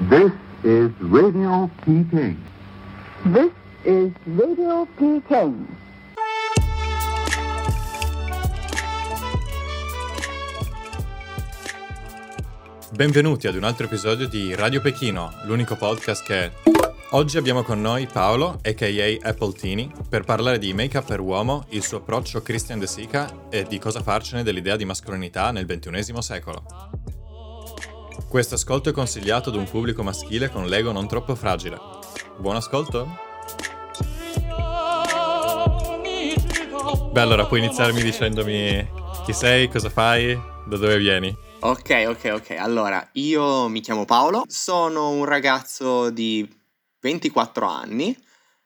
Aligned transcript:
This 0.00 0.32
is 0.64 0.90
Radio 0.98 1.70
Peking. 1.84 2.36
This 3.26 3.52
is 3.84 4.10
Radio 4.26 4.88
Peking. 4.98 5.66
Benvenuti 12.90 13.46
ad 13.46 13.54
un 13.54 13.62
altro 13.62 13.86
episodio 13.86 14.26
di 14.26 14.52
Radio 14.56 14.80
Pechino, 14.80 15.32
l'unico 15.44 15.76
podcast 15.76 16.24
che... 16.24 16.50
Oggi 17.10 17.38
abbiamo 17.38 17.62
con 17.62 17.80
noi 17.80 18.08
Paolo, 18.12 18.58
a.k.a. 18.64 19.28
Apple 19.28 19.52
Tini, 19.52 19.92
per 20.08 20.24
parlare 20.24 20.58
di 20.58 20.74
make-up 20.74 21.06
per 21.06 21.20
uomo, 21.20 21.66
il 21.68 21.84
suo 21.84 21.98
approccio 21.98 22.42
Christian 22.42 22.80
De 22.80 22.88
Sica 22.88 23.46
e 23.48 23.62
di 23.62 23.78
cosa 23.78 24.02
farcene 24.02 24.42
dell'idea 24.42 24.74
di 24.74 24.84
mascolinità 24.84 25.52
nel 25.52 25.66
XXI 25.66 26.20
secolo. 26.20 26.64
Questo 28.34 28.56
ascolto 28.56 28.88
è 28.88 28.92
consigliato 28.92 29.50
ad 29.50 29.54
un 29.54 29.70
pubblico 29.70 30.02
maschile 30.02 30.50
con 30.50 30.66
l'ego 30.66 30.90
non 30.90 31.06
troppo 31.06 31.36
fragile. 31.36 31.78
Buon 32.36 32.56
ascolto? 32.56 33.16
Beh, 37.12 37.20
allora 37.20 37.46
puoi 37.46 37.60
iniziarmi 37.60 38.02
dicendomi 38.02 38.90
chi 39.24 39.32
sei, 39.32 39.68
cosa 39.68 39.88
fai, 39.88 40.34
da 40.66 40.76
dove 40.76 40.98
vieni? 40.98 41.32
Ok, 41.60 42.06
ok, 42.08 42.30
ok. 42.34 42.50
Allora, 42.58 43.08
io 43.12 43.68
mi 43.68 43.78
chiamo 43.78 44.04
Paolo, 44.04 44.42
sono 44.48 45.10
un 45.10 45.24
ragazzo 45.24 46.10
di 46.10 46.44
24 47.02 47.68
anni 47.68 48.18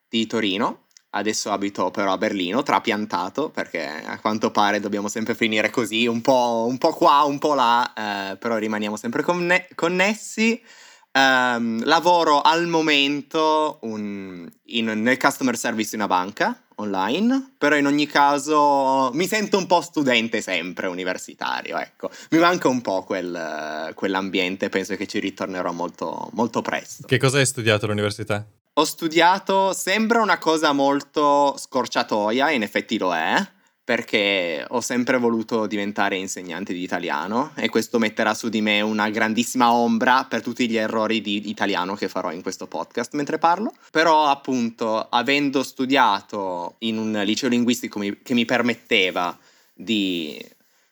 di 0.09 0.27
Torino. 0.27 0.87
Adesso 1.19 1.51
abito 1.51 1.91
però 1.91 2.13
a 2.13 2.19
Berlino, 2.19 2.63
trapiantato, 2.63 3.51
perché 3.51 3.85
a 3.85 4.19
quanto 4.21 4.51
pare 4.51 4.79
dobbiamo 4.79 5.09
sempre 5.09 5.35
finire 5.35 5.71
così, 5.71 6.07
un 6.07 6.21
po', 6.21 6.67
un 6.69 6.79
po 6.79 6.93
qua, 6.93 7.23
un 7.23 7.39
po' 7.39 7.55
là, 7.55 7.93
eh, 8.33 8.37
però 8.37 8.57
rimaniamo 8.57 8.97
sempre 8.97 9.23
conne- 9.23 9.69
connessi. 9.75 10.63
Um, 11.11 11.83
lavoro 11.85 12.43
al 12.43 12.67
momento 12.69 13.79
un, 13.83 14.49
in, 14.67 14.85
nel 14.85 15.17
customer 15.17 15.57
service 15.57 15.91
di 15.91 15.97
una 15.97 16.07
banca 16.07 16.63
online, 16.77 17.55
però 17.59 17.77
in 17.77 17.87
ogni 17.87 18.07
caso 18.07 19.11
mi 19.15 19.27
sento 19.27 19.59
un 19.59 19.67
po' 19.67 19.81
studente 19.81 20.41
sempre 20.41 20.87
universitario, 20.87 21.79
ecco. 21.79 22.11
Mi 22.31 22.39
manca 22.39 22.69
un 22.69 22.81
po' 22.81 23.03
quel, 23.03 23.93
quell'ambiente, 23.95 24.69
penso 24.69 24.95
che 24.97 25.07
ci 25.07 25.19
ritornerò 25.19 25.73
molto, 25.73 26.29
molto 26.35 26.63
presto. 26.63 27.07
Che 27.07 27.19
cosa 27.19 27.39
hai 27.39 27.47
studiato 27.47 27.87
all'università? 27.87 28.47
Ho 28.79 28.85
studiato, 28.85 29.73
sembra 29.73 30.23
una 30.23 30.39
cosa 30.39 30.73
molto 30.73 31.57
scorciatoia, 31.59 32.53
in 32.53 32.63
effetti 32.63 32.97
lo 32.97 33.13
è, 33.13 33.45
perché 33.83 34.65
ho 34.69 34.81
sempre 34.81 35.19
voluto 35.19 35.67
diventare 35.67 36.17
insegnante 36.17 36.73
di 36.73 36.85
italiano 36.85 37.51
e 37.57 37.71
questo 37.71 37.99
metterà 37.99 38.35
su 38.35 38.49
di 38.49 38.61
me 38.61 38.81
una 38.81 39.11
grandissima 39.11 39.73
ombra 39.73 40.27
per 40.27 40.43
tutti 40.43 40.69
gli 40.69 40.77
errori 40.77 41.21
di 41.21 41.49
italiano 41.51 41.97
che 41.97 42.07
farò 42.07 42.31
in 42.31 42.41
questo 42.41 42.69
podcast 42.69 43.15
mentre 43.15 43.39
parlo. 43.39 43.75
Però 43.91 44.27
appunto, 44.27 45.09
avendo 45.09 45.65
studiato 45.65 46.77
in 46.79 46.99
un 46.99 47.21
liceo 47.25 47.49
linguistico 47.49 47.99
che 47.99 48.35
mi 48.35 48.45
permetteva 48.45 49.37
di 49.75 50.41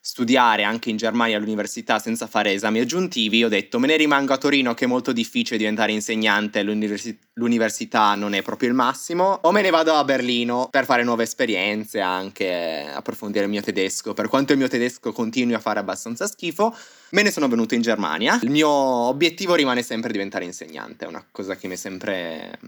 studiare 0.07 0.63
anche 0.63 0.89
in 0.89 0.97
Germania 0.97 1.37
all'università 1.37 1.99
senza 1.99 2.29
fare 2.29 2.53
esami 2.53 2.79
aggiuntivi, 2.79 3.43
ho 3.43 3.49
detto 3.49 3.81
me 3.81 3.89
ne 3.89 3.97
rimango 3.97 4.33
a 4.33 4.39
Torino 4.39 4.73
che 4.73 4.85
è 4.85 4.87
molto 4.87 5.11
difficile 5.11 5.59
diventare 5.59 5.91
insegnante, 5.91 6.63
l'universi- 6.63 7.19
l'università 7.33 8.15
non 8.15 8.33
è 8.33 8.41
proprio 8.41 8.69
il 8.69 8.77
massimo, 8.77 9.41
o 9.43 9.51
me 9.51 9.63
ne 9.63 9.71
vado 9.71 9.95
a 9.95 10.05
Berlino 10.05 10.69
per 10.71 10.85
fare 10.85 11.03
nuove 11.03 11.25
esperienze, 11.25 11.99
anche 11.99 12.89
approfondire 12.89 13.47
il 13.47 13.51
mio 13.51 13.63
tedesco, 13.63 14.15
per 14.15 14.29
quanto 14.29 14.53
il 14.53 14.59
mio 14.59 14.69
tedesco 14.69 15.11
continui 15.11 15.55
a 15.55 15.59
fare 15.59 15.81
abbastanza 15.81 16.29
schifo, 16.29 16.73
me 17.11 17.23
ne 17.23 17.33
sono 17.33 17.49
venuto 17.49 17.75
in 17.75 17.83
Germania. 17.83 18.39
Il 18.43 18.51
mio 18.51 18.69
obiettivo 18.69 19.57
rimane 19.57 19.83
sempre 19.83 20.13
diventare 20.13 20.45
insegnante, 20.45 21.05
è 21.05 21.09
una 21.09 21.27
cosa 21.33 21.57
che 21.57 21.67
mi 21.67 21.75
è 21.75 21.77
sempre 21.77 22.61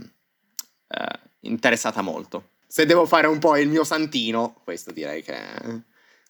eh, 0.88 1.18
interessata 1.42 2.02
molto. 2.02 2.48
Se 2.66 2.84
devo 2.84 3.06
fare 3.06 3.28
un 3.28 3.38
po' 3.38 3.56
il 3.56 3.68
mio 3.68 3.84
santino, 3.84 4.60
questo 4.64 4.90
direi 4.90 5.22
che 5.22 5.36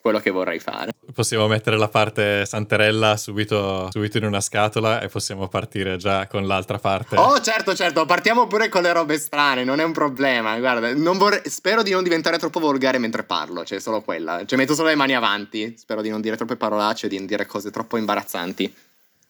quello 0.00 0.20
che 0.20 0.30
vorrei 0.30 0.58
fare. 0.58 0.92
Possiamo 1.12 1.46
mettere 1.48 1.76
la 1.76 1.88
parte 1.88 2.46
santerella 2.46 3.16
subito, 3.16 3.88
subito, 3.90 4.18
in 4.18 4.24
una 4.24 4.40
scatola 4.40 5.00
e 5.00 5.08
possiamo 5.08 5.48
partire 5.48 5.96
già 5.96 6.26
con 6.26 6.46
l'altra 6.46 6.78
parte. 6.78 7.16
Oh, 7.16 7.40
certo, 7.40 7.74
certo, 7.74 8.06
partiamo 8.06 8.46
pure 8.46 8.68
con 8.68 8.82
le 8.82 8.92
robe 8.92 9.18
strane, 9.18 9.64
non 9.64 9.80
è 9.80 9.84
un 9.84 9.92
problema. 9.92 10.58
Guarda, 10.58 10.92
vorrei, 10.94 11.42
spero 11.44 11.82
di 11.82 11.90
non 11.90 12.02
diventare 12.02 12.38
troppo 12.38 12.60
volgare 12.60 12.98
mentre 12.98 13.24
parlo, 13.24 13.64
cioè 13.64 13.80
solo 13.80 14.00
quella. 14.02 14.44
Cioè 14.44 14.58
metto 14.58 14.74
solo 14.74 14.88
le 14.88 14.94
mani 14.94 15.14
avanti, 15.14 15.74
spero 15.76 16.02
di 16.02 16.10
non 16.10 16.20
dire 16.20 16.36
troppe 16.36 16.56
parolacce 16.56 17.06
e 17.06 17.08
di 17.08 17.16
non 17.18 17.26
dire 17.26 17.46
cose 17.46 17.70
troppo 17.70 17.96
imbarazzanti. 17.96 18.74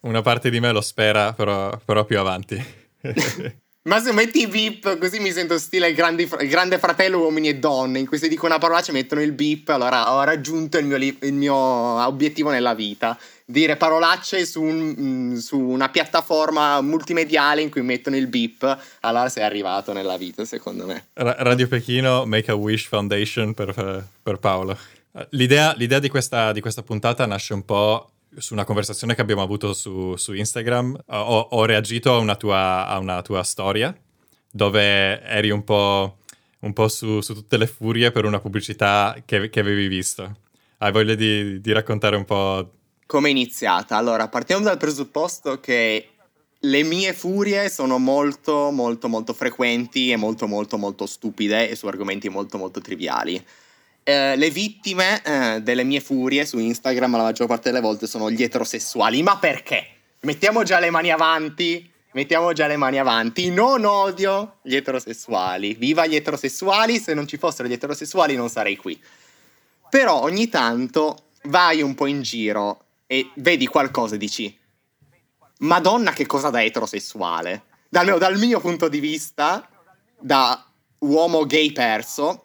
Una 0.00 0.22
parte 0.22 0.50
di 0.50 0.60
me 0.60 0.70
lo 0.70 0.80
spera, 0.80 1.32
però, 1.32 1.76
però 1.84 2.04
più 2.04 2.18
avanti. 2.18 2.64
Ma 3.88 4.00
se 4.00 4.12
metti 4.12 4.46
beep 4.46 4.98
così 4.98 5.18
mi 5.18 5.32
sento 5.32 5.56
stile 5.56 5.94
grandi, 5.94 6.28
grande 6.46 6.78
fratello 6.78 7.20
uomini 7.20 7.48
e 7.48 7.56
donne 7.56 7.98
in 7.98 8.06
cui 8.06 8.18
se 8.18 8.28
dico 8.28 8.44
una 8.44 8.58
parolaccia 8.58 8.92
mettono 8.92 9.22
il 9.22 9.32
beep 9.32 9.70
allora 9.70 10.12
ho 10.12 10.22
raggiunto 10.24 10.76
il 10.76 10.84
mio, 10.84 10.96
il 10.98 11.32
mio 11.32 11.54
obiettivo 11.54 12.50
nella 12.50 12.74
vita. 12.74 13.18
Dire 13.46 13.76
parolacce 13.76 14.44
su, 14.44 14.60
un, 14.60 14.94
mm, 14.98 15.36
su, 15.36 15.58
una 15.58 15.88
piattaforma 15.88 16.82
multimediale 16.82 17.62
in 17.62 17.70
cui 17.70 17.80
mettono 17.80 18.16
il 18.16 18.26
beep 18.26 18.78
allora 19.00 19.30
sei 19.30 19.42
arrivato 19.42 19.94
nella 19.94 20.18
vita 20.18 20.44
secondo 20.44 20.84
me. 20.84 21.06
Ra- 21.14 21.36
Radio 21.38 21.66
Pechino 21.66 22.26
Make 22.26 22.50
a 22.50 22.54
Wish 22.54 22.88
Foundation 22.88 23.54
per, 23.54 24.04
per 24.22 24.36
Paolo. 24.36 24.76
L'idea, 25.30 25.72
l'idea 25.78 25.98
di, 25.98 26.10
questa, 26.10 26.52
di 26.52 26.60
questa 26.60 26.82
puntata 26.82 27.24
nasce 27.24 27.54
un 27.54 27.64
po' 27.64 28.10
su 28.36 28.52
una 28.52 28.64
conversazione 28.64 29.14
che 29.14 29.20
abbiamo 29.20 29.42
avuto 29.42 29.72
su, 29.72 30.16
su 30.16 30.32
Instagram, 30.34 30.98
ho, 31.06 31.38
ho, 31.50 31.64
reagito 31.64 32.14
a 32.14 32.18
una, 32.18 32.36
tua, 32.36 32.86
a 32.86 32.98
una 32.98 33.22
tua 33.22 33.42
storia 33.42 33.96
dove 34.50 35.22
eri 35.22 35.50
un 35.50 35.64
po', 35.64 36.18
un 36.60 36.72
po 36.72 36.88
su, 36.88 37.20
su, 37.20 37.34
tutte 37.34 37.56
le 37.56 37.66
furie 37.66 38.10
per 38.10 38.24
una 38.24 38.40
pubblicità 38.40 39.16
che, 39.24 39.50
che 39.50 39.60
avevi 39.60 39.88
visto. 39.88 40.36
Hai 40.78 40.92
voglia 40.92 41.14
di, 41.14 41.60
di 41.60 41.72
raccontare 41.72 42.16
un 42.16 42.24
po'? 42.24 42.72
Come 43.06 43.28
è 43.28 43.30
iniziata? 43.30 43.96
Allora, 43.96 44.28
partiamo 44.28 44.64
dal 44.64 44.76
presupposto 44.76 45.60
che 45.60 46.08
le 46.62 46.82
mie 46.82 47.12
furie 47.12 47.68
sono 47.70 47.98
molto, 47.98 48.70
molto, 48.70 49.08
molto 49.08 49.32
frequenti 49.32 50.10
e 50.10 50.16
molto, 50.16 50.46
molto, 50.46 50.76
molto 50.76 51.06
stupide 51.06 51.70
e 51.70 51.76
su 51.76 51.86
argomenti 51.86 52.28
molto, 52.28 52.58
molto 52.58 52.80
triviali. 52.80 53.44
Eh, 54.08 54.36
le 54.36 54.48
vittime 54.48 55.22
eh, 55.22 55.60
delle 55.60 55.84
mie 55.84 56.00
furie 56.00 56.46
su 56.46 56.58
Instagram 56.58 57.14
la 57.18 57.24
maggior 57.24 57.46
parte 57.46 57.68
delle 57.68 57.82
volte 57.82 58.06
sono 58.06 58.30
gli 58.30 58.42
eterosessuali. 58.42 59.22
Ma 59.22 59.36
perché? 59.36 59.86
Mettiamo 60.20 60.62
già 60.62 60.78
le 60.78 60.88
mani 60.88 61.10
avanti. 61.10 61.92
Mettiamo 62.12 62.54
già 62.54 62.66
le 62.66 62.78
mani 62.78 62.98
avanti. 62.98 63.50
Non 63.50 63.84
odio 63.84 64.60
gli 64.62 64.74
eterosessuali. 64.74 65.74
Viva 65.74 66.06
gli 66.06 66.14
eterosessuali. 66.14 66.98
Se 66.98 67.12
non 67.12 67.28
ci 67.28 67.36
fossero 67.36 67.68
gli 67.68 67.74
eterosessuali 67.74 68.34
non 68.34 68.48
sarei 68.48 68.76
qui. 68.76 68.98
Però 69.90 70.22
ogni 70.22 70.48
tanto 70.48 71.24
vai 71.42 71.82
un 71.82 71.94
po' 71.94 72.06
in 72.06 72.22
giro 72.22 72.84
e 73.06 73.28
vedi 73.34 73.66
qualcosa 73.66 74.14
e 74.14 74.18
dici: 74.18 74.58
Madonna, 75.58 76.12
che 76.12 76.24
cosa 76.24 76.48
da 76.48 76.64
eterosessuale. 76.64 77.64
Dal, 77.90 78.16
dal 78.16 78.38
mio 78.38 78.58
punto 78.58 78.88
di 78.88 79.00
vista, 79.00 79.68
da 80.18 80.64
uomo 81.00 81.44
gay 81.44 81.72
perso, 81.72 82.44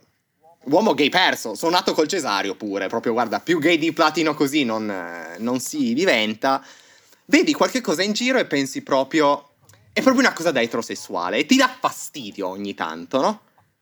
Uomo 0.65 0.93
gay 0.93 1.09
perso, 1.09 1.55
sono 1.55 1.71
nato 1.71 1.93
col 1.93 2.07
cesario 2.07 2.55
pure, 2.55 2.87
proprio 2.87 3.11
guarda, 3.11 3.39
più 3.41 3.59
gay 3.59 3.77
di 3.77 3.91
platino 3.91 4.33
così 4.33 4.63
non, 4.63 4.91
non 5.39 5.59
si 5.59 5.93
diventa. 5.93 6.63
Vedi 7.25 7.53
qualche 7.53 7.81
cosa 7.81 8.01
in 8.01 8.13
giro 8.13 8.37
e 8.39 8.45
pensi 8.45 8.81
proprio, 8.81 9.49
è 9.91 10.01
proprio 10.01 10.23
una 10.23 10.33
cosa 10.33 10.51
da 10.51 10.61
eterosessuale 10.61 11.37
e 11.37 11.45
ti 11.45 11.57
dà 11.57 11.67
fastidio 11.67 12.47
ogni 12.47 12.73
tanto, 12.73 13.21
no? 13.21 13.41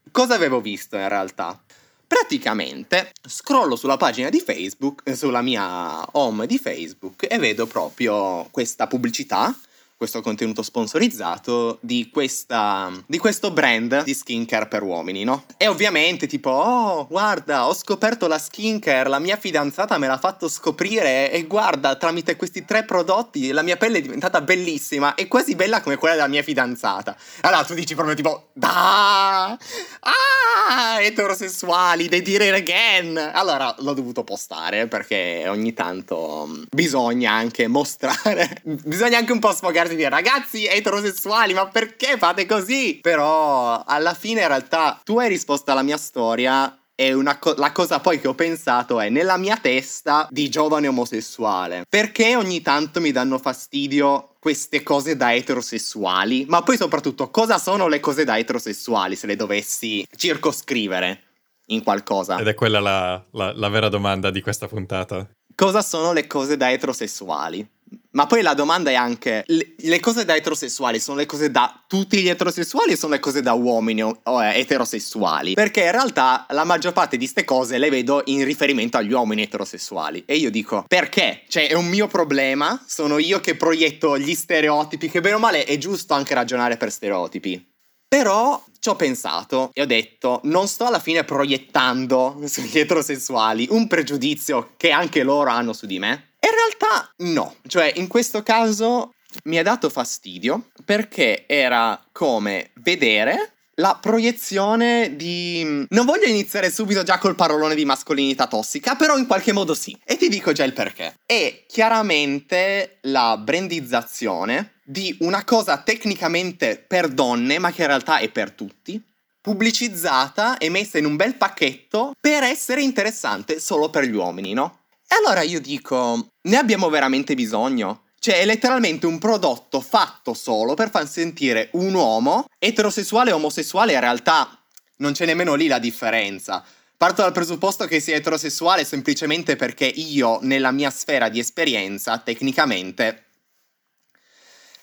Cosa 0.10 0.34
avevo 0.34 0.60
visto 0.60 0.96
in 0.98 1.08
realtà? 1.08 1.62
Praticamente 2.08 3.12
scrollo 3.28 3.76
sulla 3.76 3.98
pagina 3.98 4.30
di 4.30 4.40
Facebook, 4.40 5.02
eh, 5.06 5.16
sulla 5.16 5.42
mia 5.42 6.04
home 6.14 6.48
di 6.48 6.58
Facebook 6.58 7.28
e 7.30 7.38
vedo 7.38 7.68
proprio 7.68 8.48
questa 8.52 8.88
pubblicità 8.88 9.56
questo 10.02 10.22
contenuto 10.22 10.64
sponsorizzato 10.64 11.78
di, 11.80 12.10
questa, 12.12 12.92
di 13.06 13.20
questo 13.20 13.52
brand 13.52 14.02
di 14.02 14.16
skincare 14.16 14.66
per 14.66 14.82
uomini, 14.82 15.24
no? 15.24 15.44
E 15.58 15.68
ovviamente 15.68 16.26
tipo, 16.26 16.50
oh, 16.50 17.06
guarda, 17.06 17.68
ho 17.68 17.74
scoperto 17.76 18.26
la 18.26 18.40
skincare, 18.40 19.08
la 19.08 19.20
mia 19.20 19.38
fidanzata 19.38 20.00
me 20.00 20.08
l'ha 20.08 20.18
fatto 20.18 20.50
scoprire 20.50 21.32
e 21.32 21.46
guarda, 21.46 21.98
tramite 21.98 22.36
questi 22.36 22.66
tre 22.66 22.84
prodotti 22.84 23.52
la 23.52 23.62
mia 23.62 23.78
pelle 23.78 24.00
è 24.00 24.02
diventata 24.02 24.42
bellissima 24.42 25.14
e 25.14 25.28
quasi 25.28 25.54
bella 25.54 25.82
come 25.82 25.98
quella 25.98 26.16
della 26.16 26.28
mia 26.28 26.42
fidanzata. 26.42 27.16
Allora 27.42 27.64
tu 27.64 27.76
dici 27.76 27.94
proprio 27.94 28.16
tipo, 28.16 28.50
da, 28.54 29.52
ah, 29.52 31.00
eterosessuali, 31.00 32.10
they 32.10 32.24
did 32.24 32.42
it 32.42 32.54
again. 32.54 33.18
Allora 33.18 33.76
l'ho 33.78 33.94
dovuto 33.94 34.24
postare 34.24 34.88
perché 34.88 35.46
ogni 35.48 35.74
tanto 35.74 36.48
mm, 36.48 36.64
bisogna 36.72 37.34
anche 37.34 37.68
mostrare, 37.68 38.62
bisogna 38.66 39.20
anche 39.20 39.32
un 39.32 39.38
po' 39.38 39.54
sfogarsi 39.54 39.90
di 39.92 39.98
dire 39.98 40.10
ragazzi 40.10 40.66
eterosessuali, 40.66 41.54
ma 41.54 41.68
perché 41.68 42.18
fate 42.18 42.46
così? 42.46 43.00
Però 43.02 43.84
alla 43.86 44.14
fine 44.14 44.42
in 44.42 44.48
realtà 44.48 45.00
tu 45.04 45.20
hai 45.20 45.30
risposto 45.30 45.72
alla 45.72 45.84
mia 45.84 45.98
storia 45.98 46.76
e 47.02 47.16
co- 47.40 47.56
la 47.58 47.72
cosa 47.72 48.00
poi 48.00 48.20
che 48.20 48.28
ho 48.28 48.36
pensato 48.36 49.00
è 49.00 49.10
nella 49.10 49.38
mia 49.38 49.58
testa 49.58 50.28
di 50.30 50.50
giovane 50.50 50.88
omosessuale. 50.88 51.84
Perché 51.90 52.36
ogni 52.36 52.62
tanto 52.62 53.02
mi 53.02 53.12
danno 53.12 53.40
fastidio 53.40 54.36
queste 54.40 54.84
cose 54.84 55.16
da 55.16 55.34
eterosessuali? 55.34 56.46
Ma 56.48 56.62
poi 56.62 56.78
soprattutto, 56.78 57.32
cosa 57.32 57.58
sono 57.58 57.88
le 57.88 58.00
cose 58.00 58.24
da 58.24 58.38
eterosessuali 58.38 59.16
se 59.16 59.26
le 59.26 59.36
dovessi 59.36 60.06
circoscrivere 60.16 61.24
in 61.68 61.82
qualcosa? 61.82 62.38
Ed 62.38 62.48
è 62.48 62.54
quella 62.54 62.80
la, 62.80 63.26
la, 63.32 63.52
la 63.56 63.70
vera 63.70 63.90
domanda 63.90 64.30
di 64.30 64.42
questa 64.42 64.68
puntata. 64.68 65.28
Cosa 65.56 65.82
sono 65.82 66.14
le 66.14 66.28
cose 66.28 66.56
da 66.56 66.72
eterosessuali? 66.72 67.68
Ma 68.14 68.28
poi 68.28 68.42
la 68.42 68.54
domanda 68.54 68.90
è 68.90 68.96
anche, 68.96 69.46
le, 69.48 70.00
cose 70.02 70.26
da 70.26 70.36
eterosessuali 70.36 71.00
sono 71.00 71.18
le 71.18 71.26
cose 71.26 71.50
da 71.50 71.82
tutti 71.88 72.22
gli 72.22 72.28
eterosessuali 72.28 72.92
o 72.92 72.98
sono 72.98 73.14
le 73.14 73.20
cose 73.20 73.42
da 73.42 73.54
uomini 73.54 74.04
o, 74.04 74.20
eterosessuali? 74.44 75.54
Perché 75.54 75.84
in 75.84 75.92
realtà 75.92 76.46
la 76.50 76.66
maggior 76.66 76.92
parte 76.92 77.16
di 77.16 77.24
queste 77.24 77.46
cose 77.46 77.78
le 77.78 77.90
vedo 77.90 78.22
in 78.26 78.44
riferimento 78.44 78.98
agli 78.98 79.14
uomini 79.14 79.44
eterosessuali. 79.44 80.24
E 80.26 80.36
io 80.36 80.52
dico, 80.52 80.84
perché? 80.90 81.44
Cioè 81.48 81.70
è 81.70 81.74
un 81.74 81.88
mio 81.88 82.08
problema, 82.08 82.84
sono 82.86 83.18
io 83.18 83.40
che 83.40 83.56
proietto 83.56 84.18
gli 84.18 84.36
stereotipi, 84.36 85.10
che 85.10 85.22
bene 85.22 85.36
o 85.36 85.40
male 85.40 85.64
è 85.64 85.78
giusto 85.78 86.14
anche 86.14 86.34
ragionare 86.34 86.76
per 86.76 86.92
stereotipi. 86.92 87.66
Però 88.10 88.62
ci 88.80 88.90
ho 88.90 88.98
pensato 88.98 89.70
e 89.72 89.84
ho 89.84 89.86
detto, 89.86 90.42
non 90.44 90.68
sto 90.68 90.86
alla 90.86 91.00
fine 91.00 91.24
proiettando 91.24 92.42
sugli 92.44 92.78
eterosessuali 92.78 93.68
un 93.70 93.88
pregiudizio 93.88 94.72
che 94.76 94.92
anche 94.92 95.24
loro 95.24 95.50
hanno 95.50 95.72
su 95.72 95.86
di 95.86 95.98
me 95.98 96.31
in 96.42 96.52
realtà 96.52 97.12
no, 97.18 97.56
cioè 97.68 97.92
in 97.96 98.08
questo 98.08 98.44
caso 98.44 99.14
mi 99.44 99.58
ha 99.58 99.64
dato 99.64 99.90
fastidio 99.90 100.70
perché 100.84 101.46
era 101.48 102.04
come 102.12 102.72
vedere 102.76 103.54
la 103.76 103.98
proiezione 104.00 105.16
di... 105.16 105.86
Non 105.90 106.06
voglio 106.06 106.26
iniziare 106.26 106.70
subito 106.70 107.04
già 107.04 107.18
col 107.18 107.36
parolone 107.36 107.74
di 107.74 107.86
mascolinità 107.86 108.48
tossica, 108.48 108.96
però 108.96 109.18
in 109.18 109.26
qualche 109.26 109.54
modo 109.54 109.74
sì. 109.74 109.98
E 110.04 110.18
ti 110.18 110.30
dico 110.30 110.52
già 110.52 110.64
il 110.64 110.74
perché. 110.74 111.18
È 111.26 111.64
chiaramente 111.68 112.98
la 113.02 113.38
brandizzazione 113.38 114.74
di 114.84 115.16
una 115.22 115.44
cosa 115.44 115.78
tecnicamente 115.78 116.84
per 116.86 117.08
donne, 117.08 117.58
ma 117.60 117.72
che 117.72 117.82
in 117.82 117.88
realtà 117.88 118.20
è 118.20 118.30
per 118.30 118.52
tutti, 118.52 119.02
pubblicizzata 119.42 120.58
e 120.58 120.70
messa 120.70 120.98
in 120.98 121.06
un 121.06 121.16
bel 121.16 121.36
pacchetto 121.36 122.14
per 122.20 122.44
essere 122.44 122.82
interessante 122.82 123.60
solo 123.60 123.90
per 123.90 124.04
gli 124.04 124.14
uomini, 124.16 124.54
no? 124.54 124.81
E 125.12 125.16
allora 125.16 125.42
io 125.42 125.60
dico, 125.60 126.30
ne 126.44 126.56
abbiamo 126.56 126.88
veramente 126.88 127.36
bisogno? 127.36 128.04
Cioè, 128.18 128.40
è 128.40 128.46
letteralmente 128.46 129.06
un 129.08 129.20
prodotto 129.20 129.82
fatto 129.82 130.34
solo 130.34 130.74
per 130.74 130.90
far 130.90 131.06
sentire 131.06 131.68
un 131.74 131.94
uomo 131.94 132.46
eterosessuale 132.58 133.32
e 133.32 133.34
omosessuale. 133.34 133.92
In 133.92 134.00
realtà 134.00 134.58
non 135.00 135.12
c'è 135.12 135.26
nemmeno 135.26 135.56
lì 135.56 135.68
la 135.68 135.80
differenza. 135.80 136.64
Parto 136.96 137.24
dal 137.24 137.34
presupposto 137.34 137.88
che 137.88 138.00
sia 138.00 138.16
eterosessuale 138.16 138.86
semplicemente 138.86 139.58
perché 139.58 139.84
io, 139.84 140.40
nella 140.44 140.72
mia 140.72 140.90
sfera 140.90 141.28
di 141.28 141.40
esperienza, 141.40 142.18
tecnicamente, 142.20 143.26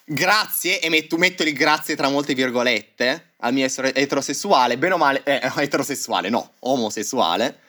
grazie, 0.05 0.79
e 0.81 0.91
metto, 0.91 1.17
metto 1.17 1.43
il 1.43 1.55
grazie 1.55 1.97
tra 1.97 2.11
molte 2.11 2.35
virgolette, 2.35 3.33
al 3.39 3.55
mio 3.55 3.65
essere 3.65 3.95
eterosessuale, 3.95 4.77
bene 4.77 4.93
o 4.93 4.99
male, 4.99 5.23
eh, 5.25 5.51
eterosessuale, 5.57 6.29
no, 6.29 6.53
omosessuale, 6.59 7.61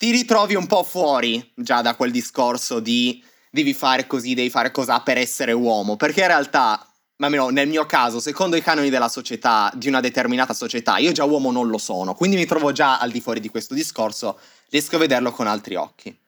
ti 0.00 0.12
ritrovi 0.12 0.54
un 0.54 0.66
po' 0.66 0.82
fuori 0.82 1.52
già 1.54 1.82
da 1.82 1.94
quel 1.94 2.10
discorso 2.10 2.80
di 2.80 3.22
devi 3.50 3.74
fare 3.74 4.06
così, 4.06 4.32
devi 4.32 4.48
fare 4.48 4.70
così 4.70 4.90
per 5.04 5.18
essere 5.18 5.52
uomo, 5.52 5.96
perché 5.96 6.22
in 6.22 6.28
realtà, 6.28 6.90
almeno 7.18 7.50
nel 7.50 7.68
mio 7.68 7.84
caso, 7.84 8.18
secondo 8.18 8.56
i 8.56 8.62
canoni 8.62 8.88
della 8.88 9.10
società, 9.10 9.70
di 9.74 9.88
una 9.88 10.00
determinata 10.00 10.54
società, 10.54 10.96
io 10.96 11.12
già 11.12 11.24
uomo 11.24 11.50
non 11.50 11.68
lo 11.68 11.76
sono, 11.76 12.14
quindi 12.14 12.36
mi 12.36 12.46
trovo 12.46 12.72
già 12.72 12.98
al 12.98 13.10
di 13.10 13.20
fuori 13.20 13.40
di 13.40 13.50
questo 13.50 13.74
discorso, 13.74 14.38
riesco 14.70 14.96
a 14.96 15.00
vederlo 15.00 15.32
con 15.32 15.46
altri 15.46 15.74
occhi. 15.74 16.18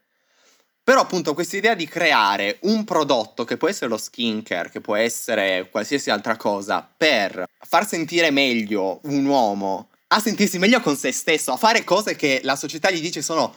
Però 0.84 1.00
appunto 1.00 1.32
questa 1.32 1.56
idea 1.56 1.74
di 1.74 1.86
creare 1.86 2.58
un 2.64 2.84
prodotto 2.84 3.44
che 3.44 3.56
può 3.56 3.68
essere 3.68 3.88
lo 3.88 3.96
skincare, 3.96 4.68
che 4.68 4.82
può 4.82 4.96
essere 4.96 5.70
qualsiasi 5.70 6.10
altra 6.10 6.36
cosa, 6.36 6.86
per 6.94 7.46
far 7.58 7.88
sentire 7.88 8.30
meglio 8.30 9.00
un 9.04 9.24
uomo 9.24 9.88
a 10.14 10.20
sentirsi 10.20 10.58
meglio 10.58 10.80
con 10.80 10.96
se 10.96 11.10
stesso, 11.10 11.52
a 11.52 11.56
fare 11.56 11.84
cose 11.84 12.16
che 12.16 12.40
la 12.44 12.56
società 12.56 12.90
gli 12.90 13.00
dice 13.00 13.22
sono 13.22 13.54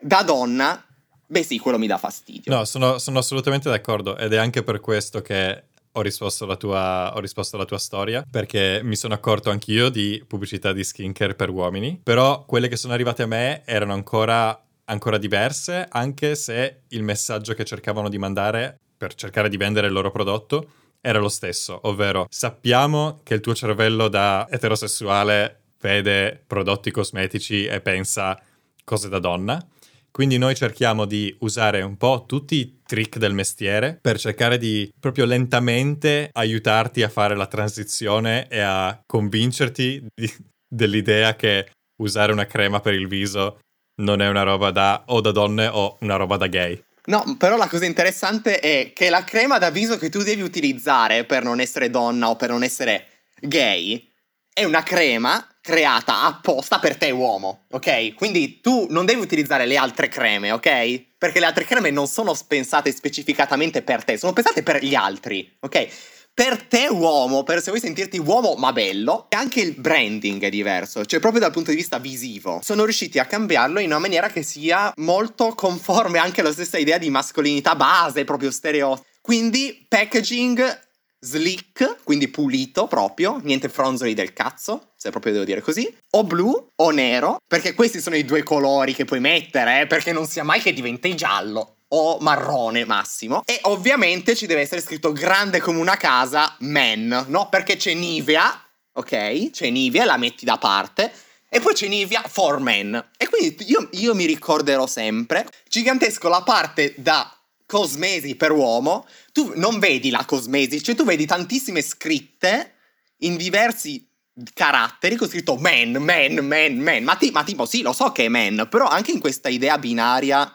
da 0.00 0.22
donna, 0.22 0.84
beh 1.26 1.42
sì, 1.42 1.58
quello 1.58 1.78
mi 1.78 1.86
dà 1.86 1.98
fastidio. 1.98 2.54
No, 2.54 2.64
sono, 2.64 2.98
sono 2.98 3.20
assolutamente 3.20 3.68
d'accordo 3.68 4.16
ed 4.16 4.32
è 4.32 4.36
anche 4.36 4.62
per 4.62 4.80
questo 4.80 5.22
che 5.22 5.64
ho 5.96 6.00
risposto, 6.00 6.56
tua, 6.56 7.12
ho 7.14 7.20
risposto 7.20 7.54
alla 7.54 7.64
tua 7.64 7.78
storia 7.78 8.24
perché 8.28 8.80
mi 8.82 8.96
sono 8.96 9.14
accorto 9.14 9.50
anch'io 9.50 9.88
di 9.88 10.22
pubblicità 10.26 10.72
di 10.72 10.82
skincare 10.82 11.36
per 11.36 11.50
uomini, 11.50 12.00
però 12.02 12.44
quelle 12.44 12.66
che 12.66 12.76
sono 12.76 12.92
arrivate 12.92 13.22
a 13.22 13.26
me 13.26 13.62
erano 13.64 13.92
ancora, 13.92 14.60
ancora 14.86 15.16
diverse, 15.16 15.86
anche 15.88 16.34
se 16.34 16.80
il 16.88 17.04
messaggio 17.04 17.54
che 17.54 17.64
cercavano 17.64 18.08
di 18.08 18.18
mandare 18.18 18.78
per 18.96 19.14
cercare 19.14 19.48
di 19.48 19.56
vendere 19.56 19.86
il 19.86 19.92
loro 19.92 20.10
prodotto 20.10 20.66
era 21.00 21.20
lo 21.20 21.28
stesso, 21.28 21.78
ovvero 21.82 22.26
sappiamo 22.28 23.20
che 23.22 23.34
il 23.34 23.40
tuo 23.40 23.54
cervello 23.54 24.08
da 24.08 24.48
eterosessuale 24.50 25.60
vede 25.84 26.42
prodotti 26.46 26.90
cosmetici 26.90 27.66
e 27.66 27.82
pensa 27.82 28.40
cose 28.84 29.10
da 29.10 29.18
donna. 29.18 29.62
Quindi 30.10 30.38
noi 30.38 30.54
cerchiamo 30.54 31.04
di 31.04 31.36
usare 31.40 31.82
un 31.82 31.96
po' 31.96 32.24
tutti 32.26 32.54
i 32.54 32.80
trick 32.86 33.18
del 33.18 33.34
mestiere 33.34 33.98
per 34.00 34.18
cercare 34.18 34.56
di 34.56 34.90
proprio 34.98 35.26
lentamente 35.26 36.30
aiutarti 36.32 37.02
a 37.02 37.08
fare 37.08 37.36
la 37.36 37.46
transizione 37.46 38.46
e 38.48 38.60
a 38.60 38.98
convincerti 39.04 40.06
di, 40.14 40.32
dell'idea 40.66 41.34
che 41.34 41.68
usare 42.00 42.32
una 42.32 42.46
crema 42.46 42.80
per 42.80 42.94
il 42.94 43.08
viso 43.08 43.58
non 43.96 44.22
è 44.22 44.28
una 44.28 44.42
roba 44.42 44.70
da 44.70 45.02
o 45.08 45.20
da 45.20 45.32
donne 45.32 45.66
o 45.66 45.98
una 46.00 46.16
roba 46.16 46.36
da 46.36 46.46
gay. 46.46 46.82
No, 47.06 47.36
però 47.36 47.56
la 47.56 47.68
cosa 47.68 47.84
interessante 47.84 48.60
è 48.60 48.92
che 48.94 49.10
la 49.10 49.24
crema 49.24 49.58
da 49.58 49.70
viso 49.70 49.98
che 49.98 50.08
tu 50.08 50.22
devi 50.22 50.40
utilizzare 50.42 51.24
per 51.24 51.42
non 51.42 51.60
essere 51.60 51.90
donna 51.90 52.30
o 52.30 52.36
per 52.36 52.50
non 52.50 52.62
essere 52.62 53.06
gay 53.40 54.12
è 54.54 54.62
una 54.62 54.84
crema 54.84 55.46
creata 55.60 56.22
apposta 56.22 56.78
per 56.78 56.96
te 56.96 57.10
uomo, 57.10 57.64
ok? 57.72 58.14
Quindi 58.14 58.60
tu 58.60 58.86
non 58.88 59.04
devi 59.04 59.20
utilizzare 59.20 59.66
le 59.66 59.76
altre 59.76 60.08
creme, 60.08 60.52
ok? 60.52 61.16
Perché 61.18 61.40
le 61.40 61.46
altre 61.46 61.64
creme 61.64 61.90
non 61.90 62.06
sono 62.06 62.32
pensate 62.46 62.92
specificatamente 62.92 63.82
per 63.82 64.04
te, 64.04 64.16
sono 64.16 64.32
pensate 64.32 64.62
per 64.62 64.84
gli 64.84 64.94
altri, 64.94 65.56
ok? 65.58 65.88
Per 66.32 66.62
te 66.64 66.86
uomo, 66.88 67.42
per 67.42 67.62
se 67.62 67.70
vuoi 67.70 67.80
sentirti 67.80 68.18
uomo 68.18 68.54
ma 68.54 68.72
bello, 68.72 69.26
e 69.28 69.36
anche 69.36 69.60
il 69.60 69.74
branding 69.74 70.42
è 70.42 70.50
diverso, 70.50 71.04
cioè 71.04 71.18
proprio 71.18 71.40
dal 71.40 71.52
punto 71.52 71.70
di 71.70 71.76
vista 71.76 71.98
visivo. 71.98 72.60
Sono 72.62 72.84
riusciti 72.84 73.18
a 73.18 73.24
cambiarlo 73.24 73.80
in 73.80 73.86
una 73.86 73.98
maniera 73.98 74.28
che 74.28 74.42
sia 74.42 74.92
molto 74.96 75.54
conforme 75.54 76.18
anche 76.18 76.42
alla 76.42 76.52
stessa 76.52 76.78
idea 76.78 76.98
di 76.98 77.10
mascolinità 77.10 77.74
base, 77.74 78.24
proprio 78.24 78.52
stereotipo. 78.52 79.06
Quindi 79.20 79.84
packaging 79.88 80.82
slick, 81.24 81.96
quindi 82.04 82.28
pulito 82.28 82.86
proprio, 82.86 83.40
niente 83.42 83.70
fronzoli 83.70 84.12
del 84.12 84.34
cazzo, 84.34 84.92
se 84.94 85.10
proprio 85.10 85.32
devo 85.32 85.44
dire 85.44 85.62
così, 85.62 85.92
o 86.10 86.24
blu 86.24 86.72
o 86.76 86.90
nero, 86.90 87.38
perché 87.48 87.72
questi 87.72 88.00
sono 88.00 88.16
i 88.16 88.24
due 88.24 88.42
colori 88.42 88.94
che 88.94 89.06
puoi 89.06 89.20
mettere, 89.20 89.80
eh, 89.80 89.86
perché 89.86 90.12
non 90.12 90.26
sia 90.26 90.44
mai 90.44 90.60
che 90.60 90.74
diventi 90.74 91.16
giallo 91.16 91.76
o 91.88 92.18
marrone 92.20 92.84
massimo. 92.84 93.42
E 93.46 93.58
ovviamente 93.62 94.36
ci 94.36 94.46
deve 94.46 94.60
essere 94.60 94.82
scritto 94.82 95.12
grande 95.12 95.60
come 95.60 95.78
una 95.78 95.96
casa, 95.96 96.54
men, 96.60 97.24
no? 97.28 97.48
Perché 97.48 97.76
c'è 97.76 97.94
Nivea, 97.94 98.62
ok? 98.92 99.50
C'è 99.50 99.70
Nivea, 99.70 100.04
la 100.04 100.18
metti 100.18 100.44
da 100.44 100.58
parte. 100.58 101.10
E 101.48 101.60
poi 101.60 101.72
c'è 101.72 101.86
Nivea 101.86 102.22
for 102.26 102.58
men. 102.58 103.10
E 103.16 103.28
quindi 103.28 103.64
io, 103.68 103.88
io 103.92 104.14
mi 104.14 104.26
ricorderò 104.26 104.86
sempre, 104.86 105.48
gigantesco 105.68 106.28
la 106.28 106.42
parte 106.42 106.94
da 106.96 107.32
cosmesi 107.66 108.34
per 108.34 108.52
uomo, 108.52 109.06
tu 109.34 109.50
non 109.56 109.80
vedi 109.80 110.10
la 110.10 110.24
cosmesi, 110.24 110.80
cioè 110.80 110.94
tu 110.94 111.04
vedi 111.04 111.26
tantissime 111.26 111.82
scritte 111.82 112.74
in 113.18 113.36
diversi 113.36 114.08
caratteri 114.52 115.16
con 115.16 115.28
scritto 115.28 115.56
man, 115.56 115.90
man, 115.90 116.34
man, 116.46 116.76
man. 116.76 117.02
Ma, 117.02 117.16
ti, 117.16 117.32
ma 117.32 117.42
tipo 117.42 117.66
sì, 117.66 117.82
lo 117.82 117.92
so 117.92 118.12
che 118.12 118.26
è 118.26 118.28
man, 118.28 118.68
però 118.70 118.86
anche 118.86 119.10
in 119.10 119.18
questa 119.18 119.48
idea 119.48 119.76
binaria 119.78 120.54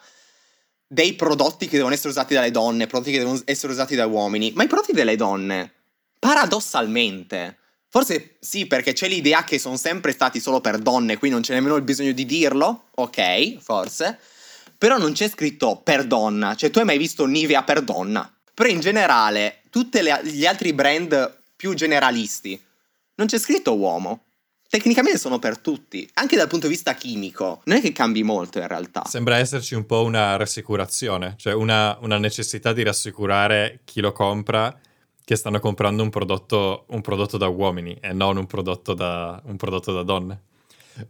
dei 0.88 1.14
prodotti 1.14 1.68
che 1.68 1.76
devono 1.76 1.94
essere 1.94 2.12
usati 2.12 2.34
dalle 2.34 2.52
donne, 2.52 2.88
prodotti 2.88 3.12
che 3.12 3.18
devono 3.18 3.42
essere 3.44 3.74
usati 3.74 3.96
dai 3.96 4.08
uomini, 4.08 4.54
ma 4.56 4.64
i 4.64 4.68
prodotti 4.68 4.94
delle 4.94 5.18
donne, 5.18 5.74
paradossalmente, 6.18 7.58
forse 7.90 8.38
sì 8.40 8.66
perché 8.66 8.94
c'è 8.94 9.10
l'idea 9.10 9.44
che 9.44 9.60
sono 9.60 9.76
sempre 9.76 10.14
stati 10.14 10.40
solo 10.40 10.62
per 10.62 10.78
donne, 10.78 11.18
qui 11.18 11.30
non 11.30 11.42
c'è 11.42 11.54
nemmeno 11.54 11.76
il 11.76 11.84
bisogno 11.84 12.14
di 12.14 12.26
dirlo, 12.26 12.92
ok, 12.96 13.58
forse, 13.58 14.18
però 14.78 14.98
non 14.98 15.12
c'è 15.12 15.28
scritto 15.28 15.82
per 15.84 16.06
donna, 16.06 16.56
cioè 16.56 16.70
tu 16.70 16.80
hai 16.80 16.86
mai 16.86 16.98
visto 16.98 17.26
Nivea 17.26 17.64
per 17.64 17.82
donna? 17.82 18.34
Però 18.60 18.70
in 18.70 18.82
generale, 18.82 19.62
tutti 19.70 20.02
gli 20.24 20.46
altri 20.46 20.74
brand 20.74 21.44
più 21.56 21.74
generalisti, 21.76 22.62
non 23.16 23.28
c'è 23.28 23.40
scritto 23.40 23.78
uomo. 23.78 24.26
Tecnicamente 24.68 25.18
sono 25.18 25.40
per 25.40 25.60
tutti, 25.60 26.06
anche 26.16 26.36
dal 26.36 26.50
punto 26.50 26.68
di 26.68 26.74
vista 26.74 26.94
chimico. 26.94 27.62
Non 27.64 27.78
è 27.78 27.82
che 27.82 27.94
cambi 27.94 28.22
molto 28.22 28.60
in 28.60 28.68
realtà. 28.68 29.06
Sembra 29.06 29.38
esserci 29.38 29.76
un 29.76 29.86
po' 29.86 30.04
una 30.04 30.36
rassicurazione, 30.36 31.36
cioè 31.38 31.54
una, 31.54 31.98
una 32.02 32.18
necessità 32.18 32.74
di 32.74 32.84
rassicurare 32.84 33.80
chi 33.86 34.02
lo 34.02 34.12
compra 34.12 34.78
che 35.24 35.38
stanno 35.38 35.62
comprando 35.62 36.04
un 36.04 36.10
prodotto, 36.10 36.84
un 36.90 37.00
prodotto 37.00 37.38
da 37.38 37.48
uomini 37.48 37.98
e 38.02 38.12
non 38.12 38.36
un 38.36 38.46
prodotto 38.46 38.94
da, 38.94 39.42
un 39.46 39.56
prodotto 39.56 39.94
da 39.94 40.04
donne. 40.04 40.42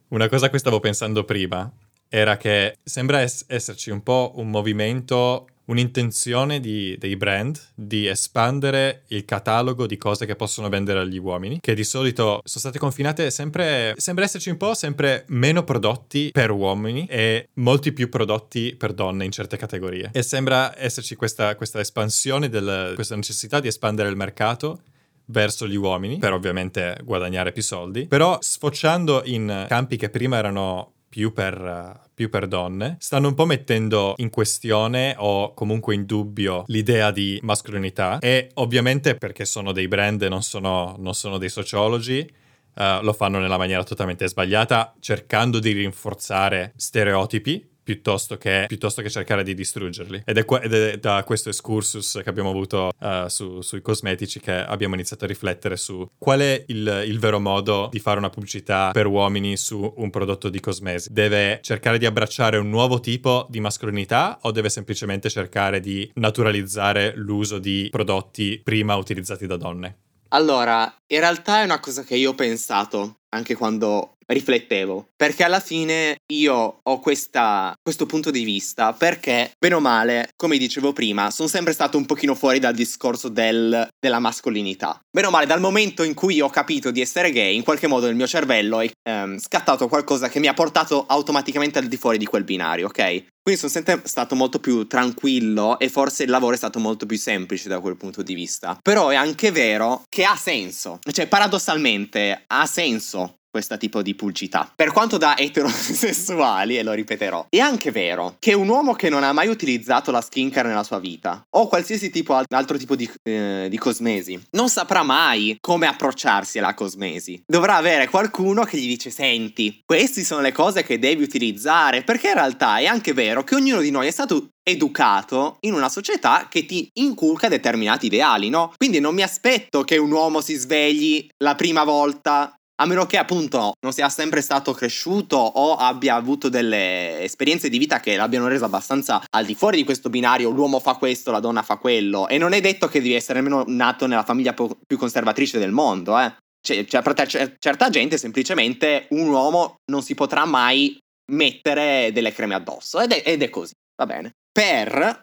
Una 0.09 0.29
cosa 0.29 0.45
a 0.45 0.49
cui 0.51 0.59
stavo 0.59 0.79
pensando 0.79 1.23
prima 1.23 1.67
era 2.09 2.37
che 2.37 2.77
sembra 2.83 3.23
es- 3.23 3.45
esserci 3.47 3.89
un 3.89 4.03
po' 4.03 4.33
un 4.35 4.51
movimento 4.51 5.47
un'intenzione 5.69 6.59
di, 6.59 6.95
dei 6.99 7.15
brand 7.15 7.59
di 7.73 8.07
espandere 8.07 9.03
il 9.07 9.25
catalogo 9.25 9.85
di 9.87 9.97
cose 9.97 10.25
che 10.25 10.35
possono 10.35 10.69
vendere 10.69 10.99
agli 10.99 11.17
uomini, 11.17 11.59
che 11.61 11.73
di 11.73 11.83
solito 11.83 12.41
sono 12.43 12.59
state 12.59 12.79
confinate 12.79 13.31
sempre, 13.31 13.93
sembra 13.97 14.25
esserci 14.25 14.49
un 14.49 14.57
po' 14.57 14.73
sempre 14.73 15.25
meno 15.27 15.63
prodotti 15.63 16.29
per 16.31 16.51
uomini 16.51 17.05
e 17.05 17.49
molti 17.53 17.93
più 17.93 18.09
prodotti 18.09 18.75
per 18.75 18.93
donne 18.93 19.25
in 19.25 19.31
certe 19.31 19.57
categorie. 19.57 20.09
E 20.11 20.23
sembra 20.23 20.73
esserci 20.77 21.15
questa, 21.15 21.55
questa 21.55 21.79
espansione, 21.79 22.49
del, 22.49 22.91
questa 22.95 23.15
necessità 23.15 23.59
di 23.59 23.67
espandere 23.67 24.09
il 24.09 24.15
mercato 24.15 24.81
verso 25.25 25.67
gli 25.67 25.75
uomini 25.75 26.17
per 26.17 26.33
ovviamente 26.33 26.97
guadagnare 27.03 27.51
più 27.51 27.61
soldi, 27.61 28.07
però 28.07 28.37
sfociando 28.41 29.21
in 29.25 29.65
campi 29.67 29.95
che 29.95 30.09
prima 30.09 30.37
erano 30.37 30.93
più 31.09 31.33
per, 31.33 32.07
più 32.13 32.29
per 32.29 32.47
donne, 32.47 32.97
stanno 32.99 33.27
un 33.27 33.33
po' 33.33 33.45
mettendo 33.45 34.13
in 34.17 34.29
questione 34.29 35.15
o 35.17 35.53
comunque 35.53 35.95
in 35.95 36.05
dubbio 36.05 36.63
l'idea 36.67 37.11
di 37.11 37.39
mascolinità 37.41 38.19
e 38.19 38.51
ovviamente 38.55 39.15
perché 39.15 39.43
sono 39.45 39.71
dei 39.71 39.87
brand 39.87 40.21
non 40.23 40.43
sono, 40.43 40.95
non 40.99 41.13
sono 41.13 41.37
dei 41.37 41.49
sociologi, 41.49 42.37
Uh, 42.71 43.03
lo 43.03 43.11
fanno 43.11 43.39
nella 43.39 43.57
maniera 43.57 43.83
totalmente 43.83 44.29
sbagliata, 44.29 44.93
cercando 45.01 45.59
di 45.59 45.73
rinforzare 45.73 46.71
stereotipi 46.77 47.68
piuttosto 47.89 48.37
che, 48.37 48.65
piuttosto 48.67 49.01
che, 49.01 49.09
cercare 49.09 49.41
di 49.41 49.55
distruggerli. 49.55 50.21
Ed 50.23 50.37
è, 50.37 50.45
que- 50.45 50.61
ed 50.61 50.73
è, 50.73 50.97
da 50.97 51.23
questo 51.23 51.49
excursus 51.49 52.19
che 52.23 52.29
abbiamo 52.29 52.51
avuto 52.51 52.91
uh, 52.99 53.27
su, 53.27 53.61
sui 53.61 53.81
cosmetici 53.81 54.39
che 54.39 54.53
abbiamo 54.53 54.93
iniziato 54.93 55.25
a 55.25 55.27
riflettere 55.27 55.75
su 55.75 56.07
qual 56.19 56.41
è 56.41 56.63
il, 56.67 57.03
il, 57.07 57.17
vero 57.17 57.39
modo 57.39 57.89
di 57.91 57.97
fare 57.97 58.19
una 58.19 58.29
pubblicità 58.29 58.91
per 58.91 59.07
uomini 59.07 59.57
su 59.57 59.91
un 59.97 60.11
prodotto 60.11 60.49
di 60.49 60.59
cosmesi. 60.59 61.11
Deve 61.11 61.61
cercare 61.63 61.97
di 61.97 62.05
abbracciare 62.05 62.57
un 62.57 62.69
nuovo 62.69 62.99
tipo 62.99 63.47
di 63.49 63.59
mascolinità 63.59 64.37
o 64.43 64.51
deve 64.51 64.69
semplicemente 64.69 65.27
cercare 65.31 65.79
di 65.79 66.11
naturalizzare 66.15 67.13
l'uso 67.15 67.57
di 67.57 67.87
prodotti 67.89 68.61
prima 68.63 68.95
utilizzati 68.97 69.47
da 69.47 69.57
donne? 69.57 69.97
Allora, 70.29 70.93
in 71.11 71.19
realtà 71.19 71.61
è 71.61 71.63
una 71.63 71.79
cosa 71.79 72.03
che 72.03 72.15
io 72.15 72.31
ho 72.31 72.35
pensato 72.35 73.15
anche 73.29 73.55
quando 73.55 74.15
riflettevo, 74.31 75.09
perché 75.15 75.43
alla 75.43 75.59
fine 75.59 76.17
io 76.33 76.79
ho 76.83 76.99
questa, 76.99 77.73
questo 77.81 78.05
punto 78.05 78.29
di 78.29 78.43
vista, 78.43 78.93
perché, 78.93 79.51
bene 79.57 79.75
o 79.75 79.79
male, 79.79 80.29
come 80.35 80.57
dicevo 80.57 80.93
prima, 80.93 81.31
sono 81.31 81.47
sempre 81.47 81.73
stato 81.73 81.97
un 81.97 82.05
pochino 82.05 82.35
fuori 82.35 82.59
dal 82.59 82.75
discorso 82.75 83.27
del, 83.27 83.87
della 83.99 84.19
mascolinità. 84.19 84.99
Bene 85.09 85.27
o 85.27 85.31
male, 85.31 85.47
dal 85.47 85.59
momento 85.59 86.03
in 86.03 86.13
cui 86.13 86.41
ho 86.41 86.49
capito 86.49 86.91
di 86.91 87.01
essere 87.01 87.31
gay, 87.31 87.55
in 87.55 87.63
qualche 87.63 87.87
modo 87.87 88.07
il 88.07 88.15
mio 88.15 88.27
cervello 88.27 88.79
è 88.79 88.91
ehm, 89.01 89.39
scattato 89.39 89.87
qualcosa 89.87 90.29
che 90.29 90.39
mi 90.39 90.47
ha 90.47 90.53
portato 90.53 91.05
automaticamente 91.07 91.79
al 91.79 91.87
di 91.87 91.97
fuori 91.97 92.19
di 92.19 92.25
quel 92.25 92.43
binario, 92.43 92.87
ok? 92.87 93.23
Quindi 93.41 93.67
sono 93.67 93.71
sempre 93.71 94.07
stato 94.07 94.35
molto 94.35 94.59
più 94.59 94.85
tranquillo 94.85 95.79
e 95.79 95.89
forse 95.89 96.23
il 96.23 96.29
lavoro 96.29 96.53
è 96.53 96.57
stato 96.57 96.77
molto 96.77 97.07
più 97.07 97.17
semplice 97.17 97.67
da 97.67 97.79
quel 97.79 97.95
punto 97.95 98.21
di 98.21 98.35
vista. 98.35 98.77
Però 98.79 99.09
è 99.09 99.15
anche 99.15 99.49
vero 99.49 100.03
che 100.07 100.23
ha 100.23 100.35
senso, 100.35 100.98
cioè 101.11 101.27
paradossalmente 101.27 102.43
ha 102.47 102.65
senso 102.65 103.39
questo 103.49 103.77
tipo 103.77 104.01
di 104.01 104.15
pubblicità. 104.15 104.71
Per 104.75 104.91
quanto 104.91 105.17
da 105.17 105.37
eterosessuali, 105.37 106.77
e 106.77 106.83
lo 106.83 106.93
ripeterò, 106.93 107.47
è 107.49 107.59
anche 107.59 107.91
vero 107.91 108.35
che 108.39 108.53
un 108.53 108.67
uomo 108.67 108.93
che 108.93 109.09
non 109.09 109.23
ha 109.23 109.33
mai 109.33 109.47
utilizzato 109.47 110.11
la 110.11 110.21
skincare 110.21 110.67
nella 110.67 110.83
sua 110.83 110.99
vita, 110.99 111.43
o 111.55 111.67
qualsiasi 111.67 112.09
tipo, 112.09 112.39
altro 112.47 112.77
tipo 112.77 112.95
di, 112.95 113.09
eh, 113.23 113.67
di 113.69 113.77
cosmesi, 113.77 114.39
non 114.51 114.69
saprà 114.69 115.03
mai 115.03 115.57
come 115.59 115.87
approcciarsi 115.87 116.59
alla 116.59 116.73
cosmesi. 116.73 117.41
Dovrà 117.45 117.75
avere 117.75 118.07
qualcuno 118.07 118.63
che 118.63 118.77
gli 118.77 118.87
dice, 118.87 119.09
senti, 119.09 119.81
queste 119.83 120.23
sono 120.23 120.41
le 120.41 120.51
cose 120.51 120.83
che 120.83 120.99
devi 120.99 121.23
utilizzare, 121.23 122.03
perché 122.03 122.27
in 122.27 122.35
realtà 122.35 122.77
è 122.77 122.85
anche 122.85 123.13
vero 123.13 123.43
che 123.43 123.55
ognuno 123.55 123.81
di 123.81 123.91
noi 123.91 124.07
è 124.07 124.11
stato 124.11 124.49
educato 124.69 125.57
in 125.61 125.73
una 125.73 125.89
società 125.89 126.47
che 126.49 126.65
ti 126.65 126.89
inculca 126.99 127.47
determinati 127.47 128.07
ideali, 128.07 128.49
no? 128.49 128.73
Quindi 128.77 128.99
non 128.99 129.13
mi 129.13 129.21
aspetto 129.21 129.83
che 129.83 129.97
un 129.97 130.11
uomo 130.11 130.41
si 130.41 130.55
svegli 130.55 131.27
la 131.43 131.55
prima 131.55 131.83
volta 131.83 132.53
a 132.81 132.85
meno 132.85 133.05
che 133.05 133.17
appunto 133.17 133.73
non 133.81 133.91
sia 133.91 134.07
sempre 134.09 134.41
stato 134.41 134.73
cresciuto 134.73 135.35
o 135.35 135.75
abbia 135.75 136.15
avuto 136.15 136.47
delle 136.47 137.21
esperienze 137.21 137.67
di 137.69 137.77
vita 137.77 137.99
che 137.99 138.15
l'abbiano 138.15 138.47
reso 138.47 138.65
abbastanza 138.65 139.21
al 139.29 139.45
di 139.45 139.53
fuori 139.53 139.77
di 139.77 139.83
questo 139.83 140.09
binario, 140.09 140.49
l'uomo 140.49 140.79
fa 140.79 140.95
questo, 140.95 141.31
la 141.31 141.41
donna 141.41 141.61
fa 141.61 141.75
quello, 141.75 142.27
e 142.29 142.37
non 142.37 142.53
è 142.53 142.61
detto 142.61 142.87
che 142.87 143.01
devi 143.01 143.13
essere 143.13 143.41
nemmeno 143.41 143.65
nato 143.67 144.07
nella 144.07 144.23
famiglia 144.23 144.53
più 144.53 144.97
conservatrice 144.97 145.59
del 145.59 145.71
mondo, 145.71 146.17
eh. 146.17 146.33
Cioè, 146.61 146.85
cioè, 146.85 147.01
per 147.01 147.13
c- 147.13 147.55
certa 147.57 147.89
gente 147.89 148.17
semplicemente 148.17 149.07
un 149.11 149.27
uomo 149.29 149.75
non 149.91 150.01
si 150.01 150.13
potrà 150.13 150.45
mai 150.45 150.97
mettere 151.31 152.11
delle 152.13 152.33
creme 152.33 152.55
addosso 152.55 152.99
ed 152.99 153.11
è, 153.11 153.23
ed 153.25 153.41
è 153.41 153.49
così, 153.49 153.73
va 153.95 154.05
bene. 154.05 154.31
Per 154.59 155.21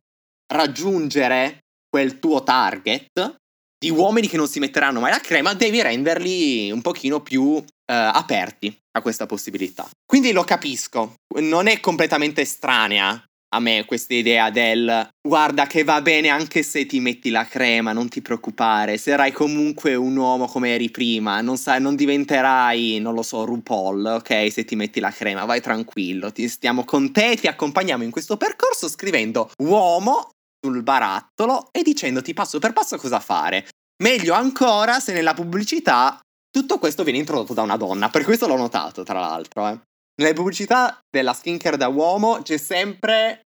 raggiungere 0.51 1.67
quel 1.91 2.19
tuo 2.19 2.43
target 2.43 3.37
di 3.79 3.91
uomini 3.91 4.29
che 4.29 4.39
non 4.39 4.49
si 4.49 4.61
metteranno 4.61 4.99
mai 4.99 5.11
la 5.11 5.21
crema, 5.21 5.53
devi 5.53 5.83
renderli 5.83 6.71
un 6.71 6.81
pochino 6.81 7.21
più 7.21 7.57
eh, 7.59 7.93
aperti 7.93 8.75
a 8.93 9.03
questa 9.03 9.27
possibilità. 9.27 9.87
Quindi 10.07 10.33
lo 10.33 10.43
capisco, 10.43 11.17
non 11.41 11.67
è 11.67 11.81
completamente 11.81 12.41
estranea 12.41 13.23
a 13.57 13.61
me 13.61 13.85
questa 13.87 14.15
idea 14.15 14.51
del 14.51 15.09
guarda 15.27 15.67
che 15.67 15.83
va 15.83 16.01
bene 16.03 16.29
anche 16.29 16.63
se 16.63 16.87
ti 16.87 17.01
metti 17.01 17.31
la 17.31 17.45
crema, 17.45 17.93
non 17.93 18.09
ti 18.09 18.21
preoccupare, 18.21 18.99
sarai 18.99 19.33
comunque 19.33 19.95
un 19.95 20.17
uomo 20.17 20.47
come 20.47 20.75
eri 20.75 20.91
prima, 20.91 21.41
non, 21.41 21.57
sai, 21.57 21.81
non 21.81 21.97
diventerai, 21.97 23.01
non 23.01 23.15
lo 23.15 23.23
so, 23.23 23.45
RuPaul, 23.45 24.05
ok, 24.05 24.53
se 24.53 24.65
ti 24.65 24.77
metti 24.77 25.01
la 25.01 25.11
crema, 25.11 25.45
vai 25.45 25.61
tranquillo, 25.61 26.31
ti 26.33 26.49
stiamo 26.49 26.85
con 26.85 27.13
te, 27.13 27.37
ti 27.37 27.47
accompagniamo 27.47 28.05
in 28.05 28.11
questo 28.11 28.37
percorso 28.37 28.89
scrivendo 28.89 29.51
uomo 29.59 30.31
sul 30.61 30.83
barattolo 30.83 31.69
e 31.73 31.83
dicendoti 31.83 32.35
passo 32.35 32.59
per 32.59 32.73
passo 32.73 32.97
cosa 32.97 33.21
fare. 33.21 33.67
Meglio 34.03 34.35
ancora 34.35 35.01
se 35.01 35.13
nella 35.13 35.33
pubblicità 35.33 36.21
tutto 36.51 36.79
questo 36.79 37.03
viene 37.03 37.19
introdotto 37.19 37.55
da 37.55 37.63
una 37.63 37.77
donna, 37.77 38.11
per 38.11 38.25
questo 38.25 38.47
l'ho 38.47 38.57
notato 38.57 39.03
tra 39.03 39.21
l'altro. 39.21 39.69
Eh. 39.69 39.79
Nelle 40.19 40.33
pubblicità 40.33 40.99
della 41.11 41.35
skincare 41.35 41.77
da 41.77 41.89
uomo 41.89 42.41
c'è 42.43 42.57
sempre 42.57 43.46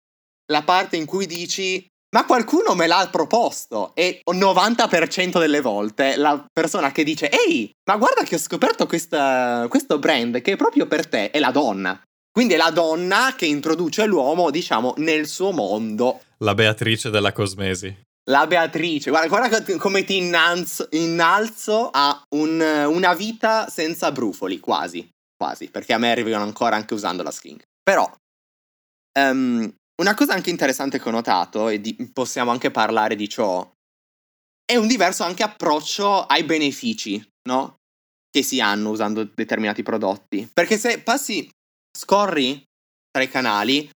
la 0.52 0.62
parte 0.62 0.96
in 0.96 1.06
cui 1.06 1.26
dici 1.26 1.84
ma 2.14 2.24
qualcuno 2.26 2.74
me 2.74 2.86
l'ha 2.86 3.08
proposto 3.10 3.92
e 3.94 4.20
90% 4.30 5.38
delle 5.38 5.60
volte 5.60 6.16
la 6.16 6.44
persona 6.52 6.92
che 6.92 7.02
dice 7.02 7.28
ehi 7.28 7.70
ma 7.90 7.96
guarda 7.96 8.22
che 8.22 8.36
ho 8.36 8.38
scoperto 8.38 8.86
questa, 8.86 9.66
questo 9.68 9.98
brand 9.98 10.40
che 10.40 10.52
è 10.52 10.56
proprio 10.56 10.86
per 10.86 11.08
te 11.08 11.30
è 11.30 11.38
la 11.40 11.50
donna 11.50 12.00
quindi 12.32 12.54
è 12.54 12.56
la 12.56 12.70
donna 12.70 13.34
che 13.36 13.44
introduce 13.44 14.06
l'uomo, 14.06 14.50
diciamo, 14.50 14.94
nel 14.96 15.26
suo 15.26 15.52
mondo. 15.52 16.22
La 16.38 16.54
Beatrice 16.54 17.10
della 17.10 17.30
Cosmesi. 17.30 17.94
La 18.30 18.46
Beatrice, 18.46 19.10
guarda, 19.10 19.28
guarda 19.28 19.76
come 19.76 20.04
ti 20.04 20.16
innalzo, 20.16 20.88
innalzo 20.92 21.90
a 21.90 22.22
un, 22.36 22.58
una 22.60 23.14
vita 23.14 23.68
senza 23.68 24.10
brufoli, 24.12 24.60
quasi, 24.60 25.06
quasi, 25.36 25.68
perché 25.68 25.92
a 25.92 25.98
me 25.98 26.10
arrivano 26.10 26.44
ancora 26.44 26.76
anche 26.76 26.94
usando 26.94 27.22
la 27.22 27.30
skin. 27.30 27.60
Però, 27.82 28.10
um, 29.18 29.70
una 30.02 30.14
cosa 30.14 30.34
anche 30.34 30.50
interessante 30.50 31.00
che 31.00 31.08
ho 31.08 31.12
notato, 31.12 31.68
e 31.68 31.80
di, 31.80 31.94
possiamo 32.12 32.50
anche 32.50 32.70
parlare 32.70 33.14
di 33.14 33.28
ciò, 33.28 33.68
è 34.64 34.76
un 34.76 34.88
diverso 34.88 35.22
anche 35.22 35.42
approccio 35.42 36.26
ai 36.26 36.42
benefici, 36.42 37.24
no? 37.48 37.76
Che 38.30 38.42
si 38.42 38.60
hanno 38.60 38.90
usando 38.90 39.24
determinati 39.24 39.82
prodotti. 39.82 40.48
Perché 40.52 40.76
se 40.76 41.00
passi 41.00 41.48
scorri 41.96 42.62
tra 43.10 43.22
i 43.22 43.28
canali, 43.28 43.88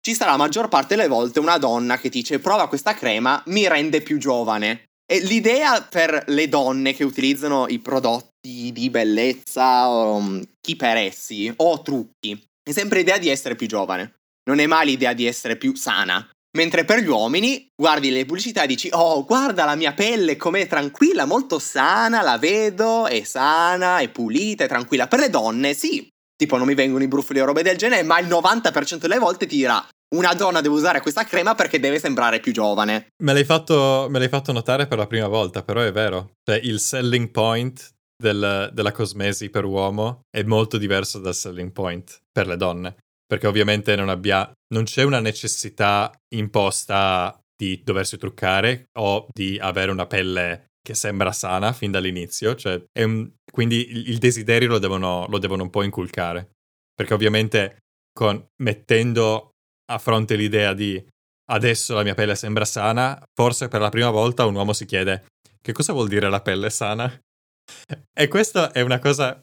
ci 0.00 0.14
sarà 0.14 0.32
la 0.32 0.36
maggior 0.36 0.68
parte 0.68 0.96
delle 0.96 1.08
volte 1.08 1.38
una 1.38 1.58
donna 1.58 1.96
che 1.96 2.08
dice 2.08 2.40
prova 2.40 2.68
questa 2.68 2.94
crema, 2.94 3.40
mi 3.46 3.68
rende 3.68 4.00
più 4.00 4.18
giovane. 4.18 4.84
E 5.06 5.20
l'idea 5.20 5.82
per 5.82 6.24
le 6.28 6.48
donne 6.48 6.94
che 6.94 7.04
utilizzano 7.04 7.68
i 7.68 7.78
prodotti 7.78 8.72
di 8.72 8.88
bellezza 8.90 9.88
o 9.88 10.14
um, 10.14 10.42
chi 10.60 10.74
per 10.74 10.96
essi 10.96 11.52
o 11.54 11.82
trucchi 11.82 12.42
è 12.62 12.72
sempre 12.72 12.98
l'idea 12.98 13.18
di 13.18 13.28
essere 13.28 13.54
più 13.54 13.66
giovane. 13.66 14.21
Non 14.44 14.58
è 14.58 14.66
mai 14.66 14.86
l'idea 14.86 15.12
di 15.12 15.26
essere 15.26 15.56
più 15.56 15.74
sana. 15.74 16.28
Mentre 16.54 16.84
per 16.84 16.98
gli 16.98 17.08
uomini 17.08 17.66
guardi 17.74 18.10
le 18.10 18.26
pubblicità 18.26 18.64
e 18.64 18.66
dici 18.66 18.88
oh 18.92 19.24
guarda 19.24 19.64
la 19.64 19.74
mia 19.74 19.94
pelle 19.94 20.36
com'è 20.36 20.66
tranquilla, 20.66 21.24
molto 21.24 21.58
sana, 21.58 22.20
la 22.20 22.36
vedo, 22.36 23.06
è 23.06 23.22
sana, 23.22 23.98
è 23.98 24.08
pulita, 24.10 24.64
è 24.64 24.68
tranquilla. 24.68 25.08
Per 25.08 25.18
le 25.18 25.30
donne 25.30 25.72
sì, 25.72 26.06
tipo 26.36 26.58
non 26.58 26.66
mi 26.66 26.74
vengono 26.74 27.02
i 27.02 27.08
brufoli 27.08 27.40
o 27.40 27.46
robe 27.46 27.62
del 27.62 27.78
genere, 27.78 28.02
ma 28.02 28.18
il 28.18 28.26
90% 28.26 28.96
delle 28.96 29.18
volte 29.18 29.46
ti 29.46 29.56
dirà 29.56 29.82
una 30.12 30.34
donna 30.34 30.60
deve 30.60 30.74
usare 30.74 31.00
questa 31.00 31.24
crema 31.24 31.54
perché 31.54 31.80
deve 31.80 31.98
sembrare 31.98 32.40
più 32.40 32.52
giovane. 32.52 33.08
Me 33.22 33.32
l'hai 33.32 33.44
fatto, 33.44 34.06
me 34.10 34.18
l'hai 34.18 34.28
fatto 34.28 34.52
notare 34.52 34.86
per 34.86 34.98
la 34.98 35.06
prima 35.06 35.28
volta, 35.28 35.62
però 35.62 35.80
è 35.80 35.92
vero. 35.92 36.32
Cioè, 36.44 36.60
il 36.62 36.80
selling 36.80 37.30
point 37.30 37.94
del, 38.14 38.70
della 38.72 38.92
cosmesi 38.92 39.48
per 39.50 39.64
uomo 39.64 40.20
è 40.30 40.42
molto 40.42 40.78
diverso 40.78 41.18
dal 41.18 41.34
selling 41.34 41.72
point 41.72 42.20
per 42.30 42.46
le 42.46 42.56
donne. 42.56 42.96
Perché 43.32 43.46
ovviamente 43.46 43.96
non, 43.96 44.10
abbia, 44.10 44.52
non 44.74 44.84
c'è 44.84 45.04
una 45.04 45.18
necessità 45.18 46.14
imposta 46.34 47.40
di 47.56 47.80
doversi 47.82 48.18
truccare 48.18 48.90
o 48.98 49.26
di 49.32 49.58
avere 49.58 49.90
una 49.90 50.06
pelle 50.06 50.66
che 50.82 50.94
sembra 50.94 51.32
sana 51.32 51.72
fin 51.72 51.90
dall'inizio, 51.90 52.54
cioè 52.56 52.82
un, 53.00 53.30
quindi 53.50 54.08
il, 54.10 54.18
desiderio 54.18 54.68
lo 54.68 54.78
devono, 54.78 55.26
lo 55.30 55.38
devono, 55.38 55.62
un 55.62 55.70
po' 55.70 55.82
inculcare, 55.82 56.50
perché 56.92 57.14
ovviamente 57.14 57.78
con, 58.12 58.44
mettendo 58.62 59.52
a 59.90 59.98
fronte 59.98 60.36
l'idea 60.36 60.74
di 60.74 61.02
adesso 61.50 61.94
la 61.94 62.02
mia 62.02 62.14
pelle 62.14 62.34
sembra 62.34 62.66
sana, 62.66 63.18
forse 63.32 63.68
per 63.68 63.80
la 63.80 63.88
prima 63.88 64.10
volta 64.10 64.44
un 64.44 64.56
uomo 64.56 64.74
si 64.74 64.84
chiede 64.84 65.24
che 65.62 65.72
cosa 65.72 65.92
vuol 65.94 66.08
dire 66.08 66.28
la 66.28 66.42
pelle 66.42 66.68
sana? 66.68 67.08
E 68.14 68.28
questa 68.28 68.72
è 68.72 68.82
una 68.82 68.98
cosa, 68.98 69.42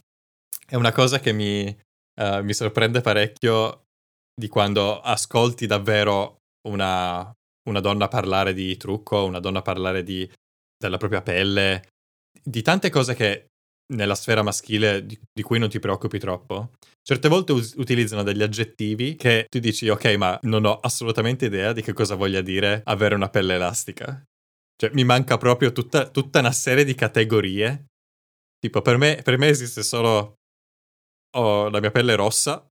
è 0.67 0.75
una 0.75 0.91
cosa 0.91 1.19
che 1.19 1.31
mi, 1.31 1.75
uh, 2.19 2.43
mi 2.43 2.53
sorprende 2.53 3.01
parecchio 3.01 3.85
di 4.39 4.47
quando 4.47 4.99
ascolti 5.01 5.65
davvero 5.65 6.37
una, 6.67 7.33
una 7.69 7.79
donna 7.79 8.07
parlare 8.07 8.53
di 8.53 8.77
trucco, 8.77 9.25
una 9.25 9.39
donna 9.39 9.61
parlare 9.61 10.03
di, 10.03 10.29
della 10.77 10.97
propria 10.97 11.21
pelle, 11.21 11.89
di 12.41 12.61
tante 12.61 12.89
cose 12.89 13.15
che 13.15 13.47
nella 13.93 14.15
sfera 14.15 14.43
maschile 14.43 15.05
di, 15.05 15.19
di, 15.31 15.41
cui 15.41 15.59
non 15.59 15.69
ti 15.69 15.79
preoccupi 15.79 16.19
troppo. 16.19 16.71
Certe 17.01 17.27
volte 17.27 17.53
us- 17.53 17.73
utilizzano 17.77 18.23
degli 18.23 18.43
aggettivi 18.43 19.15
che 19.15 19.47
tu 19.49 19.59
dici, 19.59 19.89
ok, 19.89 20.05
ma 20.15 20.37
non 20.43 20.65
ho 20.65 20.79
assolutamente 20.79 21.45
idea 21.45 21.73
di 21.73 21.81
che 21.81 21.93
cosa 21.93 22.15
voglia 22.15 22.41
dire 22.41 22.81
avere 22.85 23.15
una 23.15 23.29
pelle 23.29 23.55
elastica. 23.55 24.23
Cioè, 24.75 24.91
mi 24.93 25.03
manca 25.03 25.37
proprio 25.37 25.71
tutta, 25.71 26.07
tutta 26.09 26.39
una 26.39 26.51
serie 26.51 26.85
di 26.85 26.95
categorie. 26.95 27.87
Tipo, 28.59 28.81
per 28.81 28.97
me, 28.97 29.19
per 29.23 29.37
me 29.37 29.47
esiste 29.47 29.83
solo... 29.83 30.35
Ho 31.37 31.69
la 31.69 31.79
mia 31.79 31.91
pelle 31.91 32.15
rossa, 32.15 32.67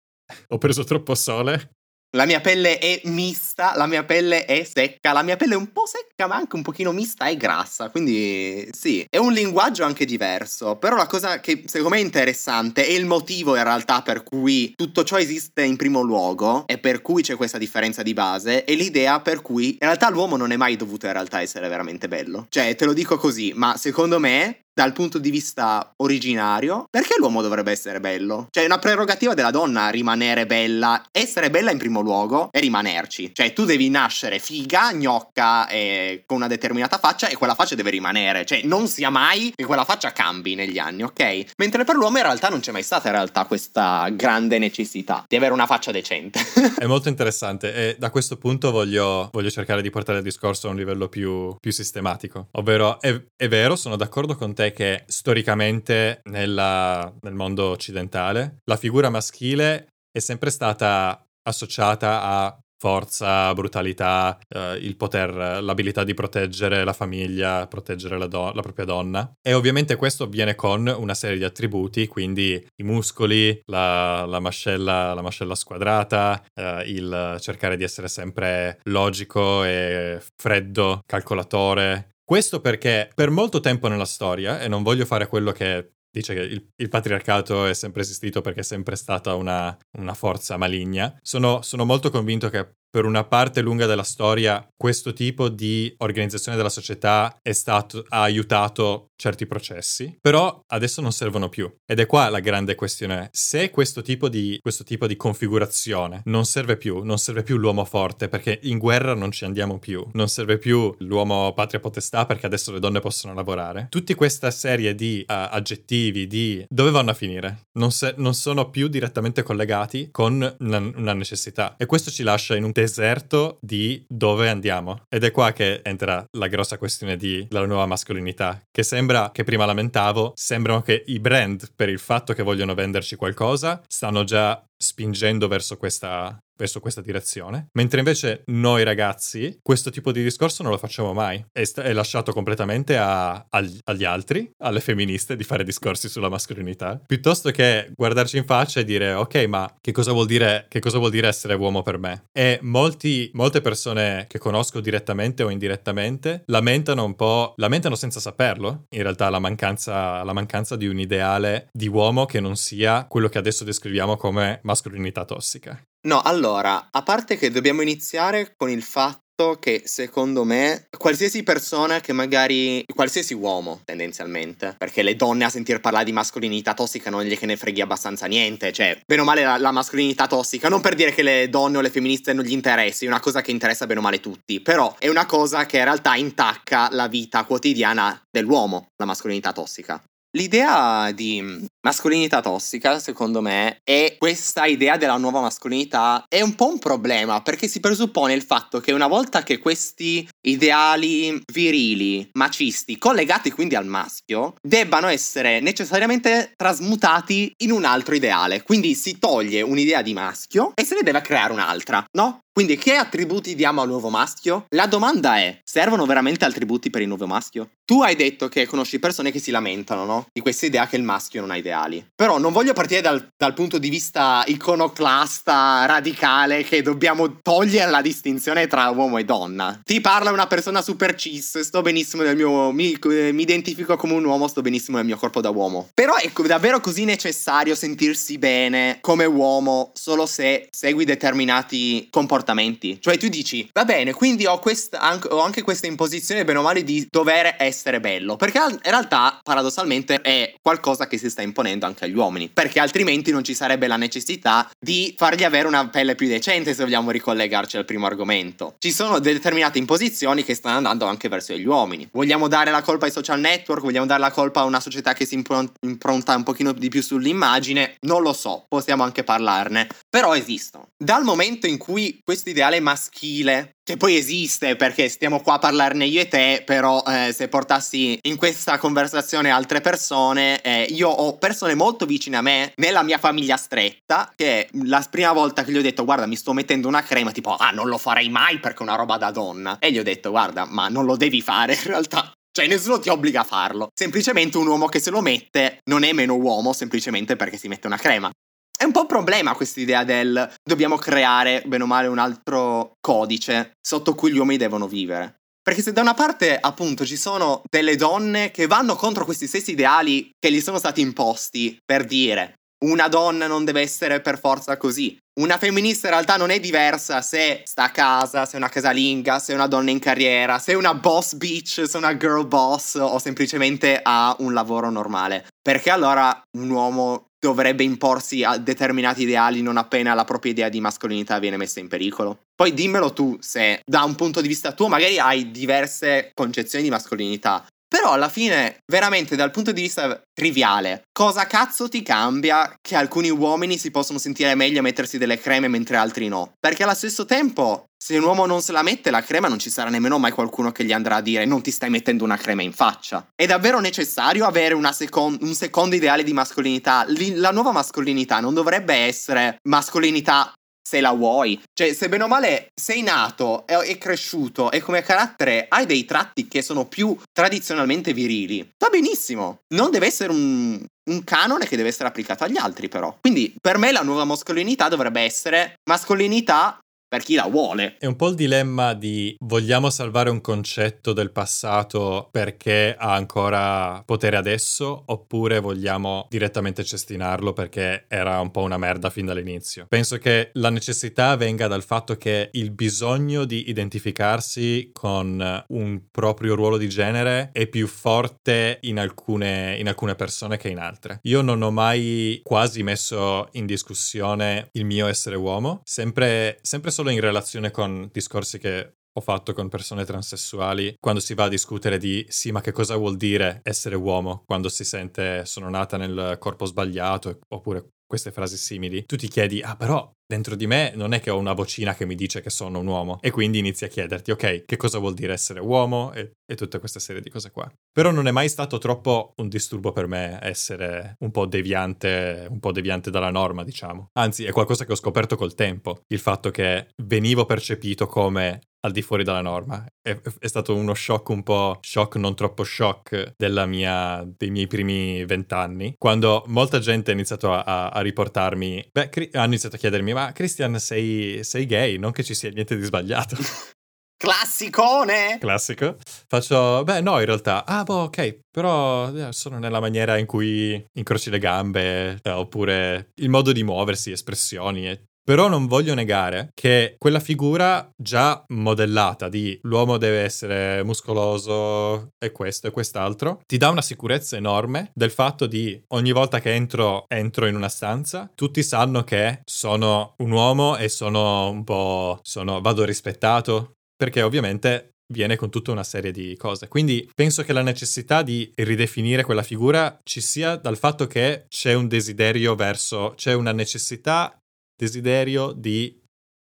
ho 0.49 0.59
preso 0.59 0.85
troppo 0.85 1.15
sole, 1.15 1.79
la 2.17 2.25
mia 2.25 2.41
pelle 2.41 2.79
è 2.79 3.03
mista, 3.05 3.75
la 3.77 3.87
mia 3.87 4.03
pelle 4.03 4.47
è 4.47 4.65
secca, 4.65 5.13
la 5.13 5.23
mia 5.23 5.37
pelle 5.37 5.53
è 5.53 5.57
un 5.59 5.73
po' 5.73 5.85
secca 5.85 6.27
ma 6.27 6.37
anche 6.37 6.57
un 6.57 6.63
pochino 6.63 6.91
mista 6.91 7.27
e 7.27 7.37
grassa, 7.37 7.91
quindi 7.91 8.67
sì, 8.73 9.05
è 9.11 9.19
un 9.19 9.31
linguaggio 9.31 9.85
anche 9.85 10.07
diverso, 10.07 10.77
però 10.77 10.97
la 10.97 11.07
cosa 11.07 11.39
che 11.41 11.65
secondo 11.67 11.95
me 11.95 12.01
è 12.01 12.05
interessante 12.05 12.87
e 12.87 12.95
il 12.95 13.05
motivo 13.05 13.57
in 13.57 13.63
realtà 13.63 14.01
per 14.01 14.23
cui 14.23 14.73
tutto 14.75 15.05
ciò 15.05 15.19
esiste 15.19 15.63
in 15.63 15.77
primo 15.77 16.01
luogo 16.01 16.67
e 16.67 16.79
per 16.79 17.03
cui 17.03 17.21
c'è 17.21 17.37
questa 17.37 17.59
differenza 17.59 18.03
di 18.03 18.15
base 18.15 18.65
è 18.65 18.75
l'idea 18.75 19.21
per 19.21 19.43
cui 19.43 19.73
in 19.73 19.79
realtà 19.81 20.09
l'uomo 20.09 20.37
non 20.37 20.51
è 20.51 20.57
mai 20.57 20.77
dovuto 20.77 21.05
in 21.05 21.13
realtà 21.13 21.43
essere 21.43 21.69
veramente 21.69 22.09
bello. 22.09 22.47
Cioè, 22.49 22.75
te 22.75 22.87
lo 22.87 22.95
dico 22.95 23.19
così, 23.19 23.53
ma 23.55 23.77
secondo 23.77 24.19
me 24.19 24.63
dal 24.79 24.93
punto 24.93 25.19
di 25.19 25.31
vista 25.31 25.93
originario, 25.97 26.85
perché 26.89 27.17
l'uomo 27.19 27.43
dovrebbe 27.43 27.73
essere 27.73 27.99
bello? 27.99 28.47
Cioè, 28.49 28.63
è 28.63 28.67
una 28.67 28.79
prerogativa 28.79 29.35
della 29.35 29.51
donna 29.51 29.89
rimanere 29.89 30.47
bella, 30.47 31.03
essere 31.11 31.51
bella 31.51 31.73
in 31.73 31.79
primo 31.79 32.01
luogo 32.01 32.49
e 32.53 32.61
rimanerci. 32.61 33.33
Cioè, 33.35 33.53
tu 33.53 33.65
devi 33.65 33.91
nascere 33.91 34.39
figa, 34.39 34.93
gnocca 34.93 35.67
e 35.67 36.23
con 36.25 36.37
una 36.37 36.47
determinata 36.47 36.99
faccia 36.99 37.27
e 37.27 37.35
quella 37.35 37.57
faccia 37.57 37.75
deve 37.75 37.91
rimanere. 37.91 38.47
Cioè, 38.47 38.61
non 38.63 38.87
sia 38.87 39.11
mai 39.11 39.53
che 39.53 39.65
quella 39.65 39.85
faccia 39.85 40.13
cambi 40.13 40.55
negli 40.55 40.79
anni, 40.79 41.03
ok? 41.03 41.55
Mentre 41.57 41.83
per 41.83 41.97
l'uomo 41.97 42.19
in 42.19 42.23
realtà 42.23 42.49
non 42.49 42.61
c'è 42.61 42.71
mai 42.71 42.85
stata 42.85 43.09
in 43.09 43.15
realtà 43.15 43.47
questa 43.47 44.09
grande 44.13 44.61
necessità 44.61 45.25
di 45.27 45.35
avere 45.35 45.53
una 45.53 45.67
faccia 45.67 45.91
decente. 45.91 46.39
è 46.79 46.87
molto 46.87 47.09
interessante 47.09 47.75
e 47.75 47.97
da 47.99 48.11
questo 48.11 48.37
punto 48.37 48.71
voglio, 48.71 49.29
voglio 49.33 49.51
cercare 49.51 49.83
di 49.83 49.91
portare 49.91 50.19
il 50.19 50.25
discorso 50.25 50.69
a 50.69 50.71
un 50.71 50.77
livello 50.77 51.09
più, 51.09 51.57
più 51.59 51.73
sistematico. 51.73 52.47
Ovvero, 52.53 53.01
è, 53.01 53.21
è 53.35 53.49
vero, 53.49 53.75
sono 53.75 53.97
d'accordo 53.97 54.37
con 54.37 54.55
te 54.55 54.67
che 54.73 55.05
storicamente 55.07 56.21
nella, 56.25 57.13
nel 57.21 57.35
mondo 57.35 57.67
occidentale 57.67 58.59
la 58.65 58.77
figura 58.77 59.11
maschile 59.11 59.89
è 60.11 60.19
sempre 60.19 60.51
stata 60.51 61.25
associata 61.43 62.23
a 62.23 62.59
forza, 62.79 63.53
brutalità, 63.55 64.39
eh, 64.49 64.77
il 64.81 64.97
poter, 64.97 65.61
l'abilità 65.63 66.05
di 66.05 66.15
proteggere 66.15 66.85
la 66.85 66.93
famiglia, 66.93 67.67
proteggere 67.67 68.17
la, 68.17 68.27
do- 68.27 68.53
la, 68.53 68.63
propria 68.63 68.85
donna. 68.85 69.31
E 69.43 69.53
ovviamente 69.53 69.97
questo 69.97 70.25
avviene 70.25 70.55
con 70.55 70.87
una 70.87 71.15
serie 71.15 71.39
di 71.39 71.45
attributi, 71.45 72.07
quindi 72.07 72.65
i 72.77 72.83
muscoli, 72.85 73.61
la, 73.67 74.25
la 74.27 74.39
mascella, 74.39 75.13
la 75.13 75.23
mascella 75.23 75.57
squadrata, 75.57 76.45
eh, 76.55 76.85
il 76.87 77.37
cercare 77.41 77.77
di 77.77 77.83
essere 77.83 78.09
sempre 78.09 78.79
logico 78.85 79.65
e 79.65 80.23
freddo, 80.37 81.01
calcolatore, 81.05 82.11
questo 82.29 82.61
perché 82.61 83.11
per 83.15 83.31
molto 83.31 83.59
tempo 83.59 83.89
nella 83.89 84.05
storia, 84.05 84.61
e 84.61 84.69
non 84.69 84.83
voglio 84.83 85.07
fare 85.07 85.29
quello 85.29 85.51
che 85.51 85.93
dice 86.11 86.35
che 86.35 86.41
il, 86.41 86.63
il 86.77 86.89
patriarcato 86.91 87.65
è 87.65 87.73
sempre 87.73 88.03
esistito 88.03 88.43
perché 88.43 88.61
è 88.61 88.65
sempre 88.65 88.97
stata 88.97 89.35
una, 89.35 89.75
una 89.99 90.13
forza 90.13 90.59
maligna, 90.59 91.19
sono, 91.23 91.63
sono 91.63 91.87
molto 91.87 92.11
convinto 92.11 92.51
che 92.51 92.75
per 92.91 93.07
una 93.07 93.25
parte 93.25 93.63
lunga 93.63 93.87
della 93.87 94.03
storia 94.03 94.67
questo 94.77 95.15
tipo 95.15 95.49
di 95.49 95.95
organizzazione 95.99 96.59
della 96.59 96.69
società 96.69 97.35
stato, 97.51 98.05
ha 98.09 98.21
aiutato 98.21 99.08
certi 99.19 99.47
processi, 99.47 100.17
però 100.21 100.63
adesso 100.69 101.01
non 101.01 101.13
servono 101.13 101.49
più. 101.49 101.71
Ed 101.85 101.99
è 101.99 102.07
qua 102.07 102.29
la 102.29 102.41
grande 102.41 102.75
questione. 102.75 103.29
Se 103.33 103.71
questo 103.71 104.01
tipo 104.01 104.29
di, 104.29 104.59
questo 104.63 104.85
tipo 104.85 105.07
di 105.07 105.17
configurazione 105.17 106.23
non 106.27 106.45
serve 106.45 106.77
più, 106.77 107.03
non 107.03 107.19
serve 107.19 107.43
più 107.43 107.57
l'uomo 107.57 107.85
forte 107.85 108.29
perché 108.29 108.61
in 108.63 108.79
guerra 108.79 109.15
non 109.15 109.33
ci 109.33 109.45
andiamo 109.45 109.79
più, 109.79 110.07
non 110.13 110.29
serve 110.29 110.59
più 110.59 110.95
l'uomo 111.01 111.53
patria 111.53 111.81
potestà 111.81 112.25
perché 112.27 112.47
adesso 112.47 112.73
le 112.73 112.79
donne 112.79 113.01
possono 113.01 113.35
lavorare, 113.35 113.89
tutti 113.91 114.15
questa 114.15 114.51
serie 114.51 114.95
di 114.95 115.25
uh, 115.27 115.33
aggettivi, 115.51 116.27
di 116.27 116.65
dove 116.69 116.91
vanno 116.91 117.11
a 117.11 117.15
finire? 117.15 117.67
Non, 117.73 117.91
se, 117.91 118.15
non 118.17 118.35
sono 118.35 118.71
più 118.71 118.89
direttamente 118.89 119.43
collegati 119.43 120.09
con 120.13 120.57
una, 120.61 120.79
una 120.79 121.15
necessità. 121.15 121.75
E 121.77 121.87
questo 121.87 122.11
ci 122.11 122.23
lascia 122.23 122.57
in 122.57 122.65
un 122.65 122.71
deserto 122.73 123.59
di 123.61 124.05
dove 124.09 124.49
andiamo. 124.49 125.03
Ed 125.09 125.25
è 125.25 125.31
qua 125.31 125.53
che 125.53 125.81
entra 125.83 126.25
la 126.37 126.47
grossa 126.47 126.79
questione 126.79 127.17
della 127.17 127.67
nuova 127.67 127.87
mascolinità, 127.87 128.63
che 128.71 128.83
sembra 128.83 129.08
che 129.33 129.45
prima 129.45 129.65
lamentavo, 129.65 130.33
sembrano 130.37 130.83
che 130.83 131.03
i 131.07 131.19
brand, 131.19 131.71
per 131.75 131.89
il 131.89 131.99
fatto 131.99 132.33
che 132.33 132.43
vogliono 132.43 132.75
venderci 132.75 133.17
qualcosa, 133.17 133.81
stanno 133.87 134.25
già 134.25 134.63
spingendo 134.79 135.49
verso 135.49 135.77
questa 135.77 136.39
verso 136.59 136.81
questa 136.81 137.01
direzione, 137.01 137.69
mentre 137.75 138.01
invece 138.01 138.43
noi 138.47 138.83
ragazzi 138.83 139.61
questo 139.63 139.91
tipo 139.91 140.11
di 140.11 140.25
discorso 140.25 140.63
non 140.65 140.73
lo 140.73 140.79
facciamo 140.79 141.13
mai, 141.13 141.43
è, 141.53 141.63
st- 141.63 141.81
è 141.81 141.93
lasciato 141.93 142.33
completamente 142.33 142.99
a, 142.99 143.47
agli, 143.49 143.79
agli, 143.85 144.05
altri, 144.05 144.51
alle 144.59 144.81
femministe 144.81 145.37
di 145.37 145.45
fare 145.45 145.63
discorsi 145.63 146.09
sulla 146.09 146.29
mascolinità, 146.29 147.01
piuttosto 147.07 147.51
che 147.51 147.93
guardarci 147.95 148.39
in 148.39 148.45
faccia 148.45 148.81
e 148.81 148.85
dire 148.85 149.13
ok 149.13 149.37
ma 149.47 149.73
che 149.81 149.93
cosa 149.93 150.11
vuol 150.11 150.27
dire, 150.27 150.67
cosa 150.81 150.99
vuol 150.99 151.11
dire 151.11 151.29
essere 151.29 151.55
uomo 151.55 151.83
per 151.83 151.99
me? 151.99 152.25
E 152.33 152.59
molti, 152.63 153.31
molte 153.35 153.61
persone 153.61 154.27
che 154.29 154.39
conosco 154.39 154.81
direttamente 154.81 155.45
o 155.45 155.51
indirettamente 155.51 156.43
lamentano 156.47 157.05
un 157.05 157.15
po', 157.15 157.53
lamentano 157.57 157.95
senza 157.95 158.19
saperlo, 158.19 158.87
in 158.91 159.03
realtà 159.03 159.31
la 159.31 159.39
mancanza, 159.39 160.25
la 160.25 160.33
mancanza 160.33 160.75
di 160.75 160.89
un 160.89 160.99
ideale 160.99 161.69
di 161.73 161.87
uomo 161.87 162.27
che 162.27 162.41
non 162.41 162.57
sia 162.57 163.07
quello 163.09 163.29
che 163.29 163.39
adesso 163.39 163.63
descriviamo 163.63 164.17
come 164.17 164.59
mascolinità 164.69 165.25
tossica. 165.25 165.81
No, 166.07 166.21
allora, 166.21 166.89
a 166.91 167.03
parte 167.03 167.39
che 167.39 167.51
dobbiamo 167.51 167.81
iniziare 167.81 168.53
con 168.55 168.69
il 168.69 168.83
fatto 168.83 169.27
che 169.61 169.83
secondo 169.85 170.43
me 170.43 170.89
qualsiasi 170.99 171.45
persona 171.45 172.01
che 172.01 172.13
magari 172.13 172.83
qualsiasi 172.93 173.35
uomo 173.35 173.83
tendenzialmente 173.85 174.75
perché 174.77 175.03
le 175.03 175.15
donne 175.15 175.45
a 175.45 175.49
sentir 175.49 175.79
parlare 175.79 176.07
di 176.07 176.11
mascolinità 176.11 176.75
tossica 176.75 177.09
non 177.09 177.23
gliene 177.23 177.57
freghi 177.57 177.81
abbastanza 177.81 178.27
niente 178.27 178.73
cioè 178.73 178.99
bene 179.07 179.23
o 179.23 179.25
male 179.25 179.45
la, 179.45 179.57
la, 179.57 179.71
mascolinità 179.71 180.27
tossica 180.27 180.69
non 180.69 180.81
per 180.81 180.97
dire 180.97 181.13
che 181.13 181.23
le 181.23 181.49
donne 181.49 181.79
o 181.79 181.81
le 181.81 181.91
femministe 181.91 182.33
non 182.33 182.45
gli 182.45 182.51
interessi 182.51 183.05
è 183.05 183.09
una 183.09 183.21
cosa 183.21 183.41
che 183.41 183.53
interessa 183.53 183.87
bene 183.87 184.01
o 184.01 184.03
male 184.03 184.19
tutti 184.19 184.61
però 184.61 184.97
è 184.99 185.07
una 185.07 185.25
cosa 185.25 185.67
che 185.67 185.77
in 185.77 185.85
realtà 185.85 186.17
intacca 186.17 186.89
la 186.91 187.07
vita 187.07 187.45
quotidiana 187.45 188.21
dell'uomo 188.29 188.89
la 188.97 189.07
mascolinità 189.07 189.53
tossica 189.53 190.03
L'idea 190.37 191.11
di 191.13 191.67
mascolinità 191.81 192.43
tossica, 192.43 192.99
secondo 192.99 193.41
me, 193.41 193.81
è 193.83 194.17
questa 194.19 194.67
idea 194.67 194.99
della 194.99 195.17
nuova 195.17 195.41
mascolinità 195.41 196.25
è 196.29 196.43
un 196.43 196.55
po' 196.55 196.69
un 196.69 196.79
problema 196.79 197.41
perché 197.41 197.67
si 197.67 197.81
presuppone 197.81 198.35
il 198.35 198.43
fatto 198.43 198.79
che 198.81 198.93
una 198.93 199.07
volta 199.07 199.43
che 199.43 199.59
questi 199.59 200.29
ideali 200.47 201.41
virili, 201.51 202.29
macisti, 202.35 202.99
collegati 202.99 203.51
quindi 203.51 203.75
al 203.75 203.87
maschio, 203.87 204.55
debbano 204.61 205.07
essere 205.07 205.61
necessariamente 205.61 206.53
trasmutati 206.57 207.51
in 207.63 207.73
un 207.73 207.87
altro 207.87 208.15
ideale. 208.15 208.63
Quindi 208.63 208.95
si 208.95 209.19
toglie 209.19 209.63
un'idea 209.63 210.03
di 210.03 210.13
maschio 210.13 210.73
e 210.75 210.85
se 210.85 210.95
ne 210.95 211.03
deve 211.03 211.23
creare 211.23 211.53
un'altra, 211.55 212.05
no? 212.13 212.41
Quindi 212.59 212.77
che 212.77 212.95
attributi 212.97 213.55
diamo 213.55 213.83
al 213.83 213.87
nuovo 213.87 214.09
maschio? 214.09 214.67
La 214.71 214.87
domanda 214.87 215.37
è, 215.37 215.61
servono 215.63 216.07
veramente 216.07 216.45
attributi 216.45 216.91
per 216.91 217.03
il 217.03 217.07
nuovo 217.07 217.25
maschio? 217.25 217.69
Tu 217.85 218.03
hai 218.03 218.17
detto 218.17 218.49
che 218.49 218.67
conosci 218.67 218.99
persone 218.99 219.31
che 219.31 219.39
si 219.39 219.53
lamentano, 219.53 220.05
no? 220.05 220.27
Di 220.33 220.41
questa 220.41 220.67
idea 220.67 220.89
che 220.89 220.97
il 220.97 221.05
maschio 221.05 221.41
non 221.41 221.53
ha 221.53 221.57
ideali. 221.57 222.05
Però 222.17 222.39
non 222.39 222.53
voglio 222.53 222.73
partire 222.73 223.01
dal, 223.01 223.29
dal 223.37 223.55
punto 223.55 223.79
di 223.79 223.89
vista 223.89 224.43
iconoclasta, 224.45 225.87
radicale, 225.87 226.65
che 226.65 226.83
dobbiamo 226.83 227.39
togliere 227.41 227.89
la 227.89 228.03
distinzione 228.03 228.67
tra 228.67 228.91
uomo 228.91 229.19
e 229.19 229.25
donna. 229.25 229.81
Ti 229.85 230.01
parla 230.01 230.33
una 230.33 230.49
persona 230.49 230.83
super 230.83 231.15
cis, 231.15 231.61
sto 231.61 231.81
benissimo 231.81 232.25
nel 232.25 232.35
mio... 232.35 232.73
Mi, 232.73 232.99
mi 233.05 233.43
identifico 233.43 233.97
come 233.97 234.15
un 234.15 234.25
uomo, 234.25 234.49
sto 234.49 234.63
benissimo 234.63 234.97
nel 234.97 235.07
mio 235.07 235.17
corpo 235.17 235.41
da 235.41 235.51
uomo. 235.51 235.91
Però 235.95 236.17
è 236.17 236.29
davvero 236.45 236.81
così 236.81 237.05
necessario 237.05 237.77
sentirsi 237.77 238.37
bene 238.37 238.99
come 239.01 239.27
uomo 239.27 239.93
solo 239.95 240.27
se 240.27 240.67
segui 240.73 241.05
determinati 241.05 242.09
comportamenti 242.11 242.47
comportamenti. 242.49 242.99
Cioè 243.01 243.19
tu 243.19 243.29
dici, 243.29 243.69
va 243.73 243.85
bene, 243.85 244.13
quindi 244.13 244.47
ho, 244.47 244.61
anche, 244.99 245.29
ho 245.29 245.41
anche 245.41 245.63
questa 245.63 245.87
imposizione 245.87 246.45
bene 246.45 246.59
o 246.59 246.63
male 246.63 246.83
di 246.83 247.07
dover 247.11 247.57
essere 247.59 248.01
bello, 248.01 248.37
perché 248.37 248.59
in 248.59 248.79
realtà 248.83 249.39
paradossalmente 249.43 250.21
è 250.21 250.55
qualcosa 250.63 251.07
che 251.07 251.19
si 251.19 251.29
sta 251.29 251.43
imponendo 251.43 251.87
anche 251.87 252.05
agli 252.05 252.17
uomini, 252.17 252.49
perché 252.49 252.81
altrimenti 252.81 253.31
non 253.31 253.45
ci 253.45 253.55
sarebbe 253.55 253.87
la 253.87 253.97
necessità 253.97 254.71
di 254.79 255.15
fargli 255.17 255.45
avere 255.45 255.69
una 255.69 255.89
pelle 255.89 256.15
più 256.15 256.27
decente 256.27 256.75
se 256.75 256.83
vogliamo 256.83 257.11
ricollegarci 257.11 257.77
al 257.77 257.85
primo 257.85 258.07
argomento. 258.07 258.75
Ci 258.79 258.93
sono 258.93 259.19
determinate 259.19 259.79
imposizioni 259.79 260.45
che 260.45 260.55
stanno 260.55 260.77
andando 260.77 261.07
anche 261.07 261.29
verso 261.29 261.55
gli 261.55 261.67
uomini. 261.67 262.09
Vogliamo 262.13 262.49
dare 262.49 262.71
la 262.71 262.83
colpa 262.83 263.07
ai 263.07 263.13
social 263.13 263.41
network? 263.41 263.83
Vogliamo 263.83 264.07
dare 264.07 264.21
la 264.21 264.31
colpa 264.31 264.61
a 264.61 264.65
una 264.65 264.81
società 264.81 265.13
che 265.13 265.27
si 265.27 265.35
impronta 265.35 266.35
un 266.35 266.43
pochino 266.43 266.73
di 266.73 266.89
più 266.89 267.03
sull'immagine? 267.03 267.97
Non 268.01 268.23
lo 268.23 268.33
so, 268.33 268.65
possiamo 268.69 269.03
anche 269.03 269.25
parlarne, 269.25 269.89
però 270.09 270.35
esistono. 270.35 270.89
Dal 270.97 271.25
momento 271.25 271.67
in 271.67 271.79
cui 271.79 272.21
questo 272.29 272.51
ideale 272.51 272.79
maschile 272.79 273.77
che 273.83 273.97
poi 273.97 274.15
esiste 274.15 274.77
perché 274.77 275.09
stiamo 275.09 275.41
qua 275.41 275.55
a 275.55 275.59
parlarne 275.59 276.05
io 276.05 276.21
e 276.21 276.29
te, 276.29 276.63
però 276.63 277.03
eh, 277.07 277.33
se 277.33 277.49
portassi 277.49 278.19
in 278.21 278.37
questa 278.37 278.77
conversazione 278.77 279.49
altre 279.49 279.81
persone, 279.81 280.61
eh, 280.61 280.83
io 280.91 281.09
ho 281.09 281.39
persone 281.39 281.75
molto 281.75 282.05
vicine 282.05 282.37
a 282.37 282.43
me 282.43 282.75
nella 282.77 283.03
mia 283.03 283.17
famiglia 283.17 283.57
stretta 283.57 284.31
che 284.37 284.69
la 284.85 285.03
prima 285.09 285.33
volta 285.33 285.65
che 285.65 285.73
gli 285.73 285.79
ho 285.79 285.81
detto 285.81 286.05
guarda 286.05 286.27
mi 286.27 286.37
sto 286.37 286.53
mettendo 286.53 286.87
una 286.87 287.03
crema 287.03 287.33
tipo 287.33 287.57
ah 287.57 287.71
non 287.71 287.89
lo 287.89 287.97
farei 287.97 288.29
mai 288.29 288.61
perché 288.61 288.81
è 288.81 288.83
una 288.83 288.97
roba 288.97 289.17
da 289.17 289.31
donna 289.31 289.79
e 289.79 289.91
gli 289.91 289.99
ho 289.99 290.03
detto 290.03 290.29
guarda 290.29 290.67
ma 290.67 290.89
non 290.89 291.07
lo 291.07 291.17
devi 291.17 291.41
fare 291.41 291.73
in 291.73 291.85
realtà 291.85 292.31
cioè, 292.51 292.67
nessuno 292.67 292.99
ti 292.99 293.09
obbliga 293.09 293.43
a 293.43 293.45
farlo. 293.45 293.89
Semplicemente 293.95 294.59
un 294.59 294.67
uomo 294.67 294.87
che 294.87 294.99
se 294.99 295.11
lo 295.11 295.21
mette 295.21 295.79
non 295.85 296.03
è 296.03 296.13
meno 296.13 296.35
uomo 296.35 296.73
semplicemente 296.73 297.37
perché 297.37 297.57
si 297.57 297.69
mette 297.69 297.87
una 297.87 297.97
crema. 297.97 298.33
È 298.81 298.85
un 298.85 298.93
po' 298.93 299.01
un 299.01 299.07
problema 299.09 299.55
questa 299.55 299.81
idea 299.81 300.05
del 300.05 300.55
dobbiamo 300.63 300.97
creare, 300.99 301.65
bene 301.67 301.83
o 301.83 301.87
male, 301.87 302.07
un 302.07 302.19
altro 302.19 302.93
codice 303.01 303.73
sotto 303.85 304.15
cui 304.15 304.31
gli 304.31 304.39
uomini 304.39 304.57
devono 304.57 304.87
vivere. 304.87 305.41
Perché 305.61 305.83
se 305.83 305.91
da 305.91 306.01
una 306.01 306.15
parte, 306.15 306.57
appunto, 306.57 307.05
ci 307.05 307.17
sono 307.17 307.63
delle 307.69 307.97
donne 307.97 308.53
che 308.53 308.69
vanno 308.69 308.95
contro 308.95 309.25
questi 309.25 309.49
stessi 309.49 309.73
ideali 309.73 310.31
che 310.39 310.53
gli 310.53 310.61
sono 310.61 310.79
stati 310.79 311.01
imposti, 311.01 311.77
per 311.85 312.05
dire, 312.05 312.55
una 312.85 313.09
donna 313.09 313.49
non 313.49 313.65
deve 313.65 313.81
essere 313.81 314.21
per 314.21 314.39
forza 314.39 314.77
così. 314.77 315.19
Una 315.41 315.59
femminista 315.59 316.07
in 316.07 316.13
realtà 316.13 316.37
non 316.37 316.51
è 316.51 316.61
diversa 316.61 317.21
se 317.21 317.63
sta 317.65 317.83
a 317.85 317.91
casa, 317.91 318.47
se 318.47 318.55
è 318.55 318.57
una 318.59 318.69
casalinga, 318.69 319.41
se 319.41 319.53
è 319.53 319.57
una 319.57 319.67
donna 319.67 319.91
in 319.91 319.99
carriera, 319.99 320.61
se 320.61 320.73
è 320.73 320.77
una 320.77 320.95
boss 320.95 321.35
bitch, 321.35 321.85
se 321.85 321.91
è 321.93 321.97
una 321.97 322.17
girl 322.17 322.47
boss 322.47 322.95
o 322.95 323.19
semplicemente 323.19 323.99
ha 324.01 324.37
un 324.39 324.53
lavoro 324.53 324.89
normale. 324.89 325.49
Perché 325.61 325.91
allora 325.91 326.41
un 326.57 326.71
uomo 326.71 327.28
dovrebbe 327.39 327.85
imporsi 327.85 328.43
a 328.43 328.59
determinati 328.59 329.23
ideali 329.23 329.63
non 329.63 329.77
appena 329.77 330.15
la 330.15 330.25
propria 330.25 330.53
idea 330.53 330.69
di 330.69 330.81
mascolinità 330.81 331.39
viene 331.39 331.57
messa 331.57 331.81
in 331.81 331.89
pericolo. 331.89 332.47
Poi 332.55 332.75
dimmelo 332.75 333.13
tu 333.13 333.37
se 333.41 333.81
da 333.85 334.03
un 334.03 334.15
punto 334.15 334.41
di 334.41 334.49
vista 334.49 334.73
tuo 334.73 334.89
magari 334.89 335.19
hai 335.19 335.51
diverse 335.51 336.33
concezioni 336.35 336.85
di 336.85 336.91
mascolinità, 336.91 337.65
però 337.89 338.13
alla 338.13 338.29
fine, 338.29 338.81
veramente 338.87 339.35
dal 339.35 339.51
punto 339.51 339.73
di 339.73 339.81
vista 339.81 340.23
triviale, 340.33 341.05
cosa 341.11 341.47
cazzo 341.47 341.89
ti 341.89 342.03
cambia 342.03 342.77
che 342.81 342.95
alcuni 342.95 343.31
uomini 343.31 343.79
si 343.79 343.91
possono 343.91 344.19
sentire 344.19 344.55
meglio 344.55 344.81
a 344.81 344.83
mettersi 344.83 345.17
delle 345.17 345.41
creme 345.41 345.69
mentre 345.69 345.97
altri 345.97 346.29
no? 346.29 346.53
Perché 346.61 346.83
allo 346.83 346.95
stesso 346.95 347.25
tempo, 347.25 347.87
se 347.97 348.17
un 348.17 348.25
uomo 348.25 348.47
non 348.47 348.61
se 348.61 348.73
la 348.73 348.83
mette 348.83 349.11
la 349.11 349.23
crema 349.23 349.49
non 349.49 349.59
ci 349.59 349.71
sarà 349.71 349.89
nemmeno 349.89 350.19
mai 350.19 350.33
qualcuno 350.33 350.71
che 350.71 350.85
gli 350.85 350.93
andrà 350.93 351.17
a 351.17 351.21
dire 351.21 351.45
non 351.47 351.63
ti 351.63 351.71
stai 351.71 351.91
mettendo 351.91 352.25
una 352.25 352.37
crema 352.37 352.63
in 352.63 352.73
faccia. 352.73 353.27
È 353.35 353.47
davvero 353.47 353.81
necessario 353.81 354.45
avere 354.45 354.77
secon- 354.93 355.39
un 355.41 355.55
secondo 355.55 355.97
ideale 355.97 356.23
di 356.23 356.33
mascolinità. 356.33 357.05
L- 357.09 357.39
la 357.41 357.51
nuova 357.51 357.73
mascolinità 357.73 358.41
non 358.41 358.55
dovrebbe 358.55 358.95
essere 358.95 359.57
mascolinità 359.65 360.53
se 360.89 361.01
la 361.03 361.13
vuoi. 361.13 361.61
Cioè, 361.75 361.93
se 361.93 362.09
bene 362.09 362.25
o 362.25 362.29
male 362.29 362.69
sei 362.75 363.03
nato 363.03 363.67
e 363.67 363.99
cresciuto 363.99 364.71
e 364.71 364.81
come 364.81 365.03
carattere 365.03 365.67
hai 365.69 365.85
dei 365.85 366.07
tratti 366.07 366.49
che 366.49 366.63
sono 366.63 366.87
più 366.87 367.15
tradizionalmente 367.31 368.15
virili, 368.15 368.67
va 368.79 368.89
benissimo. 368.89 369.59
Non 369.75 369.91
deve 369.91 370.07
essere 370.07 370.33
un, 370.33 370.83
un 371.11 371.25
canone 371.25 371.67
che 371.67 371.77
deve 371.77 371.91
essere 371.91 372.09
applicato 372.09 372.45
agli 372.45 372.57
altri, 372.57 372.89
però. 372.89 373.15
Quindi, 373.21 373.55
per 373.61 373.77
me, 373.77 373.93
la 373.93 374.03
nuova 374.03 374.25
mascolinità 374.25 374.89
dovrebbe 374.89 375.21
essere 375.21 375.75
mascolinità 375.91 376.79
per 377.09 377.23
chi 377.23 377.35
la 377.35 377.47
vuole. 377.47 377.97
È 377.99 378.07
un 378.07 378.17
po' 378.17 378.29
il 378.29 378.35
dilemma 378.35 378.93
di 378.93 379.35
vogliamo 379.41 379.89
salvare 379.89 380.29
un 380.31 380.41
concetto 380.41 381.13
del 381.13 381.33
passato 381.33 382.29
perché 382.31 382.95
ha 382.97 383.15
ancora 383.15 384.03
potere 384.05 384.37
adesso 384.37 385.05
oppure 385.07 385.59
vogliamo 385.61 386.27
direttamente 386.29 386.85
cestinarlo 386.85 387.53
perché 387.55 388.05
era 388.09 388.41
un 388.41 388.51
po' 388.51 388.61
una 388.61 388.77
merda 388.77 389.09
fin 389.09 389.27
dall'inizio. 389.27 389.87
Penso 389.89 390.19
che 390.19 390.51
la 390.55 390.71
necessità 390.71 391.35
venga 391.37 391.67
dal 391.67 391.83
fatto 391.83 392.17
che 392.17 392.51
il 392.53 392.71
bisogno 392.73 393.45
di 393.45 393.71
identificarsi 393.71 394.91
con 394.93 395.65
un 395.69 396.03
proprio 396.11 396.55
ruolo 396.55 396.77
di 396.77 396.89
genere 396.89 397.51
è 397.53 397.67
più 397.67 397.87
forte 397.87 398.79
in 398.83 398.99
alcune, 398.99 399.77
in 399.79 399.89
alcune 399.89 400.15
persone 400.15 400.59
che 400.59 400.69
in 400.69 400.79
altre. 400.79 401.21
Io 401.23 401.41
non 401.41 401.63
ho 401.63 401.71
mai 401.71 402.41
quasi 402.43 402.83
messo 402.83 403.49
in 403.53 403.65
discussione 403.65 404.69
il 404.73 404.85
mio 404.85 405.07
essere 405.07 405.37
uomo, 405.37 405.81
sempre, 405.85 406.59
sempre 406.61 406.91
solo 406.99 407.11
in 407.11 407.21
relazione 407.21 407.71
con 407.71 408.09
discorsi 408.13 408.59
che 408.59 408.95
ho 409.13 409.21
fatto 409.21 409.53
con 409.53 409.69
persone 409.69 410.05
transessuali 410.05 410.97
quando 410.99 411.21
si 411.21 411.35
va 411.35 411.45
a 411.45 411.49
discutere 411.49 411.97
di 411.97 412.27
sì, 412.29 412.51
ma 412.51 412.61
che 412.61 412.73
cosa 412.73 412.97
vuol 412.97 413.17
dire 413.17 413.61
essere 413.63 413.95
uomo 413.95 414.43
quando 414.45 414.69
si 414.69 414.83
sente 414.83 415.45
sono 415.45 415.71
nata 415.71 415.97
nel 415.97 416.39
corpo 416.41 416.65
sbagliato 416.65 417.39
oppure 417.55 417.91
queste 418.05 418.33
frasi 418.33 418.57
simili, 418.57 419.05
tu 419.07 419.15
ti 419.15 419.29
chiedi, 419.29 419.63
ah 419.63 419.77
però 419.77 420.11
dentro 420.29 420.55
di 420.55 420.67
me 420.67 420.93
non 420.95 421.15
è 421.15 421.21
che 421.21 421.31
ho 421.31 421.39
una 421.39 421.55
vocina 421.55 421.95
che 421.95 422.05
mi 422.05 422.15
dice 422.15 422.43
che 422.43 422.51
sono 422.51 422.81
un 422.81 422.87
uomo 422.87 423.19
e 423.23 423.31
quindi 423.31 423.59
inizi 423.59 423.87
a 423.87 423.89
chiederti, 423.89 424.31
ok, 424.31 424.65
che 424.67 424.77
cosa 424.77 424.99
vuol 424.99 425.15
dire 425.15 425.33
essere 425.33 425.59
uomo 425.59 426.13
e, 426.13 426.33
e 426.45 426.55
tutta 426.55 426.79
questa 426.79 427.01
serie 427.01 427.23
di 427.23 427.31
cose 427.31 427.51
qua. 427.51 427.71
Però 427.91 428.11
non 428.11 428.29
è 428.29 428.31
mai 428.31 428.51
stato 428.51 428.77
troppo 428.77 429.33
un 429.37 429.49
disturbo 429.49 429.91
per 429.93 430.07
me 430.07 430.39
essere 430.43 431.15
un 431.21 431.31
po' 431.31 431.47
deviante, 431.47 432.47
un 432.51 432.61
po' 432.61 432.73
deviante 432.73 433.11
dalla 433.11 433.31
norma, 433.31 433.65
diciamo. 433.65 434.11
Anzi, 434.19 434.45
è 434.45 434.53
qualcosa 434.53 434.85
che 434.85 434.93
ho 434.93 434.97
scoperto 434.97 435.37
col 435.37 435.55
tempo, 435.55 436.03
il 436.09 436.21
fatto 436.21 436.51
che 436.51 436.89
venivo 437.03 437.47
percepito 437.47 438.07
come 438.07 438.61
al 438.81 438.93
di 438.93 439.03
fuori 439.03 439.25
dalla 439.25 439.41
norma. 439.41 439.85
È, 440.01 440.19
è, 440.39 440.47
stato 440.47 440.75
uno 440.75 440.95
shock 440.95 441.29
un 441.31 441.43
po' 441.43 441.79
shock, 441.81 442.17
non 442.17 442.35
troppo 442.35 442.65
shock 442.65 443.35
mia, 443.67 444.25
dei 444.37 444.51
miei 444.51 444.67
primi 444.67 445.25
vent'anni, 445.25 445.95
quando 445.99 446.45
molta 446.47 446.79
gente 446.79 447.11
ha 447.11 447.15
iniziato 447.15 447.53
a, 447.53 447.63
a, 447.63 447.89
a 447.89 448.01
riportarmi, 448.01 448.89
beh, 448.93 449.09
cri- 449.09 449.31
hanno 449.33 449.47
iniziato 449.47 449.77
a 449.77 449.79
chiedermi, 449.79 450.13
ma 450.19 450.33
Christian 450.33 450.81
sei, 450.81 451.45
sei 451.45 451.65
gay, 451.65 451.97
non 451.97 452.11
che 452.11 452.25
ci 452.25 452.35
sia 452.35 452.51
niente 452.51 452.77
di 452.77 452.83
sbagliato. 452.83 453.37
Classicone! 454.19 455.39
Classico. 455.39 455.97
Faccio, 456.27 456.83
beh, 456.83 457.01
no, 457.01 457.21
in 457.21 457.25
realtà. 457.25 457.65
Ah, 457.65 457.85
boh, 457.85 458.03
ok, 458.03 458.41
però 458.51 459.15
eh, 459.15 459.33
sono 459.33 459.61
nella 459.61 459.79
maniera 459.79 460.17
in 460.17 460.27
cui 460.27 460.85
incroci 460.95 461.31
le 461.31 461.39
gambe, 461.39 462.19
eh, 462.21 462.31
oppure 462.31 463.11
il 463.21 463.29
modo 463.29 463.53
di 463.53 463.63
muoversi, 463.63 464.11
espressioni, 464.11 464.89
però 465.29 465.47
non 465.49 465.67
voglio 465.67 465.93
negare 465.93 466.53
che 466.55 466.95
quella 466.97 467.21
figura 467.21 467.87
già 467.95 468.43
modellata 468.49 469.29
di 469.29 469.59
l'uomo 469.65 469.99
deve 469.99 470.21
essere 470.21 470.83
muscoloso 470.85 472.15
e 472.19 472.33
questo 472.33 472.69
e 472.69 472.71
quest'altro 472.71 473.43
ti 473.45 473.59
dà 473.59 473.69
una 473.69 473.83
sicurezza 473.83 474.39
enorme 474.39 474.91
del 474.95 475.11
fatto 475.11 475.45
di 475.45 475.79
ogni 475.89 476.13
volta 476.13 476.41
che 476.41 476.55
entro, 476.55 477.05
entro 477.09 477.47
in 477.47 477.57
una 477.57 477.69
stanza, 477.69 478.31
tutti 478.35 478.63
sanno 478.63 479.05
che 479.05 479.43
sono 479.45 480.15
un 480.17 480.31
uomo 480.31 480.79
e 480.79 480.89
sono 480.89 481.51
un 481.51 481.63
po'... 481.63 482.21
Sono, 482.23 482.63
vado 482.63 482.87
rispettato 482.87 483.75
perché 483.95 484.23
ovviamente 484.23 484.95
viene 485.13 485.37
con 485.37 485.51
tutta 485.51 485.73
una 485.73 485.85
serie 485.85 486.11
di 486.11 486.37
cose. 486.37 486.69
Quindi 486.69 487.09
penso 487.15 487.43
che 487.43 487.53
la 487.53 487.63
necessità 487.63 488.23
di 488.23 488.51
ridefinire 488.57 489.25
quella 489.25 489.43
figura 489.43 489.99
ci 490.05 490.21
sia 490.21 490.57
dal 490.57 490.77
fatto 490.77 491.07
che 491.07 491.47
c'è 491.49 491.75
un 491.75 491.89
desiderio 491.89 492.55
verso, 492.55 493.15
c'è 493.17 493.33
una 493.33 493.53
necessità 493.53 494.38
desiderio 494.79 495.53
di 495.53 496.01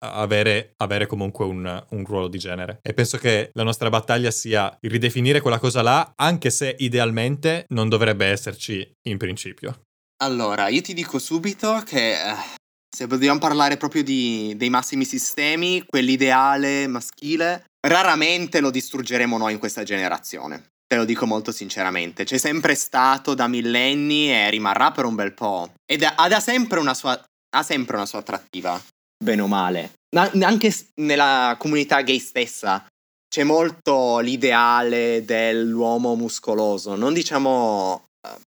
avere, 0.03 0.75
avere 0.79 1.07
comunque 1.07 1.45
un, 1.45 1.85
un, 1.91 2.05
ruolo 2.05 2.29
di 2.29 2.39
genere. 2.39 2.79
E 2.83 2.95
penso 2.95 3.19
che 3.19 3.51
la 3.53 3.63
nostra 3.63 3.89
battaglia 3.91 4.31
sia 4.31 4.75
ridefinire 4.81 5.41
quella 5.41 5.59
cosa 5.59 5.83
là, 5.83 6.13
anche 6.17 6.51
se 6.51 6.75
idealmente 6.79 7.67
non 7.69 7.89
dovrebbe 7.89 8.27
esserci 8.27 8.89
in 9.09 9.19
principio. 9.19 9.83
Allora, 10.23 10.69
io 10.69 10.83
ti 10.83 10.95
dico 10.95 11.19
subito 11.19 11.83
che 11.85 12.13
eh, 12.13 12.35
se 12.95 13.07
vogliamo 13.07 13.39
parlare 13.39 13.77
proprio 13.77 14.03
di, 14.03 14.55
dei 14.57 14.71
massimi 14.71 15.05
sistemi, 15.05 15.85
quell'ideale 15.87 16.87
maschile, 16.87 17.65
raramente 17.87 18.61
lo 18.61 18.71
distruggeremo 18.71 19.39
noi 19.39 19.55
in 19.55 19.59
questa 19.59 19.83
generazione. 19.83 20.69
Te 20.87 20.97
lo 20.97 21.05
dico 21.05 21.25
molto 21.25 21.53
sinceramente, 21.53 22.25
c'è 22.25 22.37
sempre 22.37 22.75
stato 22.75 23.35
da 23.35 23.47
millenni 23.47 24.29
e 24.29 24.51
rimarrà 24.51 24.91
per 24.91 25.05
un 25.05 25.15
bel 25.15 25.33
po'. 25.33 25.73
Ed 25.87 26.03
ha 26.03 26.29
da 26.29 26.41
sempre 26.41 26.81
una 26.81 26.95
sua 26.95 27.19
ha 27.51 27.63
sempre 27.63 27.97
una 27.97 28.07
sua 28.07 28.21
attrattiva, 28.21 28.81
bene 29.23 29.43
o 29.43 29.47
male. 29.47 29.93
Na- 30.15 30.31
anche 30.47 30.75
nella 30.97 31.57
comunità 31.59 32.03
gay 32.03 32.19
stessa 32.19 32.87
c'è 33.29 33.45
molto 33.45 34.19
l'ideale 34.19 35.25
dell'uomo 35.25 36.17
muscoloso, 36.17 36.97
non 36.97 37.13
diciamo 37.13 38.07
uh, 38.27 38.41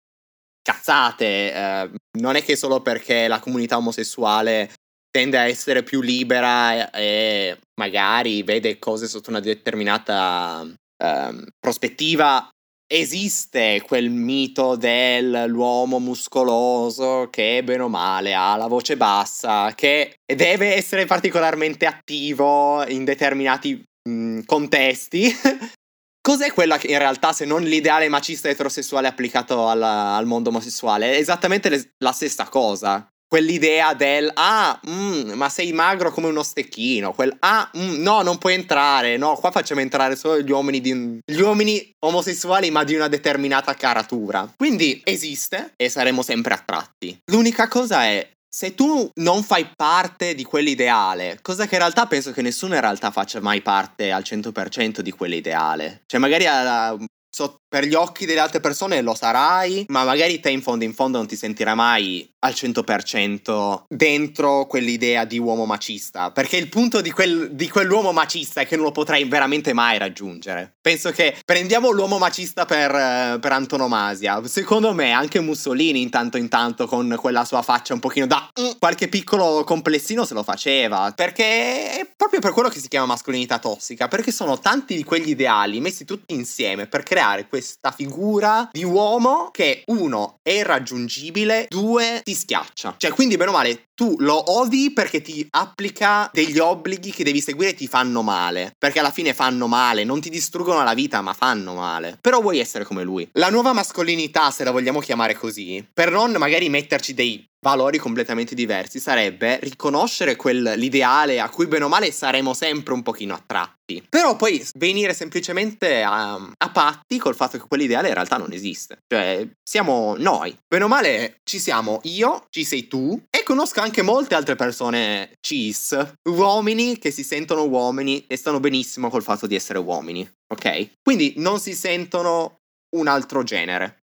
cazzate, 0.62 1.54
uh, 1.56 1.96
non 2.20 2.36
è 2.36 2.44
che 2.44 2.56
solo 2.56 2.82
perché 2.82 3.28
la 3.28 3.40
comunità 3.40 3.78
omosessuale 3.78 4.74
tende 5.10 5.38
a 5.38 5.48
essere 5.48 5.84
più 5.84 6.02
libera 6.02 6.90
e, 6.90 7.60
magari 7.80 8.42
vede 8.42 8.80
cose 8.80 9.08
sotto 9.08 9.30
una 9.30 9.40
determinata 9.40 10.66
ehm, 10.98 11.48
prospettiva, 11.60 12.50
esiste 12.88 13.82
quel 13.86 14.10
mito 14.10 14.76
dell'uomo 14.76 16.00
muscoloso 16.00 17.28
che 17.30 17.62
bene 17.64 17.84
o 17.84 17.90
male 17.90 18.34
ha 18.34 18.56
la 18.56 18.68
voce 18.68 18.98
bassa, 18.98 19.74
che 19.76 20.16
deve 20.26 20.76
essere 20.76 21.06
particolarmente 21.06 21.86
attivo 21.86 22.86
in 22.88 23.04
determinati 23.04 23.84
mh, 24.10 24.42
contesti. 24.46 25.32
Cos'è 26.22 26.54
quella 26.54 26.78
che 26.78 26.88
in 26.88 26.98
realtà, 26.98 27.34
se 27.34 27.44
non 27.44 27.64
l'ideale 27.64 28.08
macista 28.08 28.48
eterosessuale 28.48 29.08
applicato 29.08 29.70
alla, 29.70 30.16
al 30.16 30.26
mondo 30.26 30.50
omosessuale? 30.50 31.14
È 31.14 31.18
esattamente 31.18 31.70
le, 31.70 31.92
la 31.98 32.14
stessa 32.14 32.48
cosa 32.48 33.06
quell'idea 33.34 33.96
del 33.96 34.30
ah, 34.32 34.80
mm, 34.88 35.32
ma 35.32 35.50
sei 35.50 35.74
magro 35.74 36.12
come 36.12 36.28
uno 36.28 36.44
stecchino, 36.44 37.14
quel 37.14 37.36
ah, 37.40 37.68
mm, 37.76 37.96
no, 37.96 38.22
non 38.22 38.38
puoi 38.38 38.54
entrare, 38.54 39.18
no, 39.18 39.34
qua 39.38 39.50
facciamo 39.50 39.82
entrare 39.82 40.16
solo 40.16 40.40
gli 40.40 40.52
uomini, 40.52 40.80
di, 40.80 41.18
gli 41.26 41.40
uomini 41.40 41.90
omosessuali 42.06 42.70
ma 42.70 42.84
di 42.84 42.94
una 42.94 43.08
determinata 43.08 43.74
caratura. 43.74 44.54
Quindi 44.56 45.02
esiste 45.04 45.74
e 45.76 45.90
saremo 45.90 46.22
sempre 46.22 46.54
attratti. 46.54 47.18
L'unica 47.32 47.68
cosa 47.68 48.04
è 48.04 48.30
se 48.48 48.76
tu 48.76 49.10
non 49.16 49.42
fai 49.42 49.68
parte 49.76 50.36
di 50.36 50.44
quell'ideale, 50.44 51.40
cosa 51.42 51.66
che 51.66 51.74
in 51.74 51.80
realtà 51.80 52.06
penso 52.06 52.32
che 52.34 52.44
nessuno 52.44 52.76
in 52.76 52.82
realtà 52.82 53.10
faccia 53.10 53.42
mai 53.42 53.64
parte 53.64 54.12
al 54.12 54.22
100% 54.24 55.00
di 55.00 55.10
quell'ideale. 55.10 56.04
Cioè 56.06 56.20
magari 56.20 56.46
alla, 56.46 56.96
so, 57.36 57.56
per 57.74 57.86
gli 57.86 57.96
occhi 57.96 58.28
delle 58.28 58.40
altre 58.40 58.60
persone 58.60 59.02
lo 59.02 59.16
sarai, 59.16 59.86
ma 59.88 60.04
magari 60.04 60.40
te 60.40 60.52
in 60.52 60.62
fondo 60.62 60.84
in 60.84 60.94
fondo 60.94 61.18
non 61.18 61.26
ti 61.26 61.36
sentirai 61.36 61.74
mai 61.74 62.32
al 62.44 62.54
100% 62.54 63.84
dentro 63.88 64.68
quell'idea 64.68 65.26
di 65.26 65.40
uomo 65.40 65.66
macista. 65.66 66.32
Perché 66.32 66.58
il 66.58 66.70
punto 66.70 67.02
di, 67.02 67.10
quel, 67.10 67.52
di, 67.52 67.70
quell'uomo 67.70 68.12
macista 68.12 68.62
è 68.62 68.68
che 68.68 68.76
non 68.76 68.86
lo 68.86 68.92
potrai 68.92 69.24
veramente 69.24 69.74
mai 69.74 69.98
raggiungere. 69.98 70.76
Penso 70.82 71.12
che 71.12 71.36
prendiamo 71.46 71.90
l'uomo 71.90 72.18
macista 72.18 72.66
per, 72.66 73.40
per 73.40 73.52
antonomasia. 73.52 74.46
Secondo 74.46 74.94
me 74.94 75.12
anche 75.12 75.40
Mussolini 75.40 76.02
intanto 76.02 76.38
intanto 76.38 76.86
con 76.86 77.16
quella 77.18 77.46
sua 77.46 77.62
faccia 77.62 77.94
un 77.94 78.02
pochino 78.02 78.28
da 78.28 78.50
mm, 78.60 78.72
qualche 78.78 79.08
piccolo 79.08 79.64
complessino 79.64 80.26
se 80.26 80.34
lo 80.34 80.44
faceva. 80.44 81.12
Perché 81.16 82.02
è 82.02 82.10
proprio 82.16 82.42
per 82.42 82.52
quello 82.52 82.70
che 82.70 82.80
si 82.80 82.90
chiama 82.90 83.06
mascolinità 83.06 83.58
tossica. 83.58 84.10
Perché 84.10 84.32
sono 84.32 84.60
tanti 84.60 84.96
di 84.96 85.04
quegli 85.06 85.30
ideali 85.30 85.80
messi 85.80 86.04
tutti 86.04 86.34
insieme 86.34 86.88
per 86.88 87.04
creare 87.04 87.46
questa 87.64 87.92
figura 87.92 88.68
di 88.74 88.84
uomo 88.84 89.50
che 89.52 89.84
uno 89.86 90.40
è 90.44 90.50
irraggiungibile, 90.50 91.68
due 91.70 92.20
ti 92.22 92.34
schiaccia. 92.34 92.96
Cioè, 92.98 93.12
quindi, 93.12 93.38
bene 93.38 93.52
o 93.52 93.54
male, 93.54 93.86
tu 93.94 94.16
lo 94.20 94.52
odi 94.60 94.92
perché 94.92 95.22
ti 95.22 95.46
applica 95.50 96.30
degli 96.34 96.60
obblighi 96.60 97.12
che 97.12 97.24
devi 97.24 97.42
seguire 97.42 97.72
e 97.72 97.76
ti 97.76 97.88
fanno 97.88 98.22
male. 98.22 98.74
Perché 98.78 99.00
alla 99.00 99.12
fine 99.12 99.34
fanno 99.34 99.68
male, 99.68 100.04
non 100.04 100.22
ti 100.22 100.30
distruggono 100.30 100.84
la 100.84 100.94
vita, 100.94 101.22
ma 101.22 101.34
fanno 101.34 101.74
male. 101.74 102.18
Però 102.22 102.42
vuoi 102.42 102.60
essere 102.60 102.84
come 102.84 103.04
lui. 103.04 103.28
La 103.34 103.50
nuova 103.50 103.74
mascolinità, 103.74 104.52
se 104.52 104.64
la 104.64 104.72
vogliamo 104.72 105.00
chiamare 105.00 105.36
così, 105.36 105.86
per 105.94 106.12
non 106.12 106.32
magari 106.32 106.70
metterci 106.70 107.14
dei 107.14 107.46
valori 107.64 107.98
completamente 107.98 108.54
diversi 108.54 109.00
sarebbe 109.00 109.58
riconoscere 109.62 110.36
quell'ideale 110.36 111.40
a 111.40 111.50
cui 111.50 111.66
bene 111.66 111.86
o 111.86 111.88
male 111.88 112.12
saremo 112.12 112.54
sempre 112.54 112.94
un 112.94 113.02
pochino 113.02 113.34
attratti. 113.34 114.06
Però 114.08 114.36
poi 114.36 114.64
venire 114.78 115.14
semplicemente 115.14 116.04
a, 116.04 116.34
a 116.34 116.70
patti 116.70 117.18
col 117.18 117.36
fatto 117.36 117.58
che 117.58 117.66
quell'ideale 117.68 118.10
in 118.10 118.14
realtà 118.14 118.38
non 118.38 118.52
esiste. 118.52 119.00
Cioè, 119.08 119.48
siamo 119.64 120.16
noi. 120.18 120.56
Bene 120.68 120.84
o 120.84 120.88
male 120.88 121.40
ci 121.44 121.58
siamo 121.58 122.00
io, 122.04 122.46
ci 122.50 122.66
sei 122.66 122.88
tu 122.88 123.20
e 123.30 123.44
conosco 123.44 123.80
anche 123.84 124.02
molte 124.02 124.36
altre 124.36 124.56
persone 124.56 125.38
cis, 125.42 126.16
uomini 126.30 126.98
che 126.98 127.12
si 127.12 127.24
sentono 127.24 127.68
uomini 127.68 128.26
e 128.28 128.38
stanno 128.38 128.60
benissimo 128.60 129.10
col 129.10 129.24
fatto 129.24 129.46
di 129.46 129.56
essere 129.56 129.80
uomini. 129.80 130.28
Ok? 130.48 131.02
Quindi 131.04 131.34
non 131.38 131.60
si 131.60 131.76
sentono 131.76 132.62
un 132.96 133.08
altro 133.08 133.44
genere 133.44 134.03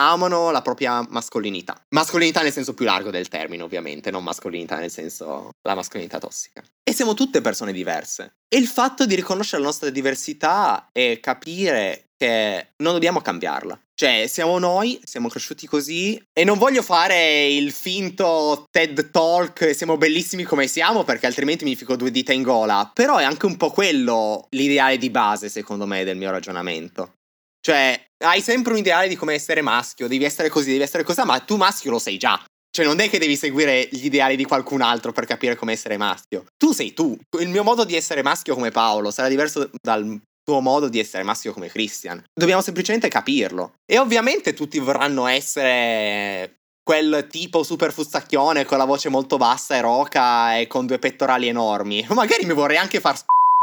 amano 0.00 0.50
la 0.50 0.62
propria 0.62 1.06
mascolinità. 1.08 1.80
Mascolinità 1.90 2.42
nel 2.42 2.52
senso 2.52 2.74
più 2.74 2.84
largo 2.84 3.10
del 3.10 3.28
termine, 3.28 3.62
ovviamente, 3.62 4.10
non 4.10 4.24
mascolinità 4.24 4.78
nel 4.78 4.90
senso 4.90 5.50
la 5.62 5.74
mascolinità 5.74 6.18
tossica. 6.18 6.62
E 6.82 6.92
siamo 6.92 7.14
tutte 7.14 7.40
persone 7.40 7.72
diverse. 7.72 8.36
E 8.48 8.56
il 8.56 8.66
fatto 8.66 9.06
di 9.06 9.14
riconoscere 9.14 9.60
la 9.60 9.68
nostra 9.68 9.90
diversità 9.90 10.88
e 10.92 11.20
capire 11.20 12.06
che 12.16 12.72
non 12.82 12.92
dobbiamo 12.92 13.20
cambiarla. 13.20 13.78
Cioè, 13.94 14.26
siamo 14.28 14.58
noi, 14.58 14.98
siamo 15.04 15.28
cresciuti 15.28 15.66
così 15.66 16.22
e 16.32 16.44
non 16.44 16.56
voglio 16.56 16.82
fare 16.82 17.46
il 17.48 17.70
finto 17.70 18.64
TED 18.70 19.10
Talk, 19.10 19.74
siamo 19.74 19.98
bellissimi 19.98 20.44
come 20.44 20.66
siamo 20.66 21.04
perché 21.04 21.26
altrimenti 21.26 21.64
mi 21.64 21.76
fico 21.76 21.96
due 21.96 22.10
dita 22.10 22.32
in 22.32 22.42
gola, 22.42 22.90
però 22.92 23.18
è 23.18 23.24
anche 23.24 23.44
un 23.44 23.58
po' 23.58 23.70
quello 23.70 24.46
l'ideale 24.50 24.96
di 24.96 25.10
base, 25.10 25.50
secondo 25.50 25.86
me, 25.86 26.04
del 26.04 26.16
mio 26.16 26.30
ragionamento. 26.30 27.16
Cioè, 27.60 28.09
hai 28.24 28.40
sempre 28.42 28.72
un 28.72 28.78
ideale 28.78 29.08
di 29.08 29.16
come 29.16 29.34
essere 29.34 29.62
maschio, 29.62 30.08
devi 30.08 30.24
essere 30.24 30.48
così, 30.48 30.70
devi 30.70 30.82
essere 30.82 31.02
così, 31.02 31.22
ma 31.24 31.38
tu 31.40 31.56
maschio 31.56 31.90
lo 31.90 31.98
sei 31.98 32.18
già. 32.18 32.42
Cioè, 32.72 32.84
non 32.84 33.00
è 33.00 33.10
che 33.10 33.18
devi 33.18 33.36
seguire 33.36 33.88
gli 33.90 34.04
ideali 34.04 34.36
di 34.36 34.44
qualcun 34.44 34.80
altro 34.80 35.10
per 35.10 35.26
capire 35.26 35.56
come 35.56 35.72
essere 35.72 35.96
maschio. 35.96 36.44
Tu 36.56 36.72
sei 36.72 36.92
tu. 36.92 37.18
Il 37.40 37.48
mio 37.48 37.64
modo 37.64 37.84
di 37.84 37.96
essere 37.96 38.22
maschio 38.22 38.54
come 38.54 38.70
Paolo 38.70 39.10
sarà 39.10 39.26
diverso 39.26 39.70
dal 39.82 40.20
tuo 40.44 40.60
modo 40.60 40.88
di 40.88 41.00
essere 41.00 41.24
maschio 41.24 41.52
come 41.52 41.68
Christian. 41.68 42.22
Dobbiamo 42.32 42.62
semplicemente 42.62 43.08
capirlo. 43.08 43.74
E 43.84 43.98
ovviamente 43.98 44.54
tutti 44.54 44.78
vorranno 44.78 45.26
essere 45.26 46.58
quel 46.82 47.26
tipo 47.28 47.62
super 47.62 47.92
fuzzacchione 47.92 48.64
con 48.64 48.78
la 48.78 48.84
voce 48.84 49.08
molto 49.08 49.36
bassa 49.36 49.76
e 49.76 49.80
roca 49.80 50.56
e 50.56 50.66
con 50.68 50.86
due 50.86 50.98
pettorali 50.98 51.48
enormi. 51.48 52.06
Magari 52.10 52.46
mi 52.46 52.54
vorrei 52.54 52.76
anche 52.76 53.00
far 53.00 53.18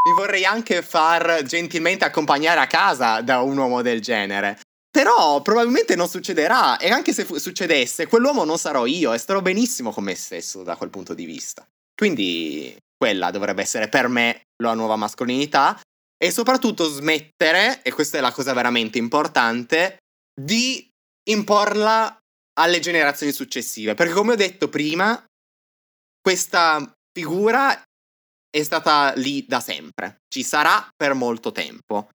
mi 0.08 0.13
vorrei 0.13 0.46
anche 0.46 0.82
far 0.82 1.43
gentilmente 1.43 2.06
accompagnare 2.06 2.62
a 2.62 2.67
casa 2.67 3.20
da 3.20 3.41
un 3.41 3.58
uomo 3.58 3.82
del 3.82 4.02
genere. 4.02 4.60
Però 4.89 5.41
probabilmente 5.41 5.96
non 5.96 6.08
succederà 6.08 6.78
e 6.78 6.89
anche 6.89 7.12
se 7.12 7.26
fu- 7.26 7.38
succedesse, 7.38 8.08
quell'uomo 8.08 8.46
non 8.46 8.58
sarò 8.58 8.86
io 8.86 9.12
e 9.12 9.17
starò 9.17 9.41
benissimo 9.41 9.91
con 9.91 10.06
me 10.06 10.15
stesso 10.15 10.63
da 10.63 10.78
quel 10.78 10.89
punto 10.89 11.13
di 11.13 11.26
vista. 11.26 11.67
Quindi 11.93 12.76
quella 12.98 13.32
dovrebbe 13.32 13.62
essere 13.62 13.89
per 13.89 14.08
me 14.08 14.43
la 14.63 14.74
nuova 14.74 14.96
mascolinità 14.96 15.80
e 16.17 16.32
soprattutto 16.32 16.89
smettere, 16.89 17.82
e 17.84 17.91
questa 17.91 18.17
è 18.17 18.22
la 18.22 18.32
cosa 18.32 18.54
veramente 18.54 18.98
importante, 18.98 19.98
di 20.34 20.88
imporla 21.30 22.17
alle 22.60 22.80
generazioni 22.80 23.34
successive. 23.34 23.93
Perché 23.93 24.13
come 24.13 24.34
ho 24.34 24.36
detto 24.36 24.70
prima, 24.70 25.22
questa 26.22 26.91
figura 27.12 27.84
è 28.60 28.63
stata 28.63 29.13
lì 29.15 29.46
da 29.48 29.60
sempre, 29.60 30.22
ci 30.28 30.43
sarà 30.43 30.88
per 30.96 31.13
molto 31.13 31.52
tempo. 31.52 32.10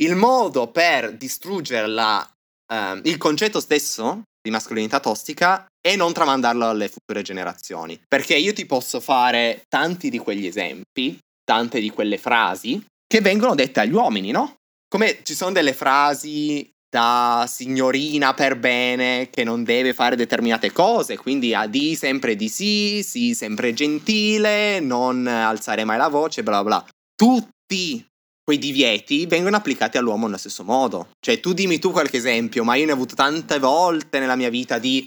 Il 0.00 0.14
modo 0.14 0.70
per 0.70 1.16
distruggere 1.16 1.88
la, 1.88 2.28
uh, 2.72 3.00
il 3.02 3.16
concetto 3.16 3.60
stesso 3.60 4.22
di 4.40 4.50
mascolinità 4.50 5.00
tossica 5.00 5.66
è 5.80 5.96
non 5.96 6.12
tramandarlo 6.12 6.68
alle 6.68 6.88
future 6.88 7.22
generazioni. 7.22 8.00
Perché 8.06 8.36
io 8.36 8.52
ti 8.52 8.64
posso 8.64 9.00
fare 9.00 9.64
tanti 9.68 10.08
di 10.08 10.18
quegli 10.18 10.46
esempi, 10.46 11.18
tante 11.42 11.80
di 11.80 11.90
quelle 11.90 12.18
frasi 12.18 12.84
che 13.06 13.20
vengono 13.20 13.54
dette 13.54 13.80
agli 13.80 13.92
uomini, 13.92 14.30
no? 14.30 14.54
Come 14.88 15.22
ci 15.24 15.34
sono 15.34 15.50
delle 15.50 15.72
frasi 15.72 16.70
da 16.90 17.44
signorina 17.48 18.32
per 18.34 18.58
bene 18.58 19.28
che 19.30 19.44
non 19.44 19.62
deve 19.64 19.92
fare 19.92 20.16
determinate 20.16 20.72
cose, 20.72 21.16
quindi 21.16 21.54
a 21.54 21.66
di 21.66 21.94
sempre 21.94 22.36
di 22.36 22.48
sì, 22.48 23.02
sì 23.02 23.34
sempre 23.34 23.74
gentile, 23.74 24.80
non 24.80 25.26
alzare 25.26 25.84
mai 25.84 25.98
la 25.98 26.08
voce, 26.08 26.42
bla 26.42 26.62
bla. 26.62 26.84
Tutti 27.14 28.04
quei 28.42 28.58
divieti 28.58 29.26
vengono 29.26 29.56
applicati 29.56 29.98
all'uomo 29.98 30.24
nello 30.24 30.38
stesso 30.38 30.64
modo. 30.64 31.10
Cioè 31.20 31.38
tu 31.40 31.52
dimmi 31.52 31.78
tu 31.78 31.90
qualche 31.90 32.16
esempio, 32.16 32.64
ma 32.64 32.76
io 32.76 32.86
ne 32.86 32.92
ho 32.92 32.94
avuto 32.94 33.14
tante 33.14 33.58
volte 33.58 34.18
nella 34.18 34.36
mia 34.36 34.48
vita 34.48 34.78
di 34.78 35.06